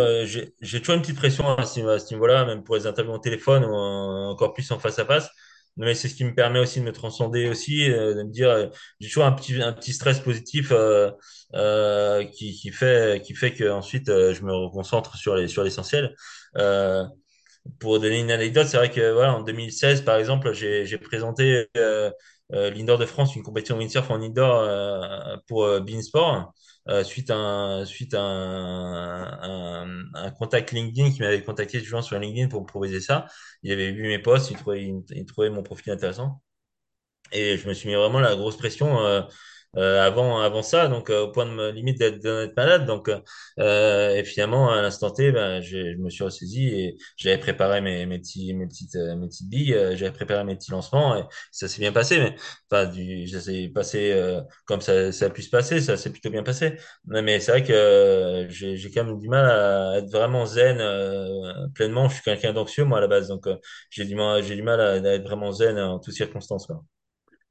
j'ai 0.62 0.80
toujours 0.80 0.96
une 0.96 1.02
petite 1.02 1.18
pression 1.18 1.48
à 1.56 1.65
ce, 1.65 1.80
à 1.82 2.00
ce 2.00 2.13
niveau-là, 2.13 2.46
même 2.46 2.63
pour 2.63 2.76
les 2.76 2.88
interviews 2.88 3.13
au 3.13 3.20
téléphone 3.20 3.63
ou 3.65 3.74
encore 3.74 4.54
plus 4.54 4.70
en 4.72 4.80
face 4.80 5.00
à 5.00 5.06
face 5.06 5.30
mais 5.78 5.96
c'est 5.96 6.08
ce 6.10 6.16
qui 6.16 6.24
me 6.26 6.34
permet 6.34 6.60
aussi 6.60 6.80
de 6.80 6.86
me 6.86 6.92
transcender 6.92 7.50
aussi, 7.50 7.90
euh, 7.92 8.14
de 8.16 8.24
me 8.24 8.32
dire, 8.32 8.50
euh, 8.50 8.68
j'ai 9.00 9.08
toujours 9.10 9.26
un 9.26 9.32
petit 9.34 9.62
un 9.62 9.74
petit 9.74 9.94
stress 9.94 10.20
positif 10.20 10.72
euh, 10.72 11.12
euh, 11.56 12.24
qui 12.26 12.54
qui 12.56 12.72
fait 12.72 13.22
qui 13.24 13.36
fait 13.36 13.54
que 13.54 13.70
ensuite 13.70 14.08
je 14.08 14.42
me 14.44 14.54
reconcentre 14.54 15.16
sur 15.18 15.36
les 15.36 15.48
sur 15.48 15.64
l'essentiel. 15.64 16.16
pour 17.80 18.00
donner 18.00 18.20
une 18.20 18.32
anecdote, 18.32 18.68
c'est 18.68 18.78
vrai 18.78 18.92
que 18.92 19.12
voilà 19.14 19.34
en 19.36 19.42
2016 19.44 20.02
par 20.02 20.18
exemple, 20.18 20.54
j'ai 20.54 20.86
j'ai 20.86 20.98
présenté 20.98 21.68
l'Indoor 22.50 22.98
de 22.98 23.06
France, 23.06 23.36
une 23.36 23.44
compétition 23.44 23.78
windsurf 23.78 24.10
en 24.12 24.22
indoor 24.22 25.40
pour 25.48 25.68
Beansport. 25.82 26.54
Euh, 26.88 27.04
suite 27.04 27.32
à 27.32 27.36
un, 27.36 27.86
suite 27.86 28.13
à 28.13 28.21
un, 28.21 30.04
un, 30.13 30.32
contact 30.32 30.71
LinkedIn 30.71 31.10
qui 31.12 31.21
m'avait 31.21 31.43
contacté 31.43 31.82
toujours 31.82 32.04
sur 32.04 32.19
LinkedIn 32.19 32.48
pour 32.48 32.62
me 32.62 32.67
proposer 32.67 33.02
ça. 33.02 33.26
Il 33.63 33.71
avait 33.71 33.91
vu 33.91 34.04
mes 34.04 34.19
posts, 34.19 34.52
il 34.52 34.58
trouvait, 34.58 34.93
il, 35.10 35.26
trouvait 35.26 35.50
mon 35.50 35.63
profil 35.63 35.91
intéressant. 35.91 36.41
Et 37.32 37.58
je 37.58 37.67
me 37.67 37.74
suis 37.74 37.89
mis 37.89 37.95
vraiment 37.95 38.19
la 38.19 38.36
grosse 38.36 38.58
pression. 38.58 39.00
Euh, 39.00 39.21
avant 39.76 40.40
avant 40.42 40.62
ça 40.64 40.88
donc 40.88 41.10
euh, 41.10 41.24
au 41.24 41.32
point 41.32 41.46
de 41.46 41.52
me, 41.52 41.72
limite 41.72 42.00
d'être 42.00 42.56
malade. 42.56 42.86
Donc 42.86 43.10
euh, 43.60 44.16
et 44.16 44.24
finalement 44.24 44.72
à 44.72 44.82
l'instant 44.82 45.12
T 45.12 45.32
ben 45.32 45.62
je 45.62 45.96
me 45.98 46.10
suis 46.10 46.24
ressaisi 46.24 46.68
et 46.68 46.98
j'avais 47.18 47.38
préparé 47.38 47.82
mes 47.82 48.06
mes 48.06 48.20
petits 48.20 48.54
mes 48.54 48.68
petites 48.68 48.96
mes 48.96 49.28
petites 49.28 49.50
billes 49.50 49.76
j'avais 49.96 50.12
préparé 50.12 50.44
mes 50.44 50.56
petits 50.56 50.72
lancements 50.72 51.18
et 51.18 51.24
ça 51.52 51.68
s'est 51.68 51.80
bien 51.80 51.92
passé 51.92 52.20
mais 52.20 52.36
enfin 52.72 52.86
du 52.90 53.28
ça 53.28 53.42
s'est 53.42 53.70
passé 53.74 54.14
comme 54.66 54.82
ça 54.82 55.12
ça 55.12 55.26
a 55.26 55.30
pu 55.30 55.42
se 55.42 55.50
passer 55.50 55.82
ça 55.82 55.98
s'est 55.98 56.12
plutôt 56.12 56.30
bien 56.30 56.44
passé. 56.44 56.78
Mais 57.06 57.40
c'est 57.40 57.52
vrai 57.52 57.64
que 57.64 58.48
j'ai 58.50 58.78
j'ai 58.78 58.92
quand 58.92 59.04
même 59.04 59.20
du 59.20 59.30
mal 59.30 59.46
à 59.50 59.98
être 59.98 60.10
vraiment 60.12 60.46
zen 60.46 60.78
pleinement. 61.74 62.10
Je 62.10 62.16
suis 62.16 62.24
quelqu'un 62.24 62.54
d'anxieux 62.54 62.86
moi 62.86 62.98
à 63.00 63.02
la 63.02 63.08
base. 63.08 63.28
Donc 63.28 63.48
j'ai 63.90 64.06
du 64.06 64.16
mal 64.16 64.44
j'ai 64.44 64.56
du 64.56 64.64
mal 64.64 64.80
à, 64.82 64.92
à, 64.94 65.14
être 65.14 65.24
vraiment 65.24 65.52
zen 65.52 65.78
en 65.80 66.00
toutes 66.00 66.14
circonstances 66.14 66.68
quoi. 66.68 66.84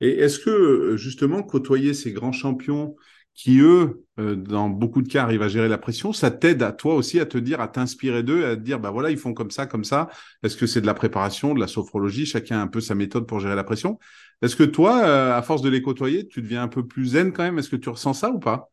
Et 0.00 0.10
est-ce 0.18 0.38
que 0.38 0.50
euh, 0.50 0.96
justement 0.96 1.42
côtoyer 1.42 1.94
ces 1.94 2.12
grands 2.12 2.32
champions 2.32 2.96
qui, 3.34 3.58
eux, 3.58 4.04
euh, 4.20 4.36
dans 4.36 4.68
beaucoup 4.68 5.02
de 5.02 5.08
cas, 5.08 5.22
arrivent 5.24 5.42
à 5.42 5.48
gérer 5.48 5.68
la 5.68 5.78
pression, 5.78 6.12
ça 6.12 6.30
t'aide 6.30 6.62
à 6.62 6.70
toi 6.70 6.94
aussi 6.94 7.18
à 7.18 7.26
te 7.26 7.36
dire, 7.36 7.60
à 7.60 7.66
t'inspirer 7.68 8.22
d'eux, 8.22 8.44
à 8.44 8.54
te 8.56 8.60
dire, 8.60 8.78
bah 8.78 8.90
voilà, 8.90 9.10
ils 9.10 9.16
font 9.16 9.34
comme 9.34 9.50
ça, 9.50 9.66
comme 9.66 9.82
ça. 9.82 10.08
Est-ce 10.44 10.56
que 10.56 10.66
c'est 10.66 10.80
de 10.80 10.86
la 10.86 10.94
préparation, 10.94 11.52
de 11.52 11.58
la 11.60 11.66
sophrologie? 11.66 12.26
Chacun 12.26 12.58
a 12.58 12.62
un 12.62 12.68
peu 12.68 12.80
sa 12.80 12.94
méthode 12.94 13.26
pour 13.26 13.40
gérer 13.40 13.56
la 13.56 13.64
pression. 13.64 13.98
Est-ce 14.40 14.54
que 14.54 14.62
toi, 14.62 15.04
euh, 15.04 15.36
à 15.36 15.42
force 15.42 15.62
de 15.62 15.68
les 15.68 15.82
côtoyer, 15.82 16.28
tu 16.28 16.42
deviens 16.42 16.62
un 16.62 16.68
peu 16.68 16.86
plus 16.86 17.06
zen 17.06 17.32
quand 17.32 17.42
même? 17.42 17.58
Est-ce 17.58 17.70
que 17.70 17.76
tu 17.76 17.88
ressens 17.88 18.14
ça 18.14 18.30
ou 18.30 18.38
pas? 18.38 18.70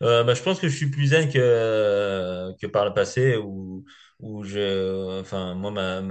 Bah, 0.00 0.32
je 0.34 0.42
pense 0.42 0.58
que 0.58 0.68
je 0.68 0.74
suis 0.74 0.90
plus 0.90 1.08
zen 1.08 1.30
que, 1.30 2.52
que 2.60 2.66
par 2.66 2.86
le 2.86 2.94
passé 2.94 3.36
où, 3.36 3.84
où 4.22 4.44
je, 4.44 5.20
enfin, 5.20 5.54
moi, 5.54 5.70
ma, 5.70 6.02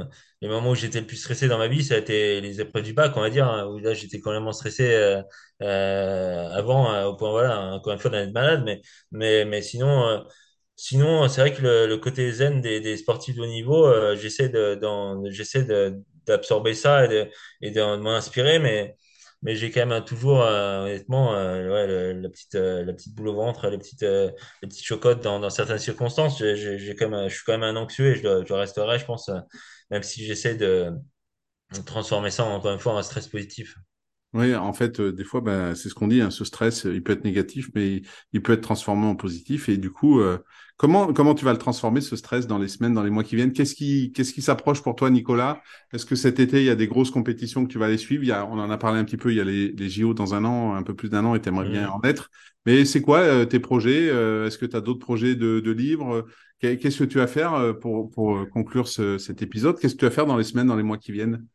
les 0.41 0.47
moments 0.47 0.71
où 0.71 0.75
j'étais 0.75 0.99
le 1.01 1.07
plus 1.07 1.17
stressé 1.17 1.47
dans 1.47 1.57
ma 1.57 1.67
vie, 1.67 1.83
ça 1.83 1.95
a 1.95 1.97
été 1.97 2.41
les 2.41 2.61
épreuves 2.61 2.83
du 2.83 2.93
bac, 2.93 3.13
on 3.15 3.21
va 3.21 3.29
dire, 3.29 3.47
hein, 3.47 3.67
où 3.67 3.77
là, 3.79 3.93
j'étais 3.93 4.19
quand 4.19 4.31
même 4.31 4.51
stressé 4.53 4.93
euh, 4.93 5.21
euh, 5.61 6.49
avant, 6.51 6.91
euh, 6.93 7.05
au 7.07 7.15
point, 7.15 7.29
voilà, 7.31 7.59
encore 7.73 7.93
une 7.93 7.99
fois, 7.99 8.11
d'être 8.11 8.31
malade, 8.33 8.63
mais, 8.65 8.81
mais, 9.11 9.45
mais 9.45 9.61
sinon, 9.61 10.07
euh, 10.07 10.19
sinon, 10.75 11.27
c'est 11.27 11.41
vrai 11.41 11.53
que 11.53 11.61
le, 11.61 11.87
le, 11.87 11.97
côté 11.97 12.31
zen 12.31 12.61
des, 12.61 12.79
des 12.81 12.97
sportifs 12.97 13.35
de 13.35 13.41
haut 13.41 13.45
niveau, 13.47 13.85
euh, 13.85 14.15
j'essaie 14.15 14.49
de, 14.49 14.79
j'essaie 15.29 15.65
d'absorber 16.25 16.73
ça 16.73 17.05
et 17.05 17.07
de, 17.07 17.27
et 17.61 17.71
de 17.71 17.95
m'inspirer, 17.97 18.59
mais 18.59 18.95
mais 19.41 19.55
j'ai 19.55 19.71
quand 19.71 19.85
même 19.85 20.03
toujours 20.05 20.41
euh, 20.41 20.83
honnêtement 20.85 21.33
euh, 21.35 21.69
ouais, 21.69 22.13
la 22.13 22.29
petite 22.29 22.55
euh, 22.55 22.83
la 22.85 22.93
petite 22.93 23.15
boule 23.15 23.29
au 23.29 23.35
ventre 23.35 23.69
les 23.69 23.77
petites 23.77 24.01
les 24.03 24.33
petites 24.67 24.85
chocottes 24.85 25.21
dans, 25.23 25.39
dans 25.39 25.49
certaines 25.49 25.79
circonstances. 25.79 26.39
J'ai, 26.39 26.77
j'ai 26.77 26.95
quand 26.95 27.09
même 27.09 27.29
je 27.29 27.35
suis 27.35 27.43
quand 27.45 27.53
même 27.57 27.63
un 27.63 27.75
anxieux 27.79 28.11
et 28.11 28.15
je, 28.15 28.45
je 28.45 28.53
resterai 28.53 28.99
je 28.99 29.05
pense 29.05 29.29
même 29.91 30.03
si 30.03 30.25
j'essaie 30.25 30.55
de 30.55 30.91
transformer 31.85 32.31
ça 32.31 32.45
encore 32.45 32.73
une 32.73 32.79
fois 32.79 32.93
en 32.95 33.03
stress 33.03 33.27
positif 33.27 33.75
oui, 34.33 34.53
en 34.53 34.73
fait, 34.73 34.99
euh, 34.99 35.11
des 35.11 35.23
fois, 35.23 35.41
ben, 35.41 35.73
c'est 35.73 35.89
ce 35.89 35.95
qu'on 35.95 36.07
dit, 36.07 36.21
hein, 36.21 36.29
ce 36.29 36.45
stress, 36.45 36.83
il 36.85 37.01
peut 37.01 37.13
être 37.13 37.23
négatif, 37.23 37.69
mais 37.73 38.03
il, 38.31 38.41
peut 38.43 38.53
être 38.53 38.61
transformé 38.61 39.07
en 39.07 39.15
positif. 39.15 39.69
Et 39.69 39.77
du 39.77 39.89
coup, 39.89 40.19
euh, 40.19 40.37
comment 40.77 41.11
comment 41.13 41.33
tu 41.33 41.45
vas 41.45 41.51
le 41.51 41.57
transformer, 41.57 41.99
ce 41.99 42.15
stress, 42.15 42.45
dans 42.45 42.59
les 42.59 42.67
semaines, 42.67 42.93
dans 42.93 43.01
les 43.01 43.09
mois 43.09 43.23
qui 43.23 43.35
viennent? 43.35 43.53
Qu'est-ce 43.53 43.73
qui 43.73 44.11
qu'est-ce 44.11 44.31
qui 44.31 44.43
s'approche 44.43 44.83
pour 44.83 44.95
toi, 44.95 45.09
Nicolas? 45.09 45.63
Est-ce 45.93 46.05
que 46.05 46.15
cet 46.15 46.39
été, 46.39 46.59
il 46.59 46.65
y 46.65 46.69
a 46.69 46.75
des 46.75 46.87
grosses 46.87 47.09
compétitions 47.09 47.65
que 47.65 47.71
tu 47.71 47.79
vas 47.79 47.87
aller 47.87 47.97
suivre? 47.97 48.23
Il 48.23 48.27
y 48.27 48.31
a, 48.31 48.45
On 48.45 48.59
en 48.59 48.69
a 48.69 48.77
parlé 48.77 48.99
un 48.99 49.03
petit 49.03 49.17
peu, 49.17 49.31
il 49.31 49.37
y 49.37 49.41
a 49.41 49.43
les, 49.43 49.71
les 49.71 49.89
JO 49.89 50.13
dans 50.13 50.35
un 50.35 50.45
an, 50.45 50.75
un 50.75 50.83
peu 50.83 50.95
plus 50.95 51.09
d'un 51.09 51.25
an, 51.25 51.33
et 51.33 51.41
tu 51.41 51.49
aimerais 51.49 51.67
bien 51.67 51.87
mmh. 51.87 51.91
en 51.93 52.01
être. 52.03 52.29
Mais 52.67 52.85
c'est 52.85 53.01
quoi 53.01 53.19
euh, 53.21 53.45
tes 53.45 53.59
projets 53.59 54.07
Est-ce 54.07 54.59
que 54.59 54.67
tu 54.67 54.75
as 54.75 54.81
d'autres 54.81 54.99
projets 54.99 55.33
de, 55.35 55.59
de 55.59 55.71
livres? 55.71 56.27
Qu'est-ce 56.59 56.99
que 56.99 57.03
tu 57.05 57.17
vas 57.17 57.27
faire 57.27 57.79
pour, 57.81 58.11
pour 58.11 58.47
conclure 58.49 58.87
ce, 58.87 59.17
cet 59.17 59.41
épisode? 59.41 59.79
Qu'est-ce 59.79 59.95
que 59.95 59.99
tu 59.99 60.05
vas 60.05 60.11
faire 60.11 60.27
dans 60.27 60.37
les 60.37 60.43
semaines, 60.43 60.67
dans 60.67 60.75
les 60.75 60.83
mois 60.83 60.97
qui 60.97 61.11
viennent? 61.13 61.47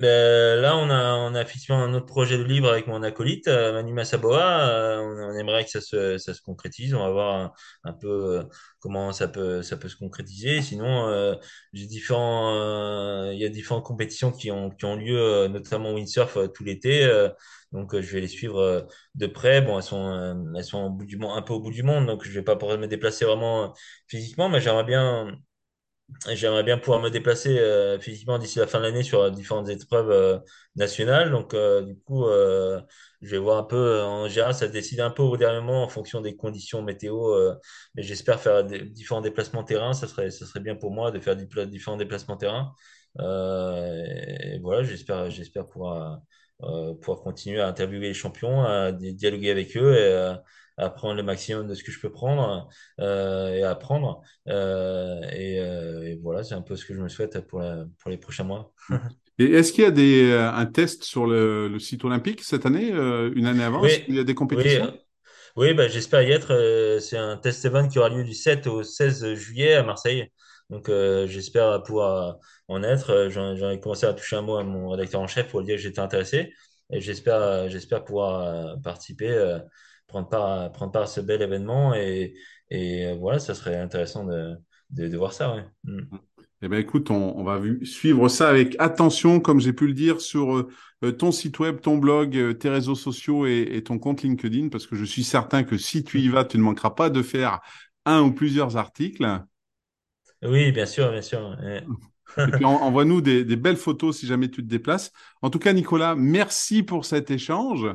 Ben, 0.00 0.60
là, 0.60 0.76
on 0.76 0.90
a, 0.90 1.14
on 1.14 1.34
a 1.36 1.42
effectivement 1.42 1.80
un 1.80 1.94
autre 1.94 2.06
projet 2.06 2.36
de 2.36 2.42
livre 2.42 2.68
avec 2.68 2.88
mon 2.88 3.02
acolyte, 3.04 3.46
euh, 3.46 3.72
Manu 3.72 3.92
Massaboa. 3.92 4.68
Euh, 4.68 4.98
on, 5.00 5.38
aimerait 5.38 5.64
que 5.64 5.70
ça 5.70 5.80
se, 5.80 6.18
ça 6.18 6.34
se 6.34 6.42
concrétise. 6.42 6.94
On 6.94 6.98
va 6.98 7.10
voir 7.12 7.54
un, 7.84 7.92
peu 7.92 8.38
euh, 8.40 8.42
comment 8.80 9.12
ça 9.12 9.28
peut, 9.28 9.62
ça 9.62 9.76
peut 9.76 9.88
se 9.88 9.94
concrétiser. 9.96 10.62
Sinon, 10.62 11.06
euh, 11.08 11.36
j'ai 11.72 11.86
différents, 11.86 13.30
il 13.30 13.38
y 13.38 13.44
a 13.44 13.48
différentes 13.48 13.84
compétitions 13.84 14.32
qui 14.32 14.50
ont, 14.50 14.70
qui 14.70 14.84
ont 14.84 14.96
lieu, 14.96 15.46
notamment 15.46 15.92
windsurf 15.92 16.38
tout 16.52 16.64
l'été. 16.64 17.08
donc, 17.72 17.98
je 18.00 18.12
vais 18.12 18.20
les 18.20 18.28
suivre 18.28 18.88
de 19.14 19.26
près. 19.28 19.60
Bon, 19.62 19.76
elles 19.78 19.84
sont, 19.84 20.52
elles 20.56 20.64
sont 20.64 20.84
au 20.86 20.90
bout 20.90 21.06
du 21.06 21.16
monde, 21.18 21.38
un 21.38 21.42
peu 21.42 21.52
au 21.54 21.60
bout 21.60 21.70
du 21.70 21.84
monde, 21.84 22.06
donc 22.06 22.24
je 22.24 22.32
vais 22.32 22.42
pas 22.42 22.56
pouvoir 22.56 22.78
me 22.78 22.88
déplacer 22.88 23.24
vraiment 23.24 23.72
physiquement, 24.08 24.48
mais 24.48 24.60
j'aimerais 24.60 24.84
bien 24.84 25.36
J'aimerais 26.32 26.62
bien 26.62 26.78
pouvoir 26.78 27.00
me 27.00 27.08
déplacer 27.10 27.58
euh, 27.58 27.98
physiquement 27.98 28.38
d'ici 28.38 28.58
la 28.58 28.66
fin 28.66 28.78
de 28.78 28.84
l'année 28.84 29.02
sur 29.02 29.30
différentes 29.30 29.68
épreuves 29.68 30.10
euh, 30.10 30.38
nationales. 30.76 31.30
Donc, 31.30 31.54
euh, 31.54 31.82
du 31.82 31.96
coup, 32.00 32.24
je 32.26 33.30
vais 33.30 33.38
voir 33.38 33.58
un 33.58 33.62
peu. 33.64 34.00
En 34.02 34.28
général, 34.28 34.54
ça 34.54 34.68
décide 34.68 35.00
un 35.00 35.10
peu 35.10 35.22
au 35.22 35.36
dernier 35.36 35.60
moment 35.60 35.82
en 35.84 35.88
fonction 35.88 36.20
des 36.20 36.36
conditions 36.36 36.82
météo. 36.82 37.34
mais 37.94 38.02
j'espère 38.02 38.40
faire 38.40 38.64
différents 38.64 39.20
déplacements 39.22 39.64
terrain. 39.64 39.92
Ça 39.94 40.06
serait, 40.08 40.30
ça 40.30 40.46
serait 40.46 40.60
bien 40.60 40.76
pour 40.76 40.90
moi 40.92 41.10
de 41.10 41.18
faire 41.20 41.36
différents 41.36 41.96
déplacements 41.96 42.36
terrain. 42.36 42.74
et 43.18 44.58
voilà, 44.62 44.82
j'espère, 44.82 45.30
j'espère 45.30 45.66
pouvoir, 45.68 46.20
pouvoir 46.60 47.20
continuer 47.22 47.60
à 47.60 47.66
interviewer 47.68 48.08
les 48.08 48.14
champions, 48.14 48.62
à 48.64 48.92
dialoguer 48.92 49.50
avec 49.50 49.76
eux 49.76 50.36
à 50.76 50.90
prendre 50.90 51.14
le 51.14 51.22
maximum 51.22 51.66
de 51.68 51.74
ce 51.74 51.84
que 51.84 51.92
je 51.92 52.00
peux 52.00 52.10
prendre 52.10 52.68
euh, 53.00 53.54
et 53.54 53.62
à 53.62 53.70
apprendre. 53.70 54.22
Euh, 54.48 55.20
et, 55.32 55.60
euh, 55.60 56.02
et, 56.02 56.18
voilà, 56.22 56.42
c'est 56.42 56.54
un 56.54 56.62
peu 56.62 56.76
ce 56.76 56.84
que 56.84 56.94
je 56.94 57.00
me 57.00 57.08
souhaite 57.08 57.46
pour, 57.46 57.60
la, 57.60 57.84
pour 57.98 58.10
les 58.10 58.16
prochains 58.16 58.44
mois. 58.44 58.72
et 59.38 59.52
est-ce 59.52 59.72
qu'il 59.72 59.84
y 59.84 59.86
a 59.86 59.90
des, 59.90 60.32
un 60.32 60.66
test 60.66 61.04
sur 61.04 61.26
le, 61.26 61.68
le 61.68 61.78
site 61.78 62.04
olympique 62.04 62.42
cette 62.42 62.66
année, 62.66 62.90
une 62.90 63.46
année 63.46 63.64
avant? 63.64 63.82
Oui, 63.82 64.04
Il 64.08 64.16
y 64.16 64.18
a 64.18 64.24
des 64.24 64.34
compétitions? 64.34 64.92
Oui. 64.92 65.00
Oui, 65.56 65.72
bah, 65.72 65.86
j'espère 65.86 66.22
y 66.22 66.32
être. 66.32 66.98
C'est 67.00 67.16
un 67.16 67.36
test 67.36 67.64
event 67.64 67.86
qui 67.86 68.00
aura 68.00 68.08
lieu 68.08 68.24
du 68.24 68.34
7 68.34 68.66
au 68.66 68.82
16 68.82 69.34
juillet 69.34 69.74
à 69.74 69.84
Marseille. 69.84 70.28
Donc, 70.68 70.88
euh, 70.88 71.28
j'espère 71.28 71.80
pouvoir 71.84 72.38
en 72.66 72.82
être. 72.82 73.28
J'en 73.30 73.54
j'en 73.54 73.70
ai 73.70 73.78
commencé 73.78 74.04
à 74.06 74.14
toucher 74.14 74.34
un 74.34 74.42
mot 74.42 74.56
à 74.56 74.64
mon 74.64 74.88
rédacteur 74.88 75.20
en 75.20 75.28
chef 75.28 75.48
pour 75.48 75.60
lui 75.60 75.66
dire 75.66 75.76
que 75.76 75.82
j'étais 75.82 76.00
intéressé. 76.00 76.52
Et 76.92 77.00
j'espère, 77.00 77.68
j'espère 77.68 78.04
pouvoir 78.04 78.80
participer, 78.82 79.58
prendre 80.06 80.28
part, 80.28 80.72
prendre 80.72 80.92
part 80.92 81.02
à 81.02 81.06
ce 81.06 81.20
bel 81.20 81.42
événement. 81.42 81.94
Et, 81.94 82.34
et 82.70 83.06
euh, 83.06 83.14
voilà, 83.16 83.38
ça 83.38 83.54
serait 83.54 83.76
intéressant 83.78 84.24
de, 84.24 84.56
de, 84.90 85.08
de 85.08 85.16
voir 85.16 85.32
ça. 85.32 85.54
Ouais. 85.54 85.64
Mm. 85.84 86.02
Eh 86.62 86.68
bien, 86.68 86.78
écoute, 86.78 87.10
on, 87.10 87.36
on 87.36 87.44
va 87.44 87.58
vu- 87.58 87.84
suivre 87.84 88.28
ça 88.28 88.48
avec 88.48 88.74
attention, 88.78 89.40
comme 89.40 89.60
j'ai 89.60 89.72
pu 89.72 89.86
le 89.86 89.92
dire, 89.92 90.20
sur 90.20 90.56
euh, 90.56 90.68
euh, 91.04 91.12
ton 91.12 91.30
site 91.32 91.58
web, 91.58 91.80
ton 91.80 91.98
blog, 91.98 92.36
euh, 92.36 92.54
tes 92.54 92.70
réseaux 92.70 92.94
sociaux 92.94 93.46
et, 93.46 93.68
et 93.72 93.82
ton 93.84 93.98
compte 93.98 94.22
LinkedIn, 94.22 94.68
parce 94.68 94.86
que 94.86 94.96
je 94.96 95.04
suis 95.04 95.24
certain 95.24 95.62
que 95.64 95.76
si 95.76 96.04
tu 96.04 96.20
y 96.20 96.28
vas, 96.28 96.44
tu 96.44 96.56
ne 96.58 96.62
manqueras 96.62 96.90
pas 96.90 97.10
de 97.10 97.22
faire 97.22 97.60
un 98.06 98.22
ou 98.22 98.32
plusieurs 98.32 98.76
articles. 98.76 99.26
Oui, 100.42 100.72
bien 100.72 100.86
sûr, 100.86 101.10
bien 101.10 101.22
sûr. 101.22 101.56
ouais. 101.62 101.90
Et 102.46 102.52
puis, 102.52 102.64
en- 102.64 102.70
envoie-nous 102.82 103.20
des, 103.20 103.44
des 103.44 103.56
belles 103.56 103.76
photos 103.76 104.18
si 104.18 104.26
jamais 104.26 104.50
tu 104.50 104.62
te 104.62 104.68
déplaces. 104.68 105.12
En 105.42 105.50
tout 105.50 105.58
cas, 105.58 105.72
Nicolas, 105.72 106.14
merci 106.14 106.82
pour 106.82 107.04
cet 107.04 107.30
échange. 107.30 107.86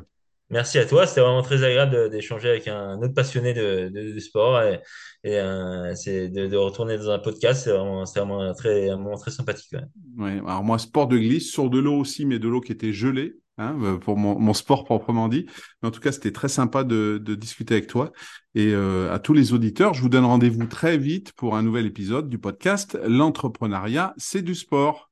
Merci 0.52 0.80
à 0.80 0.86
toi, 0.86 1.06
c'était 1.06 1.22
vraiment 1.22 1.44
très 1.44 1.64
agréable 1.64 2.10
d'échanger 2.10 2.50
avec 2.50 2.68
un 2.68 2.98
autre 2.98 3.14
passionné 3.14 3.54
de, 3.54 4.20
sport 4.20 4.60
et, 4.62 4.80
euh, 5.26 5.94
de, 5.94 6.56
retourner 6.56 6.98
dans 6.98 7.12
un 7.12 7.20
podcast, 7.20 7.66
c'est 7.66 7.72
vraiment, 7.72 8.04
vraiment 8.04 8.54
très, 8.56 8.90
un 8.90 8.98
moment 8.98 9.18
très 9.18 9.30
sympathique. 9.30 9.72
ouais. 9.74 9.84
Ouais, 10.18 10.42
alors 10.48 10.64
moi, 10.64 10.80
sport 10.80 11.08
de 11.08 11.18
glisse, 11.18 11.52
sur 11.52 11.70
de 11.70 11.78
l'eau 11.78 12.00
aussi, 12.00 12.26
mais 12.26 12.40
de 12.40 12.48
l'eau 12.48 12.62
qui 12.62 12.72
était 12.72 12.94
gelée, 12.94 13.36
hein, 13.60 13.78
euh, 13.84 13.98
pour 13.98 14.18
mon, 14.18 14.54
sport 14.54 14.86
proprement 14.86 15.28
dit. 15.28 15.46
Mais 15.82 15.90
en 15.90 15.92
tout 15.92 16.02
cas, 16.02 16.12
c'était 16.12 16.32
très 16.32 16.50
sympa 16.50 16.84
de, 16.84 17.22
de 17.24 17.36
discuter 17.36 17.76
avec 17.76 17.86
toi. 17.86 18.12
Et 18.56 18.74
euh, 18.74 19.14
à 19.14 19.20
tous 19.20 19.34
les 19.34 19.54
auditeurs, 19.54 19.94
je 19.94 20.02
vous 20.02 20.10
donne 20.10 20.26
rendez-vous 20.26 20.66
très 20.66 20.98
vite 20.98 21.32
pour 21.34 21.56
un 21.56 21.62
nouvel 21.62 21.86
épisode 21.86 22.28
du 22.28 22.40
podcast 22.40 22.98
L'entrepreneuriat, 23.06 24.16
c'est 24.18 24.42
du 24.42 24.56
sport. 24.56 25.09